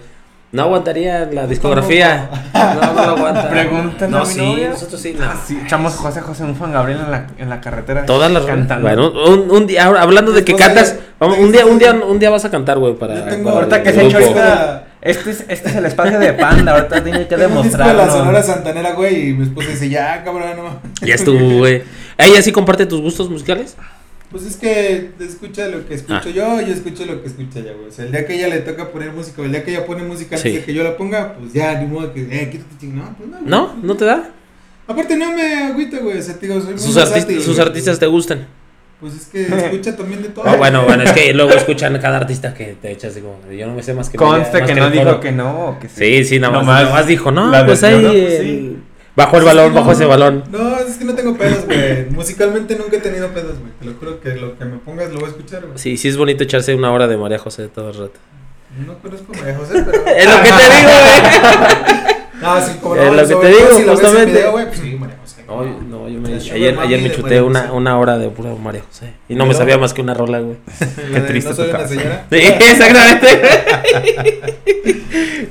No 0.51 0.63
aguantaría 0.63 1.29
la 1.31 1.47
discografía. 1.47 2.29
No, 2.53 2.93
no 2.93 3.05
lo 3.05 3.11
aguanta. 3.17 3.49
Pregúntale 3.49 4.11
no, 4.11 4.17
a 4.19 4.25
mi 4.25 4.25
sí, 4.33 4.39
novia. 4.39 4.69
nosotros 4.69 5.01
sí, 5.01 5.15
no. 5.17 5.25
Sí, 5.47 5.59
echamos 5.65 5.93
José 5.95 6.21
José 6.21 6.43
un 6.43 6.53
Juan 6.55 6.71
Gabriel 6.71 6.99
en 7.05 7.11
la, 7.11 7.27
en 7.37 7.49
la 7.49 7.59
carretera. 7.61 8.05
Todas 8.05 8.31
las 8.31 8.45
cantando. 8.45 8.87
Bueno, 8.87 9.11
un, 9.11 9.49
un 9.49 9.65
día, 9.67 9.85
ahora, 9.85 10.01
hablando 10.03 10.31
de 10.31 10.43
que 10.43 10.55
cantas, 10.55 10.97
vamos, 11.19 11.39
un 11.39 11.51
día, 11.51 11.65
un 11.65 11.79
día, 11.79 11.93
un 11.93 12.19
día 12.19 12.29
vas 12.29 12.45
a 12.45 12.51
cantar, 12.51 12.77
güey, 12.77 12.93
para. 12.95 13.15
Yo 13.15 13.23
tengo- 13.23 13.45
para 13.45 13.55
Ahorita 13.65 13.77
el 13.77 13.83
que 13.83 13.93
se 13.93 14.05
echó 14.05 14.17
ahorita. 14.17 14.83
Este 15.01 15.31
es, 15.31 15.45
este 15.47 15.69
es 15.69 15.75
el 15.75 15.85
espacio 15.85 16.19
de 16.19 16.33
Panda. 16.33 16.73
Ahorita 16.73 17.03
tiene 17.03 17.27
que 17.27 17.35
Tengo 17.37 17.57
un 17.59 17.63
disco 17.63 17.77
de 17.79 17.83
la 17.85 17.89
demostrarlo. 17.93 18.11
Sonora 18.13 18.43
Santanera, 18.43 18.91
güey, 18.93 19.29
y 19.29 19.33
mi 19.33 19.43
esposa 19.45 19.69
dice, 19.69 19.89
ya, 19.89 20.23
cabrón, 20.23 20.43
no. 20.57 20.79
Ya 21.07 21.15
estuvo, 21.15 21.57
güey. 21.57 21.81
¿Ella 22.17 22.41
sí 22.43 22.51
comparte 22.51 22.85
tus 22.85 23.01
gustos 23.01 23.29
musicales? 23.29 23.75
Pues 24.31 24.45
es 24.45 24.55
que 24.55 25.09
escucha 25.19 25.67
lo 25.67 25.85
que 25.85 25.95
escucho 25.95 26.29
Ah. 26.29 26.31
yo, 26.33 26.61
yo 26.61 26.73
escucho 26.73 27.05
lo 27.05 27.21
que 27.21 27.27
escucha 27.27 27.59
ella, 27.59 27.73
güey. 27.73 27.89
O 27.89 27.91
sea, 27.91 28.05
el 28.05 28.11
día 28.11 28.25
que 28.25 28.35
ella 28.35 28.47
le 28.47 28.59
toca 28.59 28.89
poner 28.89 29.11
música, 29.11 29.41
el 29.43 29.51
día 29.51 29.63
que 29.63 29.71
ella 29.71 29.85
pone 29.85 30.03
música 30.03 30.37
antes 30.37 30.51
Sí. 30.51 30.57
de 30.59 30.63
que 30.63 30.73
yo 30.73 30.83
la 30.83 30.95
ponga, 30.95 31.33
pues 31.37 31.51
ya, 31.53 31.79
ni 31.81 31.87
modo 31.87 32.13
que, 32.13 32.21
eh, 32.21 32.49
quítate 32.49 32.75
ching, 32.79 32.95
no, 32.95 33.13
pues 33.17 33.29
no. 33.29 33.37
güey. 33.37 33.49
¿No? 33.49 33.75
¿No 33.83 33.95
te 33.95 34.05
da? 34.05 34.29
Aparte 34.87 35.17
no 35.17 35.33
me 35.33 35.63
agüita, 35.65 35.97
güey, 35.99 36.17
o 36.17 36.21
sea, 36.21 36.35
te 36.39 36.47
digo, 36.47 36.61
soy 36.61 36.71
muy 36.71 36.79
Sus, 36.79 36.95
artistas, 36.97 37.35
sus 37.43 37.55
güey. 37.55 37.67
artistas 37.67 37.99
te 37.99 38.07
gustan. 38.07 38.47
Pues 39.01 39.15
es 39.15 39.25
que 39.25 39.41
escucha 39.47 39.97
también 39.97 40.21
de 40.21 40.29
todo. 40.29 40.47
Ah, 40.47 40.55
bueno, 40.57 40.83
bueno, 40.85 41.03
es 41.03 41.11
que 41.11 41.33
luego 41.33 41.51
escuchan 41.51 41.95
a 41.95 41.99
cada 41.99 42.17
artista 42.17 42.53
que 42.53 42.75
te 42.79 42.91
echas 42.91 43.13
como, 43.15 43.39
yo 43.51 43.65
no 43.67 43.73
me 43.73 43.81
sé 43.83 43.93
más 43.95 44.09
que 44.09 44.17
Conste 44.17 44.59
más 44.59 44.69
que 44.69 44.75
no 44.75 44.89
dijo 44.91 45.19
que 45.19 45.31
no. 45.31 45.69
o 45.69 45.79
que 45.79 45.89
Sí, 45.89 46.23
sí, 46.23 46.39
nada 46.39 46.53
más, 46.53 46.61
Nomás 46.65 46.83
nada 46.83 46.95
más 46.95 47.07
dijo, 47.07 47.31
no, 47.31 47.51
pues 47.65 47.83
ahí 47.83 47.95
¿no? 48.01 48.09
Pues 48.11 48.33
el- 48.33 48.45
sí. 48.45 48.77
Bajo 49.15 49.37
el 49.37 49.43
balón, 49.45 49.73
bajo 49.73 49.91
ese 49.91 50.05
balón. 50.05 50.43
No, 50.51 50.77
es 50.79 50.97
que 50.97 51.05
no 51.05 51.13
tengo 51.15 51.35
pedos, 51.37 51.65
güey. 51.65 52.05
Musicalmente 52.09 52.75
nunca 52.75 52.97
he 52.97 52.99
tenido 53.01 53.27
pedos, 53.29 53.59
güey. 53.59 53.71
Te 53.79 53.85
lo 53.85 53.93
juro 53.95 54.19
que 54.21 54.35
lo 54.35 54.57
que 54.57 54.65
me 54.65 54.77
pongas 54.77 55.09
lo 55.11 55.15
voy 55.19 55.25
a 55.25 55.29
escuchar, 55.29 55.61
güey. 55.65 55.77
Sí, 55.77 55.97
sí 55.97 56.07
es 56.07 56.17
bonito 56.17 56.43
echarse 56.43 56.73
una 56.75 56.91
hora 56.91 57.07
de 57.07 57.17
María 57.17 57.37
José 57.39 57.67
todo 57.67 57.89
el 57.89 57.95
rato. 57.97 58.19
No 58.85 58.97
conozco 58.99 59.33
a 59.33 59.37
María 59.37 59.57
José, 59.57 59.83
pero. 59.85 60.05
Es 60.17 60.25
lo 60.25 60.37
que 60.43 60.49
te 60.49 60.75
digo, 60.77 60.91
güey. 61.05 62.11
No, 62.41 62.59
sí, 62.59 62.71
como 62.81 62.95
Es 62.95 63.13
lo 63.31 63.39
que 63.39 63.47
te 63.47 63.53
digo, 63.53 63.91
justamente. 63.91 64.43
pues 64.51 64.79
sí, 64.79 64.95
María 64.99 65.15
José. 65.21 65.43
No, 65.47 65.63
yo- 65.63 65.79
no, 65.87 66.09
yo 66.09 66.19
me, 66.19 66.33
ayer, 66.35 66.79
ayer 66.79 67.01
me 67.01 67.11
chuté 67.11 67.39
una, 67.41 67.71
una 67.73 67.99
hora 67.99 68.17
de 68.17 68.29
pura 68.29 68.49
María 68.55 68.81
José. 68.87 69.13
Y 69.29 69.35
no 69.35 69.45
me 69.45 69.53
sabía 69.53 69.77
más 69.77 69.93
que 69.93 70.01
una 70.01 70.13
rola, 70.15 70.39
güey. 70.39 70.57
Qué 71.13 71.19
triste 71.21 71.49
No 71.51 71.55
soy 71.55 71.69
tu 71.69 71.75
una 71.75 71.87
señora. 71.87 72.25
Sí, 72.31 72.37
exactamente. 72.37 73.41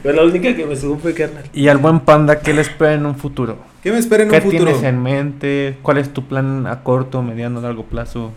Fue 0.02 0.12
la 0.14 0.22
única 0.24 0.54
que 0.56 0.64
me 0.64 0.76
supe, 0.76 1.12
carnal. 1.14 1.44
Y 1.52 1.68
al 1.68 1.78
buen 1.78 2.00
Panda, 2.00 2.40
¿qué 2.40 2.54
le 2.54 2.62
espera 2.62 2.94
en 2.94 3.04
un 3.04 3.16
futuro? 3.16 3.58
¿Qué 3.82 3.92
me 3.92 3.98
espera 3.98 4.22
en 4.22 4.30
¿Qué 4.30 4.36
un 4.36 4.42
futuro? 4.42 4.64
tienes 4.64 4.82
en 4.82 5.02
mente? 5.02 5.78
¿Cuál 5.82 5.98
es 5.98 6.12
tu 6.12 6.26
plan 6.26 6.66
a 6.66 6.82
corto, 6.82 7.22
mediano, 7.22 7.60
largo 7.60 7.84
plazo? 7.84 8.32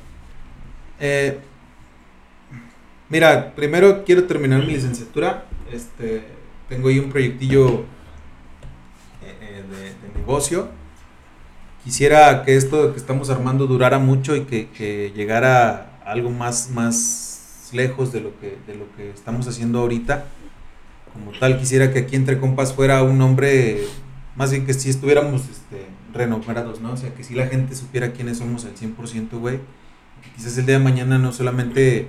Eh, 0.99 1.39
mira, 3.09 3.53
primero 3.55 4.03
quiero 4.03 4.25
terminar 4.25 4.59
mi 4.59 4.73
licenciatura. 4.73 5.45
Este, 5.71 6.23
tengo 6.67 6.89
ahí 6.89 6.99
un 6.99 7.09
proyectillo 7.09 7.79
eh, 9.21 9.35
eh, 9.41 9.63
de, 9.69 9.83
de 9.83 10.19
negocio. 10.19 10.67
Quisiera 11.83 12.43
que 12.43 12.55
esto 12.55 12.93
que 12.93 12.99
estamos 12.99 13.29
armando 13.29 13.67
durara 13.67 13.99
mucho 13.99 14.35
y 14.35 14.41
que, 14.41 14.69
que 14.69 15.11
llegara 15.15 15.91
a 16.05 16.11
algo 16.11 16.29
más, 16.29 16.69
más 16.71 17.69
lejos 17.73 18.13
de 18.13 18.21
lo, 18.21 18.39
que, 18.39 18.57
de 18.67 18.75
lo 18.75 18.85
que 18.95 19.09
estamos 19.09 19.47
haciendo 19.47 19.79
ahorita. 19.79 20.25
Como 21.13 21.31
tal, 21.39 21.59
quisiera 21.59 21.93
que 21.93 21.99
aquí 21.99 22.15
entre 22.15 22.39
compas 22.39 22.73
fuera 22.73 23.03
un 23.03 23.21
hombre, 23.21 23.79
más 24.35 24.51
bien 24.51 24.65
que 24.65 24.73
si 24.73 24.89
estuviéramos 24.89 25.43
este, 25.49 25.85
renombrados, 26.13 26.81
¿no? 26.81 26.93
O 26.93 26.97
sea, 26.97 27.13
que 27.13 27.23
si 27.23 27.35
la 27.35 27.47
gente 27.47 27.75
supiera 27.75 28.11
quiénes 28.11 28.39
somos 28.39 28.65
al 28.65 28.75
100%, 28.75 29.39
güey 29.39 29.59
quizás 30.35 30.57
el 30.57 30.65
día 30.65 30.77
de 30.77 30.83
mañana 30.83 31.17
no 31.17 31.31
solamente 31.31 32.07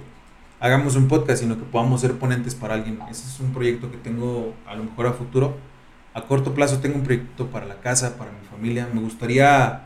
hagamos 0.61 0.97
un 0.97 1.09
podcast, 1.09 1.43
sino 1.43 1.59
que 1.59 1.65
podamos 1.65 2.01
ser 2.01 2.15
ponentes 2.15 2.55
para 2.55 2.75
alguien. 2.75 2.99
Ese 3.11 3.27
es 3.27 3.41
un 3.41 3.53
proyecto 3.53 3.91
que 3.91 3.99
tengo 3.99 4.55
a 4.67 4.75
lo 4.75 4.85
mejor 4.85 5.07
a 5.07 5.13
futuro. 5.13 5.57
A 6.15 6.23
corto 6.23 6.55
plazo 6.55 6.79
tengo 6.79 6.97
un 6.97 7.03
proyecto 7.03 7.49
para 7.49 7.67
la 7.67 7.81
casa, 7.81 8.17
para 8.17 8.31
mi 8.31 8.47
familia. 8.47 8.89
Me 8.93 9.01
gustaría 9.01 9.83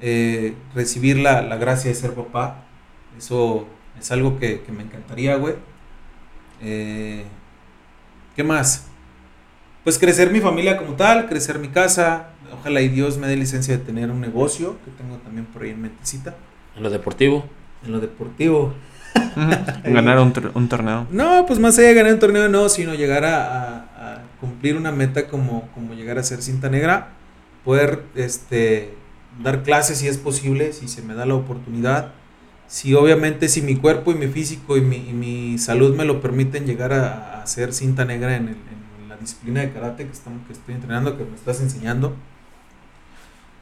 eh, 0.00 0.54
recibir 0.74 1.18
la, 1.18 1.42
la 1.42 1.56
gracia 1.56 1.90
de 1.90 1.94
ser 1.94 2.14
papá. 2.14 2.64
Eso 3.16 3.66
es 3.98 4.10
algo 4.10 4.38
que, 4.38 4.62
que 4.62 4.72
me 4.72 4.82
encantaría, 4.82 5.36
güey. 5.36 5.54
Eh, 6.60 7.24
¿Qué 8.38 8.44
más? 8.44 8.84
Pues 9.82 9.98
crecer 9.98 10.30
mi 10.30 10.38
familia 10.38 10.76
como 10.76 10.92
tal, 10.94 11.26
crecer 11.28 11.58
mi 11.58 11.70
casa. 11.70 12.28
Ojalá 12.52 12.80
y 12.82 12.88
Dios 12.88 13.18
me 13.18 13.26
dé 13.26 13.34
licencia 13.34 13.76
de 13.76 13.82
tener 13.82 14.12
un 14.12 14.20
negocio, 14.20 14.76
que 14.84 14.92
tengo 14.92 15.16
también 15.16 15.44
por 15.46 15.62
ahí 15.64 15.70
en 15.70 15.82
mentecita. 15.82 16.36
En 16.76 16.84
lo 16.84 16.88
deportivo. 16.90 17.44
En 17.84 17.90
lo 17.90 17.98
deportivo. 17.98 18.74
Ganar 19.82 20.20
un, 20.20 20.32
tor- 20.32 20.52
un 20.54 20.68
torneo. 20.68 21.08
No, 21.10 21.46
pues 21.48 21.58
más 21.58 21.76
allá 21.80 21.88
de 21.88 21.94
ganar 21.94 22.12
un 22.12 22.20
torneo, 22.20 22.48
no, 22.48 22.68
sino 22.68 22.94
llegar 22.94 23.24
a, 23.24 23.44
a- 23.44 23.78
a 24.14 24.22
cumplir 24.40 24.76
una 24.76 24.92
meta 24.92 25.26
como, 25.26 25.68
como 25.74 25.94
llegar 25.94 26.16
a 26.16 26.22
ser 26.22 26.40
cinta 26.40 26.68
negra, 26.70 27.08
poder 27.64 28.04
este, 28.14 28.94
dar 29.42 29.64
clases 29.64 29.98
si 29.98 30.06
es 30.06 30.16
posible, 30.16 30.72
si 30.74 30.86
se 30.86 31.02
me 31.02 31.14
da 31.14 31.26
la 31.26 31.34
oportunidad, 31.34 32.12
si 32.68 32.94
obviamente 32.94 33.48
si 33.48 33.62
mi 33.62 33.76
cuerpo 33.76 34.12
y 34.12 34.14
mi 34.14 34.28
físico 34.28 34.76
y 34.76 34.80
mi, 34.82 34.96
y 34.96 35.12
mi 35.12 35.58
salud 35.58 35.96
me 35.96 36.04
lo 36.04 36.20
permiten 36.20 36.66
llegar 36.66 36.92
a, 36.92 37.38
a 37.38 37.42
hacer 37.42 37.72
cinta 37.72 38.04
negra 38.04 38.36
en, 38.36 38.48
el- 38.48 38.54
en 39.02 39.08
la 39.08 39.16
disciplina 39.16 39.60
de 39.62 39.72
karate 39.72 40.04
que, 40.06 40.12
estamos, 40.12 40.46
que 40.46 40.52
estoy 40.52 40.74
entrenando, 40.74 41.16
que 41.18 41.24
me 41.24 41.34
estás 41.34 41.60
enseñando. 41.60 42.14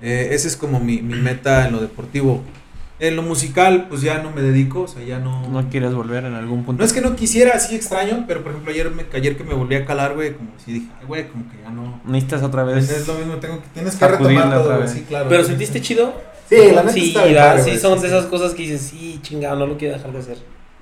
Eh, 0.03 0.29
ese 0.33 0.49
es 0.49 0.57
como 0.57 0.81
mi, 0.81 1.01
mi 1.03 1.15
meta 1.15 1.67
en 1.67 1.73
lo 1.73 1.81
deportivo. 1.81 2.43
En 2.99 3.15
lo 3.15 3.23
musical, 3.23 3.89
pues 3.91 4.01
ya 4.01 4.23
no 4.23 4.31
me 4.31 4.41
dedico, 4.41 4.83
o 4.83 4.89
sea, 4.89 5.03
ya 5.05 5.19
no... 5.19 5.47
¿No 5.51 5.69
quieres 5.69 5.93
volver 5.95 6.25
en 6.25 6.33
algún 6.35 6.65
punto? 6.65 6.81
No 6.81 6.87
es 6.87 6.95
que 6.95 7.03
no 7.03 7.15
quisiera, 7.15 7.59
sí 7.61 7.75
extraño, 7.77 8.25
pero 8.27 8.43
por 8.43 8.53
ejemplo 8.53 8.73
ayer, 8.73 8.91
me, 8.91 9.05
ayer 9.15 9.37
que 9.37 9.45
me 9.45 9.53
volví 9.53 9.75
a 9.75 9.85
calar, 9.85 10.15
güey, 10.15 10.33
como 10.35 10.49
si 10.65 10.73
dije, 10.73 10.87
ay, 11.01 11.07
güey, 11.07 11.29
como 11.29 11.45
que 11.51 11.59
ya 11.63 11.71
no... 11.71 12.01
Necesitas 12.07 12.43
otra 12.43 12.65
vez. 12.65 12.89
Es 12.91 13.07
lo 13.07 13.15
mismo, 13.15 13.35
tengo 13.37 13.61
que, 13.61 13.69
tienes 13.75 13.97
que 13.97 14.09
retomar 14.09 14.51
todo, 14.51 14.63
otra 14.63 14.77
güey, 14.77 14.89
vez. 14.89 14.93
sí, 14.97 15.05
claro. 15.07 15.29
Pero 15.29 15.43
Sí, 15.43 15.49
sentiste 15.51 15.79
sí. 15.79 15.85
chido. 15.85 16.15
Sí, 16.49 16.57
la 16.73 16.83
neta 16.83 16.93
Sí, 16.93 17.09
está 17.09 17.23
bien 17.25 17.35
la- 17.35 17.43
padre, 17.49 17.63
sí 17.63 17.71
güey, 17.71 17.81
son 17.81 17.97
sí, 17.99 18.03
de 18.03 18.09
esas 18.09 18.27
cosas 18.27 18.55
que 18.55 18.63
dices, 18.63 18.81
sí, 18.83 19.19
chingado, 19.23 19.57
no 19.57 19.67
lo 19.67 19.77
quiero 19.77 19.95
dejar 19.95 20.13
de 20.13 20.19
hacer. 20.19 20.39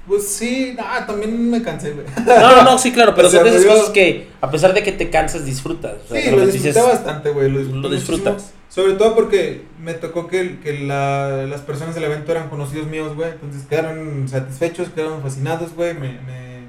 Pues 0.06 0.28
sí, 0.28 0.74
nah, 0.76 1.06
también 1.06 1.50
me 1.50 1.62
cansé, 1.62 1.92
güey. 1.92 2.06
No, 2.26 2.56
no, 2.56 2.62
no, 2.62 2.78
sí, 2.78 2.92
claro, 2.92 3.14
pero 3.14 3.28
O 3.28 3.30
sea, 3.30 3.40
son 3.40 3.50
de 3.50 3.56
esas 3.56 3.64
yo- 3.64 3.70
cosas 3.74 3.90
que, 3.90 4.28
a 4.42 4.50
pesar 4.50 4.74
de 4.74 4.82
que 4.82 4.92
te 4.92 5.08
cansas, 5.08 5.46
disfrutas. 5.46 5.94
O 6.04 6.12
sea, 6.12 6.20
Sí, 6.22 6.30
lo 6.30 6.44
disfruté 6.44 6.68
dices, 6.68 6.84
bastante, 6.86 7.30
güey. 7.30 7.50
Lo, 7.50 7.60
lo 7.62 7.88
disfrutas. 7.88 8.52
Sobre 8.68 8.94
todo 8.94 9.14
porque 9.14 9.62
me 9.80 9.94
tocó 9.94 10.26
que, 10.26 10.58
que 10.60 10.80
la- 10.80 11.46
las 11.46 11.62
personas 11.62 11.94
del 11.94 12.04
evento 12.04 12.32
eran 12.32 12.50
conocidos 12.50 12.86
míos, 12.88 13.14
güey. 13.16 13.30
Entonces 13.30 13.62
quedaron 13.66 14.28
satisfechos, 14.28 14.88
quedaron 14.90 15.22
fascinados, 15.22 15.74
güey. 15.74 15.94
Me, 15.94 16.08
me- 16.20 16.64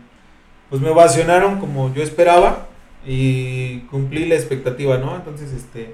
pues 0.69 0.81
me 0.81 0.89
ovacionaron 0.89 1.60
como 1.60 1.93
yo 1.93 2.01
esperaba 2.03 2.67
y 3.05 3.79
cumplí 3.91 4.25
la 4.27 4.36
expectativa, 4.36 4.97
¿no? 4.97 5.15
Entonces, 5.15 5.51
este, 5.51 5.93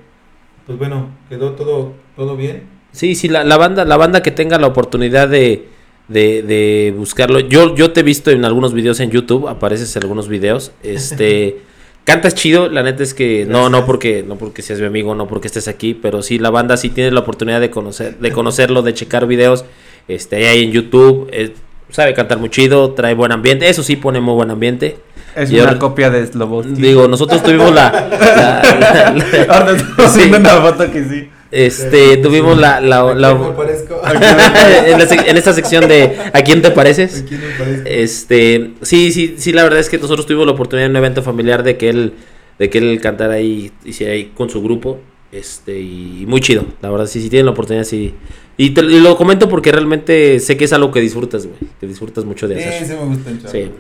pues 0.68 0.78
bueno, 0.78 1.10
quedó 1.28 1.54
todo, 1.54 1.94
todo 2.16 2.36
bien. 2.36 2.70
Sí, 2.92 3.16
sí, 3.16 3.28
la, 3.30 3.44
la 3.44 3.58
banda, 3.58 3.86
la 3.86 3.98
banda 3.98 4.22
que 4.22 4.32
tenga 4.32 4.60
la 4.60 4.68
oportunidad 4.68 5.28
de, 5.30 5.68
de, 6.08 6.42
de 6.44 6.94
buscarlo. 6.98 7.40
Yo, 7.40 7.74
yo 7.76 7.92
te 7.92 8.02
he 8.02 8.04
visto 8.04 8.32
en 8.32 8.44
algunos 8.46 8.74
videos 8.74 9.00
en 9.00 9.12
YouTube, 9.12 9.48
apareces 9.48 9.96
en 9.96 10.04
algunos 10.04 10.28
videos. 10.28 10.72
Este 10.84 11.58
cantas 12.04 12.36
chido, 12.36 12.68
la 12.70 12.84
neta 12.84 13.04
es 13.04 13.14
que 13.14 13.46
no, 13.48 13.70
no 13.70 13.86
porque, 13.86 14.24
no 14.28 14.36
porque 14.36 14.62
seas 14.62 14.80
mi 14.80 14.86
amigo, 14.88 15.16
no 15.16 15.28
porque 15.28 15.48
estés 15.48 15.68
aquí, 15.68 15.94
pero 15.94 16.22
sí 16.22 16.38
la 16.40 16.50
banda 16.50 16.76
sí 16.76 16.90
tienes 16.90 17.14
la 17.14 17.22
oportunidad 17.22 17.62
de 17.62 17.70
conocer, 17.70 18.18
de 18.18 18.32
conocerlo, 18.32 18.82
de 18.82 18.94
checar 18.94 19.26
videos, 19.28 19.64
este 20.08 20.48
ahí 20.50 20.64
en 20.64 20.72
YouTube, 20.72 21.30
eh, 21.32 21.54
sabe 21.90 22.14
cantar 22.14 22.40
muy 22.40 22.50
chido, 22.50 22.92
trae 22.92 23.14
buen 23.14 23.32
ambiente, 23.32 23.70
eso 23.70 23.84
sí 23.84 23.96
pone 23.96 24.20
muy 24.20 24.34
buen 24.34 24.50
ambiente. 24.50 24.98
Es 25.36 25.50
Y 25.52 25.56
una 25.56 25.66
ahora- 25.70 25.80
copia 25.80 26.10
de 26.10 26.26
Slobodsky. 26.28 26.74
Digo, 26.82 27.08
nosotros 27.08 27.42
tuvimos 27.44 27.74
la, 27.74 27.90
la- 27.92 29.14
la- 29.16 29.44
Ahora 29.54 29.72
estamos 29.78 30.12
Sí. 30.14 30.24
una 30.30 30.50
foto 30.62 30.92
que 30.92 31.04
sí. 31.06 31.30
Este, 31.52 32.18
tuvimos 32.18 32.58
la, 32.58 32.80
la, 32.80 33.02
¿A 33.02 33.14
la- 33.16 33.30
quién 33.38 33.42
me 33.50 33.56
parezco? 33.56 34.02
en, 34.86 34.98
la 35.00 35.06
sec- 35.08 35.28
en 35.28 35.38
esta 35.38 35.54
sección 35.54 35.88
de 35.88 36.18
¿A 36.34 36.42
quién 36.42 36.62
te 36.62 36.72
pareces? 36.72 37.22
¿A 37.22 37.26
quién 37.26 37.42
me? 37.42 37.82
Este, 38.04 38.72
sí, 38.82 39.12
sí, 39.12 39.36
sí, 39.38 39.52
la 39.54 39.64
verdad 39.64 39.80
es 39.80 39.90
que 39.90 39.98
nosotros 39.98 40.26
tuvimos 40.26 40.46
la 40.46 40.54
oportunidad 40.54 40.86
en 40.86 40.92
un 40.92 40.98
evento 40.98 41.22
familiar 41.24 41.64
de 41.64 41.78
que 41.78 41.90
él, 41.90 42.14
de 42.58 42.70
que 42.70 42.78
él 42.78 43.00
cantara 43.02 43.34
ahí, 43.36 43.72
hiciera 43.86 44.14
ahí 44.14 44.32
con 44.36 44.50
su 44.50 44.62
grupo, 44.64 45.00
este, 45.32 45.80
y 45.80 46.26
muy 46.28 46.42
chido, 46.42 46.66
la 46.82 46.90
verdad, 46.90 47.06
sí, 47.08 47.22
sí 47.22 47.30
tienen 47.30 47.46
la 47.46 47.52
oportunidad, 47.54 47.84
sí. 47.86 48.14
Y, 48.58 48.72
te, 48.72 48.82
y 48.82 49.00
lo 49.00 49.16
comento 49.18 49.48
porque 49.50 49.72
realmente 49.72 50.40
sé 50.40 50.56
que 50.58 50.66
es 50.66 50.74
algo 50.74 50.92
que 50.92 51.00
disfrutas, 51.02 51.46
güey, 51.48 51.58
que 51.80 51.88
disfrutas 51.88 52.26
mucho 52.26 52.48
de 52.48 52.62
Sí, 52.62 52.68
hacer. 52.68 52.86
sí 52.88 52.94
me 52.94 53.06
gusta 53.06 53.30
el 53.30 53.38
chavo. 53.42 53.52
Sí. 53.52 53.72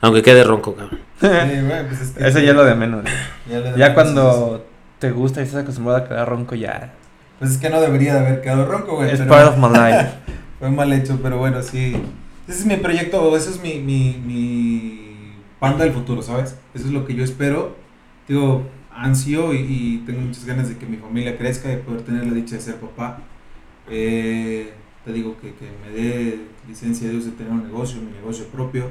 Aunque 0.00 0.22
quede 0.22 0.44
ronco, 0.44 0.74
cabrón. 0.74 0.98
Sí, 1.20 1.26
güey, 1.28 1.88
pues 1.88 2.00
es 2.00 2.10
que- 2.10 2.26
Eso 2.28 2.38
ya 2.40 2.50
es 2.50 2.56
lo 2.56 2.64
de 2.64 2.74
menos. 2.74 3.04
ya 3.50 3.60
da 3.60 3.70
Ya 3.70 3.76
menos 3.76 3.94
cuando 3.94 4.66
te 4.98 5.10
gusta 5.10 5.40
y 5.40 5.44
estás 5.44 5.62
acostumbrado 5.62 6.04
a 6.04 6.08
quedar 6.08 6.28
ronco, 6.28 6.54
ya. 6.54 6.92
Pues 7.38 7.52
es 7.52 7.58
que 7.58 7.68
no 7.70 7.80
debería 7.80 8.14
de 8.14 8.20
haber 8.20 8.40
quedado 8.40 8.66
ronco, 8.66 8.96
güey. 8.96 9.10
Es 9.10 9.20
part 9.20 9.48
of 9.48 9.58
my 9.58 9.68
life. 9.68 10.10
Fue 10.58 10.70
mal 10.70 10.92
hecho, 10.92 11.18
pero 11.22 11.38
bueno, 11.38 11.62
sí. 11.62 11.94
Ese 12.46 12.60
es 12.60 12.66
mi 12.66 12.76
proyecto, 12.76 13.36
ese 13.36 13.50
es 13.50 13.60
mi, 13.60 13.80
mi, 13.80 14.20
mi 14.24 15.32
panda 15.58 15.84
del 15.84 15.92
futuro, 15.92 16.22
¿sabes? 16.22 16.56
Eso 16.74 16.86
es 16.86 16.92
lo 16.92 17.06
que 17.06 17.14
yo 17.14 17.24
espero. 17.24 17.76
Digo, 18.28 18.64
ansio 18.94 19.52
y, 19.52 19.58
y 19.58 20.02
tengo 20.06 20.20
muchas 20.20 20.44
ganas 20.44 20.68
de 20.68 20.76
que 20.76 20.86
mi 20.86 20.96
familia 20.96 21.36
crezca, 21.36 21.68
de 21.68 21.78
poder 21.78 22.02
tener 22.02 22.26
la 22.26 22.32
dicha 22.32 22.56
de 22.56 22.62
ser 22.62 22.76
papá. 22.76 23.18
Eh, 23.88 24.72
te 25.04 25.12
digo 25.12 25.36
que, 25.40 25.54
que 25.54 25.66
me 25.84 25.90
dé 25.90 26.40
licencia 26.68 27.06
de 27.06 27.14
Dios 27.14 27.26
de 27.26 27.32
tener 27.32 27.52
un 27.52 27.64
negocio, 27.64 28.00
mi 28.00 28.12
negocio 28.12 28.46
propio, 28.46 28.90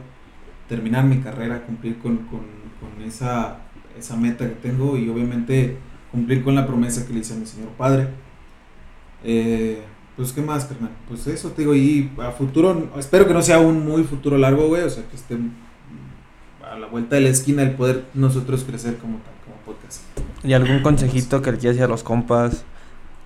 terminar 0.69 1.05
mi 1.05 1.19
carrera, 1.19 1.63
cumplir 1.65 1.97
con, 1.97 2.17
con, 2.17 2.41
con 2.79 3.01
esa, 3.03 3.57
esa 3.97 4.15
meta 4.15 4.47
que 4.47 4.55
tengo 4.55 4.97
y 4.97 5.09
obviamente 5.09 5.77
cumplir 6.11 6.43
con 6.43 6.53
la 6.53 6.67
promesa 6.67 7.07
que 7.07 7.13
le 7.13 7.19
hice 7.19 7.33
a 7.33 7.37
mi 7.37 7.45
señor 7.45 7.69
padre. 7.69 8.09
Eh, 9.23 9.81
pues, 10.15 10.31
¿qué 10.31 10.41
más, 10.41 10.65
carnal? 10.65 10.91
Pues 11.07 11.25
eso, 11.27 11.49
te 11.49 11.63
digo, 11.63 11.73
y 11.75 12.11
a 12.19 12.31
futuro, 12.31 12.89
espero 12.97 13.27
que 13.27 13.33
no 13.33 13.41
sea 13.41 13.59
un 13.59 13.85
muy 13.85 14.03
futuro 14.03 14.37
largo, 14.37 14.67
güey, 14.67 14.83
o 14.83 14.89
sea, 14.89 15.03
que 15.09 15.15
esté 15.15 15.37
a 16.71 16.77
la 16.77 16.87
vuelta 16.87 17.15
de 17.15 17.21
la 17.21 17.29
esquina 17.29 17.63
el 17.63 17.71
poder 17.71 18.03
nosotros 18.13 18.63
crecer 18.63 18.97
como 18.97 19.17
tal, 19.17 19.33
como 19.43 19.57
podcast. 19.75 20.01
¿Y 20.43 20.53
algún 20.53 20.81
consejito 20.81 21.41
que 21.41 21.51
le 21.51 21.57
quieras 21.57 21.79
a 21.81 21.87
los 21.87 22.03
compas? 22.03 22.63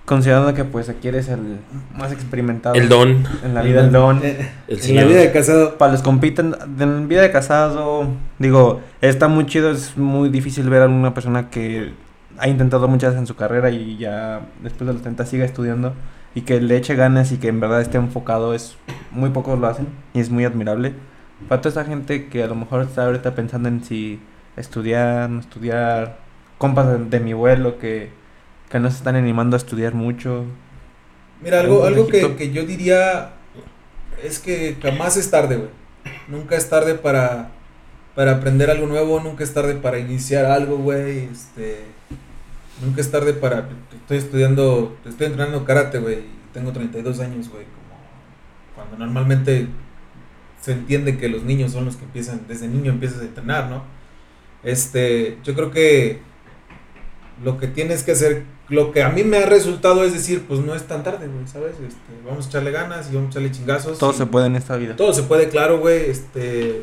Considerando 0.04 0.54
que 0.54 0.64
pues 0.64 0.88
aquí 0.88 1.08
eres 1.08 1.28
el 1.28 1.58
más 1.94 2.12
experimentado. 2.12 2.74
El 2.74 2.88
don, 2.88 3.26
En 3.44 3.52
la 3.52 3.60
vida 3.60 3.82
el 3.82 3.92
don. 3.92 4.20
Eh, 4.24 4.50
el 4.66 4.78
en 4.78 4.82
señor. 4.82 5.04
la 5.04 5.08
vida 5.10 5.20
de 5.20 5.32
casado, 5.32 5.76
Para 5.76 5.92
los 5.92 6.00
compiten 6.00 6.56
en 6.80 7.08
vida 7.08 7.20
de 7.20 7.30
casado, 7.30 8.06
digo, 8.38 8.80
está 9.02 9.28
muy 9.28 9.44
chido, 9.44 9.70
es 9.70 9.98
muy 9.98 10.30
difícil 10.30 10.70
ver 10.70 10.82
a 10.82 10.86
una 10.86 11.12
persona 11.12 11.50
que 11.50 11.92
ha 12.38 12.48
intentado 12.48 12.88
muchas 12.88 13.14
en 13.16 13.26
su 13.26 13.36
carrera 13.36 13.70
y 13.70 13.96
ya 13.96 14.42
después 14.62 14.86
de 14.86 14.92
los 14.92 15.02
30 15.02 15.26
siga 15.26 15.44
estudiando 15.44 15.94
y 16.34 16.42
que 16.42 16.60
le 16.60 16.76
eche 16.76 16.94
ganas 16.94 17.32
y 17.32 17.38
que 17.38 17.48
en 17.48 17.60
verdad 17.60 17.80
esté 17.80 17.98
enfocado, 17.98 18.54
es 18.54 18.76
muy 19.10 19.30
pocos 19.30 19.58
lo 19.58 19.66
hacen 19.66 19.88
y 20.14 20.20
es 20.20 20.30
muy 20.30 20.44
admirable. 20.44 20.94
Para 21.48 21.60
toda 21.60 21.82
esa 21.82 21.90
gente 21.90 22.28
que 22.28 22.42
a 22.42 22.46
lo 22.46 22.54
mejor 22.54 22.82
está 22.82 23.06
ahorita 23.06 23.34
pensando 23.34 23.68
en 23.68 23.84
si 23.84 24.20
estudiar, 24.56 25.30
no 25.30 25.40
estudiar, 25.40 26.18
compas 26.58 26.88
de, 26.88 27.04
de 27.04 27.20
mi 27.20 27.32
vuelo 27.32 27.78
que, 27.78 28.10
que 28.70 28.78
no 28.78 28.90
se 28.90 28.98
están 28.98 29.16
animando 29.16 29.56
a 29.56 29.58
estudiar 29.58 29.94
mucho. 29.94 30.44
Mira, 31.42 31.60
algo, 31.60 31.84
¿Algún 31.84 32.06
algo 32.06 32.08
que, 32.08 32.36
que 32.36 32.52
yo 32.52 32.64
diría 32.64 33.30
es 34.22 34.38
que 34.38 34.76
jamás 34.82 35.16
es 35.16 35.30
tarde, 35.30 35.56
güey. 35.56 35.70
Nunca 36.26 36.56
es 36.56 36.68
tarde 36.68 36.94
para, 36.94 37.50
para 38.14 38.32
aprender 38.32 38.70
algo 38.70 38.86
nuevo, 38.86 39.20
nunca 39.20 39.44
es 39.44 39.54
tarde 39.54 39.74
para 39.74 39.98
iniciar 39.98 40.44
algo, 40.44 40.76
güey. 40.78 41.28
Este, 41.30 41.84
nunca 42.82 43.00
es 43.00 43.10
tarde 43.10 43.32
para... 43.34 43.68
Estoy 43.92 44.18
estudiando, 44.18 44.96
estoy 45.06 45.26
entrenando 45.26 45.64
karate, 45.64 45.98
güey. 45.98 46.18
y 46.18 46.28
Tengo 46.52 46.72
32 46.72 47.20
años, 47.20 47.48
güey. 47.48 47.64
Como 47.64 48.74
cuando 48.74 48.96
normalmente 48.98 49.68
se 50.60 50.72
entiende 50.72 51.18
que 51.18 51.28
los 51.28 51.42
niños 51.44 51.72
son 51.72 51.84
los 51.84 51.96
que 51.96 52.04
empiezan, 52.04 52.42
desde 52.48 52.68
niño 52.68 52.90
empiezas 52.92 53.20
a 53.20 53.24
entrenar, 53.24 53.68
¿no? 53.70 53.82
Este, 54.64 55.38
yo 55.44 55.54
creo 55.54 55.70
que 55.70 56.20
lo 57.44 57.58
que 57.58 57.68
tienes 57.68 58.02
que 58.02 58.12
hacer, 58.12 58.42
lo 58.68 58.90
que 58.90 59.02
a 59.04 59.08
mí 59.10 59.22
me 59.22 59.38
ha 59.38 59.46
resultado 59.46 60.02
es 60.04 60.12
decir, 60.12 60.44
pues 60.48 60.60
no 60.60 60.74
es 60.74 60.82
tan 60.88 61.04
tarde, 61.04 61.28
güey, 61.28 61.46
¿sabes? 61.46 61.74
Este, 61.74 62.12
vamos 62.26 62.46
a 62.46 62.48
echarle 62.48 62.70
ganas 62.72 63.08
y 63.10 63.14
vamos 63.14 63.28
a 63.28 63.30
echarle 63.32 63.52
chingazos. 63.52 63.98
Todo 63.98 64.10
y- 64.12 64.14
se 64.16 64.26
puede 64.26 64.46
en 64.46 64.56
esta 64.56 64.76
vida. 64.76 64.96
Todo 64.96 65.12
se 65.12 65.22
puede, 65.22 65.48
claro, 65.48 65.78
güey. 65.78 66.10
Este, 66.10 66.82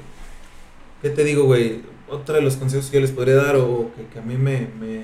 ¿qué 1.01 1.09
te 1.09 1.23
digo, 1.25 1.43
güey? 1.43 1.81
Otro 2.07 2.35
de 2.35 2.41
los 2.41 2.55
consejos 2.55 2.87
que 2.89 2.95
yo 2.95 3.01
les 3.01 3.11
podría 3.11 3.35
dar 3.35 3.57
o 3.57 3.91
que, 3.95 4.05
que 4.07 4.19
a 4.19 4.21
mí 4.21 4.37
me, 4.37 4.67
me, 4.79 5.03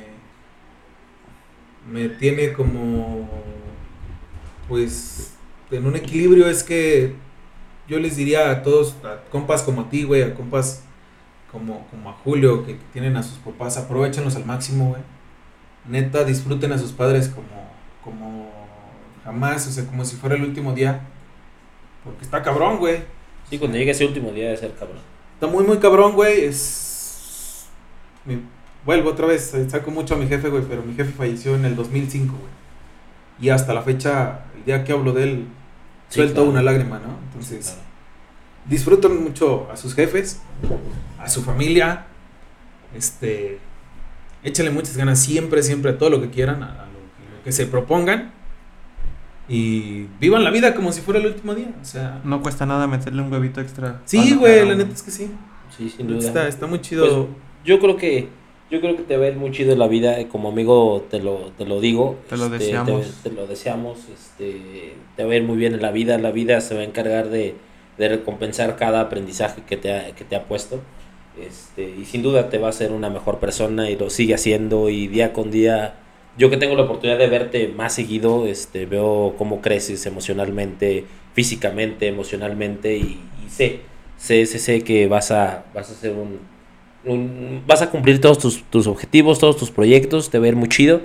me 1.90 2.10
tiene 2.10 2.54
como, 2.54 3.30
pues, 4.68 5.34
en 5.72 5.86
un 5.86 5.96
equilibrio 5.96 6.48
es 6.48 6.64
que 6.64 7.16
yo 7.88 8.00
les 8.00 8.16
diría 8.16 8.52
a 8.52 8.64
todos, 8.64 8.96
a 9.04 9.22
compas 9.30 9.64
como 9.64 9.82
a 9.82 9.90
ti, 9.90 10.04
güey, 10.04 10.22
a 10.24 10.34
compas 10.34 10.84
como, 11.52 11.88
como 11.90 12.10
a 12.10 12.14
Julio, 12.14 12.66
que, 12.66 12.74
que 12.78 12.84
tienen 12.94 13.18
a 13.18 13.24
sus 13.24 13.38
papás, 13.40 13.78
aprovechenlos 13.78 14.36
al 14.36 14.46
máximo, 14.46 14.90
güey. 14.90 15.02
Neta, 15.88 16.24
disfruten 16.24 16.72
a 16.72 16.78
sus 16.78 16.92
padres 16.92 17.28
como, 17.28 17.48
como 18.04 18.52
jamás, 19.24 19.68
o 19.68 19.72
sea, 19.72 19.86
como 19.86 20.06
si 20.06 20.16
fuera 20.16 20.36
el 20.36 20.44
último 20.44 20.74
día. 20.74 21.02
Porque 22.04 22.24
está 22.24 22.42
cabrón, 22.42 22.78
güey. 22.78 23.00
Sí, 23.50 23.58
cuando 23.60 23.78
llegue 23.78 23.92
ese 23.92 24.06
último 24.06 24.32
día 24.32 24.50
de 24.50 24.58
ser 24.58 24.74
cabrón. 24.76 25.00
Está 25.34 25.48
muy, 25.48 25.64
muy 25.64 25.78
cabrón, 25.80 26.14
güey. 26.14 26.46
Es. 26.46 27.68
mi- 28.26 28.42
Vuelvo 28.86 29.10
otra 29.12 29.28
vez. 29.28 29.54
eh, 29.54 29.70
Saco 29.70 29.92
mucho 29.92 30.16
a 30.16 30.18
mi 30.18 30.28
jefe, 30.28 30.50
güey. 30.50 30.64
Pero 30.68 30.82
mi 30.84 30.94
jefe 30.96 31.12
falleció 31.12 31.56
en 31.56 31.66
el 31.66 31.76
2005, 31.76 32.34
güey. 32.36 32.52
Y 33.40 33.50
hasta 33.50 33.74
la 33.74 33.82
fecha, 33.82 34.42
el 34.56 34.66
día 34.66 34.84
que 34.84 34.92
hablo 34.92 35.14
de 35.14 35.24
él, 35.24 35.46
Sí, 36.10 36.16
suelto 36.16 36.36
claro. 36.36 36.50
una 36.50 36.62
lágrima, 36.62 37.00
¿no? 37.00 37.18
Entonces, 37.28 37.78
disfrutan 38.66 39.24
mucho 39.24 39.70
a 39.72 39.78
sus 39.78 39.94
jefes, 39.96 40.42
a 41.20 41.30
su 41.30 41.42
familia. 41.44 42.06
Este. 42.96 43.60
Échale 44.44 44.72
muchas 44.72 44.98
ganas 44.98 45.20
siempre, 45.20 45.62
siempre 45.64 45.92
a 45.92 45.98
todo 45.98 46.10
lo 46.10 46.20
que 46.22 46.30
quieran, 46.32 46.64
a, 46.64 46.68
a 46.68 46.86
lo, 46.88 46.92
que, 46.94 47.38
lo 47.38 47.44
que 47.44 47.52
se 47.52 47.66
propongan. 47.68 48.32
Y 49.48 50.08
vivan 50.20 50.44
la 50.44 50.50
vida 50.52 50.74
como 50.76 50.92
si 50.92 51.02
fuera 51.02 51.20
el 51.20 51.26
último 51.28 51.56
día. 51.56 51.72
O 51.82 51.86
sea. 51.86 52.22
No 52.24 52.42
cuesta 52.42 52.66
nada 52.66 52.88
meterle 52.88 53.22
un 53.22 53.32
huevito 53.32 53.60
extra. 53.62 54.02
Sí, 54.06 54.36
güey, 54.36 54.68
la 54.68 54.76
neta 54.76 54.94
es 54.94 55.02
que 55.04 55.12
sí. 55.12 55.32
Sí, 55.76 55.90
sin 55.90 56.08
duda. 56.08 56.20
Está, 56.20 56.48
está 56.48 56.68
muy 56.68 56.80
chido. 56.82 57.26
Pues, 57.28 57.38
yo 57.66 57.80
creo 57.80 57.96
que 57.98 58.30
Yo 58.72 58.80
creo 58.80 58.96
que 58.96 59.04
te 59.04 59.18
va 59.18 59.26
a 59.26 59.28
ir 59.28 59.36
muy 59.36 59.52
chido 59.52 59.74
en 59.74 59.80
la 59.80 59.88
vida, 59.88 60.20
eh, 60.20 60.28
como 60.28 60.50
amigo 60.50 61.06
te 61.10 61.20
lo, 61.20 61.52
te 61.58 61.66
lo 61.66 61.82
digo. 61.82 62.16
Te 62.30 62.38
lo 62.38 62.46
este, 62.46 62.58
deseamos. 62.58 63.06
Te, 63.22 63.30
te 63.30 63.36
lo 63.36 63.46
deseamos, 63.48 64.00
este, 64.14 64.94
te 65.18 65.26
va 65.26 65.34
a 65.34 65.36
ir 65.36 65.44
muy 65.44 65.58
bien 65.58 65.74
en 65.74 65.82
la 65.82 65.92
vida, 65.92 66.18
la 66.18 66.32
vida 66.32 66.62
se 66.62 66.76
va 66.76 66.82
a 66.82 66.86
encargar 66.86 67.30
de, 67.30 67.56
de 67.98 68.10
recompensar 68.10 68.78
cada 68.78 69.02
aprendizaje 69.02 69.62
que 69.68 69.76
te 69.78 69.94
ha, 69.94 70.16
que 70.16 70.24
te 70.24 70.36
ha 70.38 70.46
puesto. 70.46 70.80
Este, 71.40 71.90
y 71.90 72.06
sin 72.06 72.24
duda 72.24 72.50
te 72.50 72.58
va 72.58 72.68
a 72.68 72.70
hacer 72.72 72.92
una 72.92 73.10
mejor 73.10 73.40
persona 73.40 73.90
y 73.90 73.96
lo 73.98 74.10
sigue 74.10 74.34
haciendo 74.34 74.90
y 74.90 75.08
día 75.08 75.32
con 75.34 75.50
día 75.50 75.96
yo 76.38 76.50
que 76.50 76.58
tengo 76.58 76.76
la 76.76 76.84
oportunidad 76.84 77.18
de 77.18 77.28
verte 77.28 77.68
más 77.68 77.94
seguido, 77.94 78.48
este, 78.48 78.86
veo 78.86 79.36
cómo 79.38 79.62
creces 79.62 80.06
emocionalmente, 80.06 81.06
físicamente, 81.34 82.08
emocionalmente 82.08 82.96
y, 82.98 83.30
y 83.46 83.50
sé, 83.50 83.82
sé, 84.18 84.46
sé, 84.46 84.60
sé 84.60 84.84
que 84.84 85.08
vas 85.08 85.32
a, 85.32 85.66
vas 85.74 85.90
a 86.06 86.10
un, 86.12 86.18
un- 86.18 86.40
vas 87.68 87.82
a 87.82 87.90
cumplir 87.90 88.22
todos 88.22 88.40
tus, 88.40 88.64
tus 88.64 88.88
objetivos, 88.88 89.40
todos 89.40 89.58
tus 89.58 89.72
proyectos, 89.72 90.30
te 90.30 90.40
va 90.40 90.46
a 90.46 90.50
ir 90.50 90.56
muy 90.56 90.70
chido. 90.70 91.02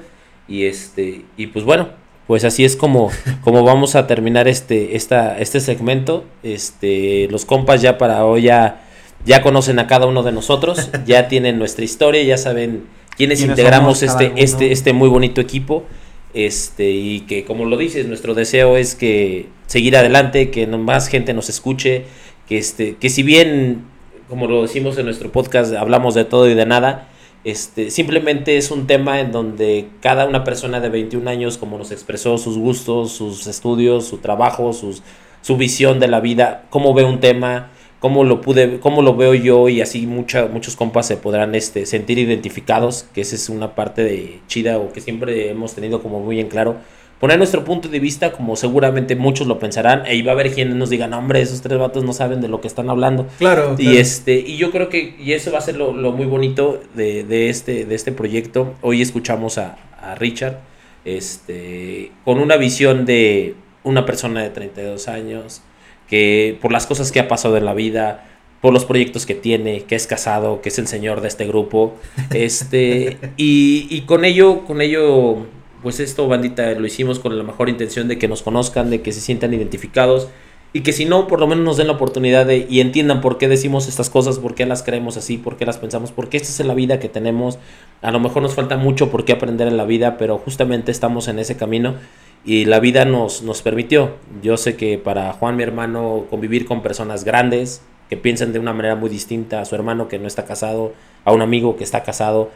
Y 0.49 0.65
este, 0.65 1.25
y 1.37 1.49
pues 1.49 1.65
bueno, 1.65 1.89
pues 2.27 2.45
así 2.45 2.65
es 2.65 2.77
como, 2.77 3.11
como 3.43 3.65
vamos 3.65 3.95
a 3.95 4.07
terminar 4.07 4.49
este, 4.49 4.97
esta, 4.97 5.39
este 5.39 5.61
segmento, 5.61 6.25
este, 6.43 7.29
los 7.31 7.45
compas 7.45 7.83
ya 7.83 7.99
para 7.99 8.25
hoy 8.25 8.43
ya, 8.43 8.85
ya 9.25 9.43
conocen 9.43 9.79
a 9.79 9.87
cada 9.87 10.07
uno 10.07 10.23
de 10.23 10.33
nosotros, 10.33 10.91
ya 11.07 11.29
tienen 11.29 11.59
nuestra 11.59 11.85
historia, 11.85 12.23
ya 12.23 12.39
saben 12.39 12.85
quiénes 13.17 13.39
Quiénes 13.39 13.43
integramos 13.43 14.03
este, 14.03 14.33
este, 14.37 14.73
este 14.73 14.93
muy 14.93 15.09
bonito 15.09 15.41
equipo. 15.41 15.85
Este, 16.35 16.91
y 16.91 17.21
que 17.21 17.47
como 17.47 17.65
lo 17.65 17.79
dices, 17.79 18.07
nuestro 18.07 18.35
deseo 18.35 18.77
es 18.77 18.95
que 18.95 19.47
seguir 19.67 19.97
adelante, 19.97 20.51
que 20.51 20.67
más 20.67 21.09
gente 21.09 21.33
nos 21.33 21.49
escuche, 21.49 22.05
que 22.47 22.59
este, 22.59 22.97
que 22.97 23.09
si 23.09 23.23
bien, 23.23 23.85
como 24.29 24.47
lo 24.47 24.63
decimos 24.63 24.99
en 24.99 25.07
nuestro 25.07 25.31
podcast, 25.31 25.75
hablamos 25.75 26.15
de 26.15 26.25
todo 26.25 26.49
y 26.49 26.55
de 26.55 26.67
nada, 26.67 27.09
este, 27.45 27.91
simplemente 27.91 28.57
es 28.57 28.71
un 28.71 28.87
tema 28.87 29.21
en 29.21 29.31
donde 29.31 29.89
cada 30.01 30.27
una 30.27 30.43
persona 30.43 30.81
de 30.81 30.89
21 30.89 31.31
años, 31.31 31.59
como 31.59 31.79
nos 31.79 31.93
expresó 31.93 32.39
sus 32.39 32.59
gustos, 32.59 33.13
sus 33.13 33.47
estudios, 33.47 34.05
su 34.05 34.19
trabajo, 34.19 34.73
sus, 34.73 35.03
su 35.43 35.57
visión 35.57 36.01
de 36.01 36.09
la 36.09 36.19
vida, 36.19 36.65
cómo 36.71 36.93
ve 36.93 37.05
un 37.05 37.21
tema, 37.21 37.71
cómo 38.01 38.25
lo 38.25 38.41
pude, 38.41 38.81
cómo 38.81 39.01
lo 39.01 39.15
veo 39.15 39.35
yo 39.35 39.69
y 39.69 39.81
así 39.81 40.07
mucha, 40.07 40.47
muchos 40.47 40.75
compas 40.75 41.07
se 41.07 41.17
podrán 41.17 41.55
este, 41.55 41.87
sentir 41.87 42.19
identificados, 42.19 43.07
que 43.15 43.21
esa 43.21 43.37
es 43.37 43.49
una 43.49 43.75
parte 43.77 44.03
de 44.03 44.41
chida 44.49 44.79
o 44.79 44.93
que 44.93 45.01
siempre 45.01 45.49
hemos 45.51 45.75
tenido 45.75 46.03
como 46.03 46.21
muy 46.21 46.41
en 46.41 46.49
claro. 46.49 46.77
Poner 47.21 47.39
nuestro 47.39 47.65
punto 47.65 47.89
de 47.89 47.99
vista, 47.99 48.33
como 48.33 48.57
seguramente 48.57 49.17
muchos 49.17 49.47
lo 49.47 49.59
pensarán, 49.59 50.05
e 50.07 50.23
va 50.23 50.33
a 50.33 50.35
haber 50.35 50.53
quienes 50.53 50.75
nos 50.75 50.91
digan, 50.91 51.15
hombre, 51.15 51.41
esos 51.41 51.63
tres 51.63 51.79
vatos 51.79 52.05
no 52.05 52.13
saben 52.13 52.43
de 52.43 52.49
lo 52.49 52.61
que 52.61 52.69
están 52.69 52.91
hablando. 52.91 53.27
Claro. 53.39 53.75
Y 53.79 53.85
claro. 53.85 53.99
este, 53.99 54.39
y 54.39 54.57
yo 54.59 54.71
creo 54.71 54.91
que, 54.91 55.17
y 55.19 55.33
eso 55.33 55.51
va 55.51 55.59
a 55.59 55.63
ser 55.63 55.77
lo, 55.77 55.95
lo 55.95 56.13
muy 56.13 56.27
bonito 56.27 56.83
de, 56.95 57.25
de 57.25 57.49
este, 57.49 57.87
de 57.87 57.95
este 57.95 58.13
proyecto. 58.13 58.75
Hoy 58.83 59.01
escuchamos 59.01 59.57
a, 59.57 59.79
a 59.99 60.15
Richard, 60.15 60.59
este, 61.07 62.13
con 62.25 62.39
una 62.39 62.57
visión 62.57 63.07
de 63.07 63.55
una 63.83 64.05
persona 64.05 64.43
de 64.43 64.51
32 64.51 65.09
años, 65.09 65.63
que 66.09 66.59
por 66.61 66.73
las 66.73 66.87
cosas 66.87 67.13
que 67.13 67.21
ha 67.21 67.29
pasado 67.29 67.57
en 67.57 67.65
la 67.65 67.73
vida, 67.73 68.27
por 68.61 68.73
los 68.73 68.85
proyectos 68.85 69.27
que 69.27 69.35
tiene, 69.35 69.85
que 69.85 69.95
es 69.95 70.07
casado, 70.07 70.61
que 70.61 70.69
es 70.69 70.79
el 70.79 70.87
señor 70.87 71.21
de 71.21 71.29
este 71.29 71.47
grupo, 71.47 71.95
este, 72.35 73.17
y, 73.37 73.87
y 73.89 74.03
con 74.03 74.25
ello, 74.25 74.65
con 74.65 74.81
ello, 74.81 75.47
pues 75.87 76.01
esto, 76.01 76.27
bandita, 76.27 76.73
lo 76.73 76.85
hicimos 76.85 77.21
con 77.21 77.39
la 77.39 77.45
mejor 77.45 77.69
intención 77.69 78.09
de 78.09 78.19
que 78.19 78.27
nos 78.27 78.43
conozcan, 78.43 78.91
de 78.91 79.03
que 79.03 79.13
se 79.13 79.21
sientan 79.21 79.55
identificados, 79.55 80.27
y 80.73 80.81
que 80.81 80.93
si 80.93 81.05
no, 81.05 81.29
por 81.29 81.39
lo 81.39 81.47
menos 81.47 81.65
nos 81.65 81.77
den 81.77 81.87
la 81.87 81.93
oportunidad 81.93 82.45
de 82.45 82.67
y 82.69 82.81
entiendan 82.81 83.21
por 83.21 83.39
qué 83.39 83.47
decimos 83.47 83.87
estas 83.87 84.11
cosas, 84.11 84.41
por 84.41 84.57
qué 84.57 84.67
las 84.67 84.83
creemos 84.83 85.17
así, 85.17 85.39
por 85.39 85.57
qué 85.57 85.65
las 85.65 85.79
pensamos, 85.79 86.11
porque 86.11 86.39
esta 86.39 86.49
es 86.49 86.67
la 86.67 86.75
vida 86.75 86.99
que 86.99 87.09
tenemos. 87.09 87.61
A 88.03 88.11
lo 88.11 88.19
mejor 88.19 88.43
nos 88.43 88.55
falta 88.55 88.77
mucho 88.77 89.13
por 89.13 89.25
qué 89.25 89.35
aprender 89.35 89.69
en 89.69 89.77
la 89.77 89.85
vida, 89.85 90.19
pero 90.19 90.39
justamente 90.39 90.91
estamos 90.91 91.29
en 91.29 91.39
ese 91.39 91.57
camino 91.57 91.95
y 92.45 92.65
la 92.65 92.81
vida 92.81 93.05
nos, 93.05 93.43
nos 93.43 93.63
permitió. 93.63 94.17
Yo 94.43 94.57
sé 94.57 94.75
que 94.75 94.99
para 94.99 95.35
Juan, 95.35 95.55
mi 95.55 95.63
hermano, 95.63 96.25
convivir 96.29 96.67
con 96.67 96.83
personas 96.83 97.23
grandes 97.23 97.81
que 98.11 98.17
piensan 98.17 98.53
de 98.53 98.59
una 98.59 98.73
manera 98.73 98.97
muy 98.97 99.09
distinta 99.09 99.61
a 99.61 99.65
su 99.65 99.77
hermano 99.77 100.09
que 100.09 100.19
no 100.19 100.27
está 100.27 100.47
casado, 100.47 100.95
a 101.25 101.33
un 101.33 101.43
amigo 101.43 101.77
que 101.77 101.85
está 101.85 102.03
casado, 102.03 102.51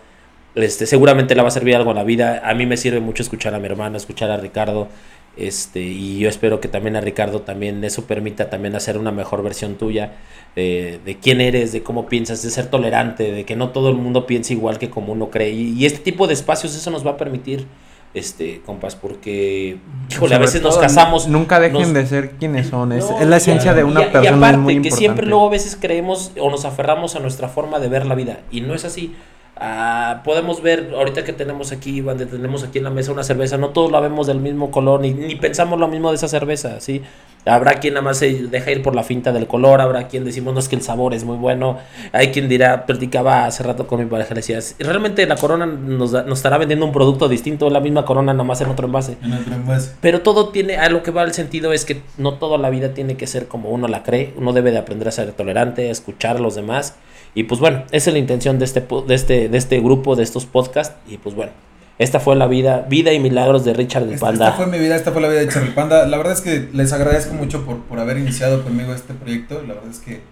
este, 0.54 0.86
seguramente 0.86 1.34
le 1.34 1.42
va 1.42 1.48
a 1.48 1.52
servir 1.52 1.76
algo 1.76 1.90
a 1.90 1.94
la 1.94 2.04
vida. 2.04 2.42
A 2.44 2.54
mí 2.54 2.66
me 2.66 2.76
sirve 2.76 3.00
mucho 3.00 3.22
escuchar 3.22 3.54
a 3.54 3.58
mi 3.58 3.66
hermano, 3.66 3.96
escuchar 3.96 4.30
a 4.30 4.36
Ricardo. 4.36 4.88
Este, 5.36 5.80
y 5.80 6.18
yo 6.18 6.28
espero 6.28 6.60
que 6.60 6.66
también 6.68 6.96
a 6.96 7.00
Ricardo 7.00 7.42
también 7.42 7.82
eso 7.84 8.04
permita 8.04 8.50
también 8.50 8.74
hacer 8.74 8.98
una 8.98 9.12
mejor 9.12 9.42
versión 9.44 9.76
tuya 9.76 10.14
eh, 10.56 10.98
de 11.04 11.16
quién 11.18 11.40
eres, 11.40 11.72
de 11.72 11.82
cómo 11.84 12.06
piensas, 12.08 12.42
de 12.42 12.50
ser 12.50 12.66
tolerante, 12.66 13.30
de 13.30 13.44
que 13.44 13.54
no 13.56 13.70
todo 13.70 13.90
el 13.90 13.96
mundo 13.96 14.26
piense 14.26 14.52
igual 14.54 14.78
que 14.78 14.90
como 14.90 15.12
uno 15.12 15.30
cree. 15.30 15.50
Y, 15.50 15.72
y 15.78 15.86
este 15.86 16.00
tipo 16.00 16.26
de 16.26 16.34
espacios 16.34 16.74
eso 16.74 16.90
nos 16.90 17.06
va 17.06 17.12
a 17.12 17.16
permitir, 17.16 17.64
este, 18.12 18.60
compas, 18.66 18.96
porque, 18.96 19.78
híjole, 20.10 20.34
a 20.34 20.38
veces 20.38 20.60
nos 20.62 20.76
casamos. 20.76 21.28
Nunca 21.28 21.60
dejen 21.60 21.80
nos- 21.80 21.94
de 21.94 22.06
ser 22.06 22.32
quienes 22.32 22.66
son. 22.66 22.90
Es, 22.90 23.08
No, 23.08 23.20
es 23.20 23.26
la 23.28 23.36
y- 23.36 23.38
esencia 23.38 23.72
de 23.72 23.82
y- 23.82 23.84
una 23.84 24.00
y 24.02 24.06
persona. 24.06 24.36
aparte, 24.36 24.56
es 24.56 24.58
muy 24.58 24.72
que 24.74 24.76
importante. 24.78 24.98
siempre 24.98 25.26
luego 25.26 25.46
a 25.46 25.50
veces 25.50 25.78
creemos 25.80 26.32
o 26.38 26.50
nos 26.50 26.64
aferramos 26.64 27.14
a 27.14 27.20
nuestra 27.20 27.48
forma 27.48 27.78
de 27.78 27.88
ver 27.88 28.04
la 28.04 28.16
vida. 28.16 28.40
Y 28.50 28.62
no 28.62 28.74
es 28.74 28.84
así. 28.84 29.14
Ah, 29.62 30.22
podemos 30.24 30.62
ver, 30.62 30.90
ahorita 30.94 31.22
que 31.22 31.34
tenemos 31.34 31.70
aquí, 31.70 32.00
donde 32.00 32.24
tenemos 32.24 32.64
aquí 32.64 32.78
en 32.78 32.84
la 32.84 32.90
mesa 32.90 33.12
una 33.12 33.22
cerveza, 33.24 33.58
no 33.58 33.70
todos 33.70 33.92
la 33.92 34.00
vemos 34.00 34.26
del 34.26 34.40
mismo 34.40 34.70
color, 34.70 35.00
ni, 35.02 35.12
ni 35.12 35.36
pensamos 35.36 35.78
lo 35.78 35.86
mismo 35.86 36.08
de 36.08 36.16
esa 36.16 36.28
cerveza, 36.28 36.80
¿sí? 36.80 37.02
Habrá 37.46 37.74
quien 37.80 37.94
nada 37.94 38.04
más 38.04 38.18
se 38.18 38.30
deja 38.48 38.70
ir 38.70 38.82
por 38.82 38.94
la 38.94 39.02
finta 39.02 39.32
del 39.32 39.46
color, 39.46 39.80
habrá 39.80 40.08
quien 40.08 40.24
decimos, 40.24 40.52
no 40.52 40.60
es 40.60 40.68
que 40.68 40.76
el 40.76 40.82
sabor 40.82 41.14
es 41.14 41.24
muy 41.24 41.36
bueno, 41.38 41.78
hay 42.12 42.28
quien 42.32 42.48
dirá, 42.50 42.84
platicaba 42.84 43.46
hace 43.46 43.62
rato 43.62 43.86
con 43.86 43.98
mi 43.98 44.04
pareja, 44.04 44.34
le 44.34 44.42
decía, 44.42 44.58
realmente 44.78 45.26
la 45.26 45.36
corona 45.36 45.64
nos, 45.64 46.12
da- 46.12 46.22
nos 46.24 46.38
estará 46.38 46.58
vendiendo 46.58 46.84
un 46.84 46.92
producto 46.92 47.28
distinto, 47.30 47.70
la 47.70 47.80
misma 47.80 48.04
corona, 48.04 48.32
nada 48.34 48.44
más 48.44 48.60
en 48.60 48.68
otro 48.68 48.86
envase. 48.86 49.16
En 49.22 49.32
otro 49.32 49.54
envase. 49.54 49.92
Pero 50.02 50.20
todo 50.20 50.50
tiene, 50.50 50.76
a 50.76 50.90
lo 50.90 51.02
que 51.02 51.10
va 51.12 51.22
el 51.22 51.32
sentido 51.32 51.72
es 51.72 51.84
que 51.86 52.02
no 52.18 52.34
toda 52.34 52.58
la 52.58 52.68
vida 52.68 52.92
tiene 52.92 53.16
que 53.16 53.26
ser 53.26 53.48
como 53.48 53.70
uno 53.70 53.88
la 53.88 54.02
cree. 54.02 54.34
Uno 54.36 54.52
debe 54.52 54.70
de 54.70 54.78
aprender 54.78 55.08
a 55.08 55.10
ser 55.12 55.32
tolerante, 55.32 55.88
a 55.88 55.92
escuchar 55.92 56.36
a 56.36 56.40
los 56.40 56.54
demás. 56.56 56.96
Y 57.34 57.44
pues 57.44 57.58
bueno, 57.60 57.84
esa 57.90 58.10
es 58.10 58.12
la 58.14 58.18
intención 58.18 58.58
de 58.58 58.64
este, 58.66 58.84
de 59.06 59.14
este, 59.14 59.48
de 59.48 59.56
este 59.58 59.80
grupo, 59.80 60.14
de 60.14 60.24
estos 60.24 60.44
podcasts. 60.46 60.94
Y 61.08 61.16
pues 61.16 61.34
bueno, 61.34 61.52
esta 62.00 62.18
fue 62.18 62.34
la 62.34 62.46
vida, 62.46 62.86
vida 62.88 63.12
y 63.12 63.20
milagros 63.20 63.62
de 63.64 63.74
Richard 63.74 64.04
el 64.10 64.18
Panda. 64.18 64.46
esta 64.48 64.56
fue 64.56 64.66
mi 64.66 64.78
vida, 64.78 64.96
esta 64.96 65.12
fue 65.12 65.20
la 65.20 65.28
vida 65.28 65.40
de 65.40 65.48
Charlie 65.48 65.72
Panda. 65.72 66.06
La 66.06 66.16
verdad 66.16 66.32
es 66.32 66.40
que 66.40 66.68
les 66.72 66.94
agradezco 66.94 67.34
mucho 67.34 67.66
por, 67.66 67.80
por 67.82 67.98
haber 68.00 68.16
iniciado 68.16 68.64
conmigo 68.64 68.94
este 68.94 69.12
proyecto. 69.12 69.62
La 69.68 69.74
verdad 69.74 69.90
es 69.90 69.98
que, 69.98 70.22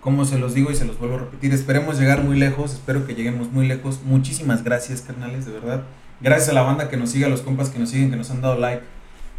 como 0.00 0.26
se 0.26 0.38
los 0.38 0.52
digo 0.52 0.70
y 0.70 0.74
se 0.76 0.84
los 0.84 0.98
vuelvo 0.98 1.16
a 1.16 1.18
repetir, 1.20 1.54
esperemos 1.54 1.98
llegar 1.98 2.22
muy 2.22 2.38
lejos, 2.38 2.74
espero 2.74 3.06
que 3.06 3.14
lleguemos 3.14 3.50
muy 3.50 3.66
lejos. 3.66 4.00
Muchísimas 4.04 4.64
gracias, 4.64 5.00
carnales, 5.00 5.46
de 5.46 5.52
verdad. 5.52 5.84
Gracias 6.20 6.50
a 6.50 6.52
la 6.52 6.60
banda 6.60 6.90
que 6.90 6.98
nos 6.98 7.08
sigue, 7.10 7.24
a 7.24 7.28
los 7.30 7.40
compas 7.40 7.70
que 7.70 7.78
nos 7.78 7.88
siguen, 7.88 8.10
que 8.10 8.16
nos 8.16 8.30
han 8.30 8.42
dado 8.42 8.58
like. 8.58 8.82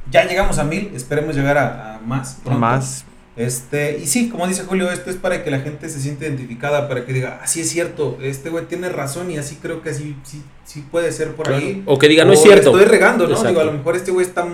Ya 0.09 0.25
llegamos 0.27 0.57
a 0.57 0.63
mil, 0.63 0.91
esperemos 0.95 1.35
llegar 1.35 1.57
a, 1.59 1.95
a 1.95 1.99
más. 1.99 2.39
pronto. 2.43 2.59
Más. 2.59 3.05
Este, 3.37 3.99
y 4.01 4.05
sí, 4.07 4.29
como 4.29 4.47
dice 4.47 4.63
Julio, 4.63 4.89
esto 4.89 5.09
es 5.09 5.17
para 5.17 5.43
que 5.43 5.51
la 5.51 5.59
gente 5.59 5.89
se 5.89 5.99
sienta 5.99 6.23
identificada, 6.25 6.87
para 6.87 7.05
que 7.05 7.11
diga, 7.11 7.41
así 7.43 7.59
es 7.59 7.69
cierto, 7.69 8.17
este 8.21 8.49
güey 8.49 8.65
tiene 8.65 8.87
razón 8.87 9.29
y 9.29 9.37
así 9.37 9.57
creo 9.61 9.81
que 9.81 9.89
así 9.89 10.15
sí, 10.23 10.41
sí 10.63 10.85
puede 10.89 11.11
ser 11.11 11.33
por 11.35 11.51
ahí. 11.51 11.83
O 11.85 11.99
que 11.99 12.07
diga, 12.07 12.23
no 12.23 12.31
es 12.31 12.41
cierto. 12.41 12.69
Estoy 12.71 12.85
regando, 12.85 13.25
¿no? 13.25 13.31
Exacto. 13.31 13.49
Digo, 13.49 13.59
a 13.61 13.65
lo 13.65 13.73
mejor 13.73 13.97
este 13.97 14.11
güey 14.11 14.25
está, 14.25 14.47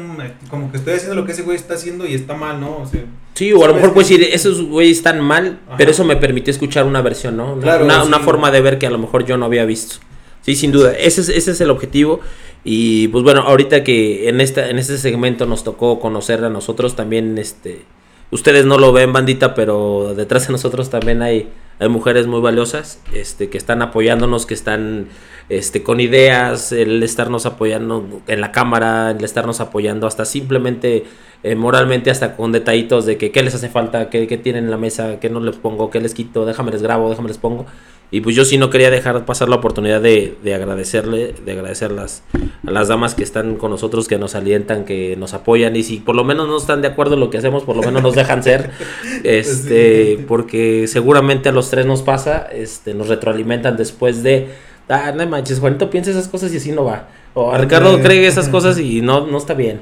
como 0.49 0.71
que 0.71 0.77
estoy 0.77 0.93
haciendo 0.95 1.15
lo 1.15 1.25
que 1.25 1.33
ese 1.33 1.43
güey 1.43 1.57
está 1.57 1.75
haciendo 1.75 2.07
y 2.07 2.15
está 2.15 2.33
mal, 2.33 2.59
¿no? 2.59 2.77
O 2.79 2.87
sea, 2.87 3.03
Sí, 3.35 3.53
o 3.53 3.57
a 3.57 3.59
lo 3.59 3.61
¿Sabes 3.67 3.75
mejor 3.75 3.89
qué? 3.89 3.93
puedes 3.93 4.09
decir, 4.09 4.29
esos 4.33 4.61
güeyes 4.65 4.97
están 4.97 5.21
mal, 5.21 5.59
Ajá. 5.67 5.77
pero 5.77 5.91
eso 5.91 6.03
me 6.03 6.15
permitió 6.17 6.51
escuchar 6.51 6.85
una 6.85 7.01
versión, 7.01 7.37
¿no? 7.37 7.53
Una, 7.53 7.61
Claro, 7.61 7.85
una, 7.85 8.01
sí. 8.01 8.07
una 8.07 8.19
forma 8.19 8.49
de 8.51 8.61
ver 8.61 8.77
que 8.79 8.87
a 8.87 8.91
lo 8.91 8.97
mejor 8.97 9.25
yo 9.25 9.37
no 9.37 9.45
había 9.45 9.63
visto. 9.65 9.97
Sí, 10.41 10.55
sin 10.55 10.71
duda, 10.71 10.93
ese 10.97 11.21
es, 11.21 11.29
ese 11.29 11.51
es 11.51 11.61
el 11.61 11.69
objetivo. 11.69 12.19
Y 12.63 13.07
pues 13.09 13.23
bueno, 13.23 13.41
ahorita 13.41 13.83
que 13.83 14.27
en 14.27 14.41
esta 14.41 14.69
en 14.69 14.79
este 14.79 14.97
segmento 14.97 15.45
nos 15.45 15.63
tocó 15.63 15.99
conocer 15.99 16.43
a 16.43 16.49
nosotros 16.49 16.95
también, 16.95 17.37
este, 17.37 17.83
ustedes 18.31 18.65
no 18.65 18.77
lo 18.77 18.91
ven, 18.91 19.13
bandita, 19.13 19.53
pero 19.53 20.13
detrás 20.15 20.47
de 20.47 20.53
nosotros 20.53 20.89
también 20.89 21.21
hay, 21.21 21.51
hay 21.79 21.89
mujeres 21.89 22.27
muy 22.27 22.41
valiosas, 22.41 23.01
este, 23.13 23.49
que 23.49 23.57
están 23.57 23.81
apoyándonos, 23.81 24.45
que 24.45 24.53
están, 24.53 25.07
este, 25.49 25.83
con 25.83 25.99
ideas, 25.99 26.71
el 26.71 27.03
estarnos 27.03 27.45
apoyando 27.45 28.21
en 28.27 28.41
la 28.41 28.51
cámara, 28.51 29.11
el 29.11 29.23
estarnos 29.23 29.59
apoyando 29.59 30.07
hasta 30.07 30.25
simplemente 30.25 31.03
eh, 31.43 31.55
moralmente 31.55 32.11
hasta 32.11 32.35
con 32.35 32.51
detallitos 32.51 33.05
de 33.05 33.17
que 33.17 33.31
qué 33.31 33.43
les 33.43 33.55
hace 33.55 33.69
falta, 33.69 34.09
qué, 34.09 34.27
qué 34.27 34.37
tienen 34.37 34.65
en 34.65 34.71
la 34.71 34.77
mesa, 34.77 35.19
qué 35.19 35.29
no 35.29 35.39
les 35.39 35.57
pongo, 35.57 35.89
qué 35.89 35.99
les 35.99 36.13
quito, 36.13 36.45
déjame 36.45 36.71
les 36.71 36.81
grabo, 36.81 37.09
déjame 37.09 37.27
les 37.27 37.37
pongo. 37.37 37.65
Y 38.13 38.19
pues 38.21 38.35
yo 38.35 38.43
sí 38.43 38.57
no 38.57 38.69
quería 38.69 38.89
dejar 38.91 39.25
pasar 39.25 39.47
la 39.47 39.55
oportunidad 39.55 40.01
de, 40.01 40.37
de 40.43 40.53
agradecerle, 40.53 41.33
de 41.45 41.51
agradecer 41.53 41.91
las, 41.91 42.23
a 42.67 42.69
las 42.69 42.89
damas 42.89 43.15
que 43.15 43.23
están 43.23 43.55
con 43.55 43.71
nosotros, 43.71 44.09
que 44.09 44.17
nos 44.17 44.35
alientan, 44.35 44.83
que 44.83 45.15
nos 45.15 45.33
apoyan. 45.33 45.75
Y 45.77 45.83
si 45.83 45.97
por 45.97 46.15
lo 46.15 46.25
menos 46.25 46.47
no 46.49 46.57
están 46.57 46.81
de 46.81 46.89
acuerdo 46.89 47.13
en 47.13 47.21
lo 47.21 47.29
que 47.29 47.37
hacemos, 47.37 47.63
por 47.63 47.77
lo 47.77 47.83
menos 47.83 48.03
nos 48.03 48.13
dejan 48.15 48.43
ser. 48.43 48.71
Este, 49.23 50.17
Sí. 50.17 50.25
porque 50.27 50.87
seguramente 50.87 51.49
a 51.49 51.51
los 51.51 51.69
tres 51.69 51.85
nos 51.85 52.01
pasa, 52.01 52.47
este, 52.51 52.93
nos 52.93 53.07
retroalimentan 53.07 53.77
después 53.77 54.23
de 54.23 54.49
ah, 54.89 55.13
no 55.15 55.25
manches, 55.27 55.59
Juanito 55.59 55.89
piensa 55.89 56.11
esas 56.11 56.27
cosas 56.27 56.53
y 56.53 56.57
así 56.57 56.71
no 56.71 56.83
va. 56.83 57.07
O 57.33 57.51
a 57.51 57.57
Ricardo 57.57 58.01
cree 58.01 58.27
esas 58.27 58.49
cosas 58.49 58.77
y 58.77 59.01
no, 59.01 59.25
no 59.27 59.37
está 59.37 59.53
bien. 59.53 59.79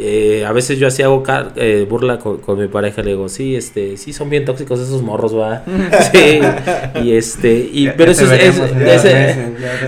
Eh, 0.00 0.44
a 0.46 0.52
veces 0.52 0.78
yo 0.78 0.86
así 0.86 1.02
hago 1.02 1.22
car- 1.22 1.52
eh, 1.56 1.86
burla 1.88 2.18
con, 2.18 2.38
con 2.38 2.58
mi 2.58 2.68
pareja, 2.68 3.02
le 3.02 3.10
digo, 3.10 3.28
sí, 3.28 3.56
este, 3.56 3.96
sí 3.96 4.12
son 4.12 4.30
bien 4.30 4.44
tóxicos 4.44 4.78
esos 4.80 5.02
morros, 5.02 5.36
va. 5.36 5.64
sí, 6.12 6.40
y 7.02 7.12
este, 7.12 7.68
y, 7.72 7.86
Ya- 7.86 7.94
pero 7.96 8.12
ya 8.12 8.22
eso 8.22 8.24
es, 8.24 8.30
veremos 8.30 8.60
ese- 8.70 8.74
meses, 8.74 9.36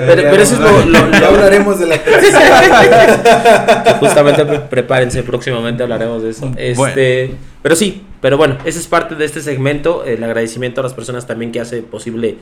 pero, 0.06 0.22
pero 0.30 0.42
eso 0.42 0.54
es 0.54 0.61
lo, 0.61 0.84
lo- 0.86 1.26
hablaremos 1.26 1.78
de 1.78 1.86
la 1.86 2.02
que 2.02 2.11
justamente 3.98 4.44
pre- 4.44 4.58
prepárense, 4.70 5.22
próximamente 5.22 5.82
hablaremos 5.82 6.22
de 6.22 6.30
eso. 6.30 6.50
Este, 6.56 6.74
Bueno. 7.26 7.34
pero 7.62 7.76
sí, 7.76 8.02
pero 8.20 8.36
bueno, 8.36 8.58
esa 8.64 8.78
es 8.78 8.86
parte 8.86 9.14
de 9.14 9.24
este 9.24 9.40
segmento, 9.40 10.04
el 10.04 10.22
agradecimiento 10.24 10.80
a 10.80 10.84
las 10.84 10.94
personas 10.94 11.26
también 11.26 11.52
que 11.52 11.61
hace 11.61 11.82
posible 11.82 12.36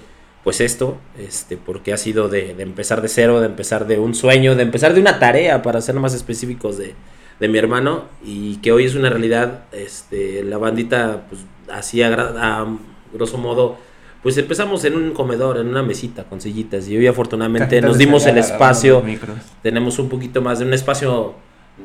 pues 0.44 0.60
esto, 0.60 0.96
este, 1.18 1.56
porque 1.56 1.92
ha 1.92 1.96
sido 1.96 2.28
de, 2.28 2.54
de 2.54 2.62
empezar 2.62 3.02
de 3.02 3.08
cero, 3.08 3.40
de 3.40 3.46
empezar 3.46 3.86
de 3.86 3.98
un 3.98 4.14
sueño, 4.14 4.54
de 4.54 4.62
empezar 4.62 4.94
de 4.94 5.00
una 5.00 5.18
tarea, 5.18 5.62
para 5.62 5.80
ser 5.80 5.96
más 5.96 6.14
específicos 6.14 6.78
de, 6.78 6.94
de 7.40 7.48
mi 7.48 7.58
hermano, 7.58 8.04
y 8.24 8.56
que 8.56 8.72
hoy 8.72 8.84
es 8.84 8.94
una 8.94 9.10
realidad, 9.10 9.64
este, 9.72 10.42
la 10.42 10.58
bandita, 10.58 11.26
pues, 11.28 11.42
así 11.72 12.02
a, 12.02 12.66
grosso 13.12 13.38
modo, 13.38 13.76
pues 14.22 14.36
empezamos 14.36 14.84
en 14.84 14.96
un 14.96 15.12
comedor, 15.12 15.58
en 15.58 15.68
una 15.68 15.82
mesita, 15.82 16.24
con 16.24 16.40
sillitas, 16.40 16.88
y 16.88 16.96
hoy 16.96 17.06
afortunadamente 17.06 17.80
nos 17.80 17.96
dimos 17.96 18.26
el 18.26 18.38
espacio, 18.38 19.02
tenemos 19.62 19.98
un 19.98 20.08
poquito 20.08 20.42
más 20.42 20.58
de 20.58 20.64
un 20.64 20.74
espacio, 20.74 21.34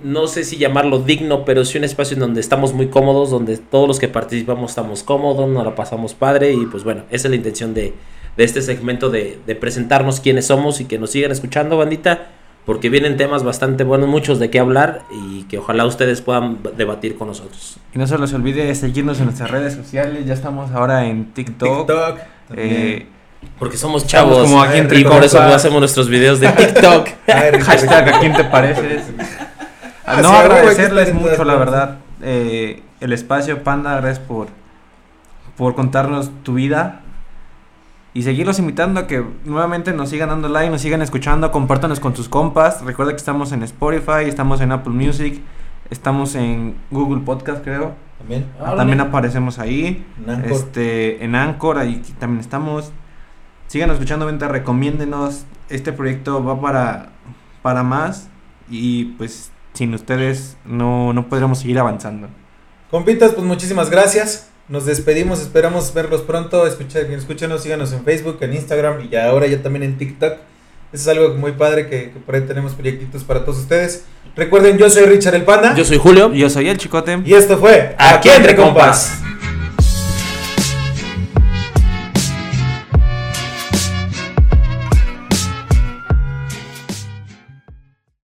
no 0.03 0.25
sé 0.25 0.43
si 0.43 0.57
llamarlo 0.57 0.99
digno, 0.99 1.45
pero 1.45 1.63
sí 1.63 1.77
un 1.77 1.83
espacio 1.83 2.15
en 2.15 2.21
donde 2.21 2.41
estamos 2.41 2.73
muy 2.73 2.87
cómodos, 2.87 3.29
donde 3.29 3.57
todos 3.57 3.87
los 3.87 3.99
que 3.99 4.07
participamos 4.07 4.71
estamos 4.71 5.03
cómodos, 5.03 5.47
nos 5.47 5.63
la 5.63 5.75
pasamos 5.75 6.15
padre 6.15 6.51
y 6.53 6.65
pues 6.65 6.83
bueno, 6.83 7.03
esa 7.11 7.27
es 7.27 7.29
la 7.29 7.35
intención 7.35 7.75
de, 7.75 7.93
de 8.35 8.43
este 8.43 8.63
segmento 8.63 9.11
de, 9.11 9.39
de 9.45 9.55
presentarnos 9.55 10.19
quiénes 10.19 10.47
somos 10.47 10.81
y 10.81 10.85
que 10.85 10.97
nos 10.97 11.11
sigan 11.11 11.31
escuchando, 11.31 11.77
bandita, 11.77 12.31
porque 12.65 12.89
vienen 12.89 13.17
temas 13.17 13.43
bastante 13.43 13.83
buenos, 13.83 14.07
muchos 14.07 14.39
de 14.39 14.49
qué 14.49 14.59
hablar 14.59 15.01
y 15.11 15.43
que 15.43 15.57
ojalá 15.57 15.85
ustedes 15.85 16.21
puedan 16.21 16.59
debatir 16.77 17.17
con 17.17 17.27
nosotros. 17.27 17.77
Y 17.93 17.97
no 17.99 18.07
se 18.07 18.17
les 18.17 18.33
olvide 18.33 18.73
seguirnos 18.75 19.19
en 19.19 19.25
nuestras 19.25 19.51
redes 19.51 19.73
sociales. 19.73 20.25
Ya 20.25 20.33
estamos 20.33 20.71
ahora 20.71 21.05
en 21.05 21.33
TikTok. 21.33 21.87
TikTok. 21.87 22.17
eh, 22.55 23.05
Porque 23.59 23.75
somos 23.77 24.07
chavos 24.07 24.43
como 24.43 24.61
aquí 24.63 24.77
entre 24.79 24.99
y 24.99 25.03
por 25.03 25.23
eso 25.23 25.41
hacemos 25.41 25.79
nuestros 25.79 26.07
videos 26.07 26.39
de 26.39 26.47
TikTok. 26.49 27.09
Hashtag 27.63 28.09
a 28.15 28.19
quién 28.19 28.33
te 28.33 28.43
pareces. 28.45 29.03
Ah, 30.05 30.21
no, 30.21 30.31
agradecerles 30.33 31.13
mucho, 31.13 31.45
la 31.45 31.55
verdad. 31.55 31.97
eh, 32.21 32.81
el 32.99 33.13
espacio, 33.13 33.63
Panda, 33.63 33.95
gracias 34.01 34.19
por, 34.19 34.47
por 35.55 35.75
contarnos 35.75 36.29
tu 36.43 36.55
vida. 36.55 37.02
Y 38.15 38.21
seguirlos 38.21 38.59
invitando 38.59 38.99
a 38.99 39.07
que 39.07 39.25
nuevamente 39.43 39.91
nos 39.91 40.09
sigan 40.09 40.29
dando 40.29 40.47
like, 40.47 40.69
nos 40.69 40.81
sigan 40.81 41.01
escuchando, 41.01 41.51
compártanos 41.51 41.99
con 41.99 42.13
tus 42.13 42.29
compas. 42.29 42.83
Recuerda 42.83 43.11
que 43.11 43.17
estamos 43.17 43.51
en 43.51 43.63
Spotify, 43.63 44.25
estamos 44.27 44.61
en 44.61 44.71
Apple 44.71 44.93
Music, 44.93 45.41
estamos 45.89 46.35
en 46.35 46.75
Google 46.91 47.21
Podcast, 47.21 47.63
creo. 47.63 47.95
También. 48.19 48.45
También 48.59 49.01
aparecemos 49.01 49.57
ahí. 49.57 50.05
En 50.23 50.29
Anchor. 50.29 50.51
Este, 50.51 51.25
en 51.25 51.35
Anchor, 51.35 51.79
ahí 51.79 52.03
también 52.19 52.39
estamos. 52.39 52.91
Sigan 53.67 53.89
escuchando, 53.89 54.27
venta, 54.27 54.47
recomiéndenos. 54.47 55.45
Este 55.69 55.91
proyecto 55.91 56.43
va 56.43 56.61
para, 56.61 57.09
para 57.63 57.81
más. 57.81 58.29
Y 58.69 59.05
pues 59.17 59.51
sin 59.73 59.93
ustedes 59.95 60.55
no, 60.65 61.13
no 61.13 61.27
podríamos 61.29 61.57
seguir 61.59 61.79
avanzando. 61.79 62.29
Compitas, 62.91 63.31
pues 63.31 63.45
muchísimas 63.45 63.89
gracias. 63.89 64.52
Nos 64.73 64.87
despedimos, 64.87 65.39
esperamos 65.39 65.93
verlos 65.93 66.21
pronto. 66.21 66.65
Escucha, 66.65 67.01
escúchenos, 67.01 67.61
síganos 67.61 67.93
en 67.93 68.03
Facebook, 68.03 68.39
en 68.41 68.55
Instagram 68.55 69.01
y 69.01 69.09
ya 69.09 69.29
ahora 69.29 69.45
ya 69.45 69.61
también 69.61 69.83
en 69.83 69.99
TikTok. 69.99 70.33
Eso 70.91 71.11
es 71.11 71.15
algo 71.15 71.35
muy 71.35 71.51
padre 71.51 71.87
que, 71.87 72.09
que 72.09 72.19
por 72.19 72.33
ahí 72.33 72.41
tenemos 72.41 72.73
proyectitos 72.73 73.23
para 73.23 73.45
todos 73.45 73.59
ustedes. 73.59 74.05
Recuerden, 74.35 74.79
yo 74.79 74.89
soy 74.89 75.05
Richard 75.05 75.35
el 75.35 75.43
Panda. 75.43 75.75
Yo 75.75 75.85
soy 75.85 75.99
Julio. 75.99 76.33
Yo 76.33 76.49
soy 76.49 76.69
el 76.69 76.79
Chicote. 76.79 77.19
Y 77.23 77.35
esto 77.35 77.59
fue 77.59 77.95
Aquí 77.99 78.29
entre 78.29 78.55
compas. 78.55 79.22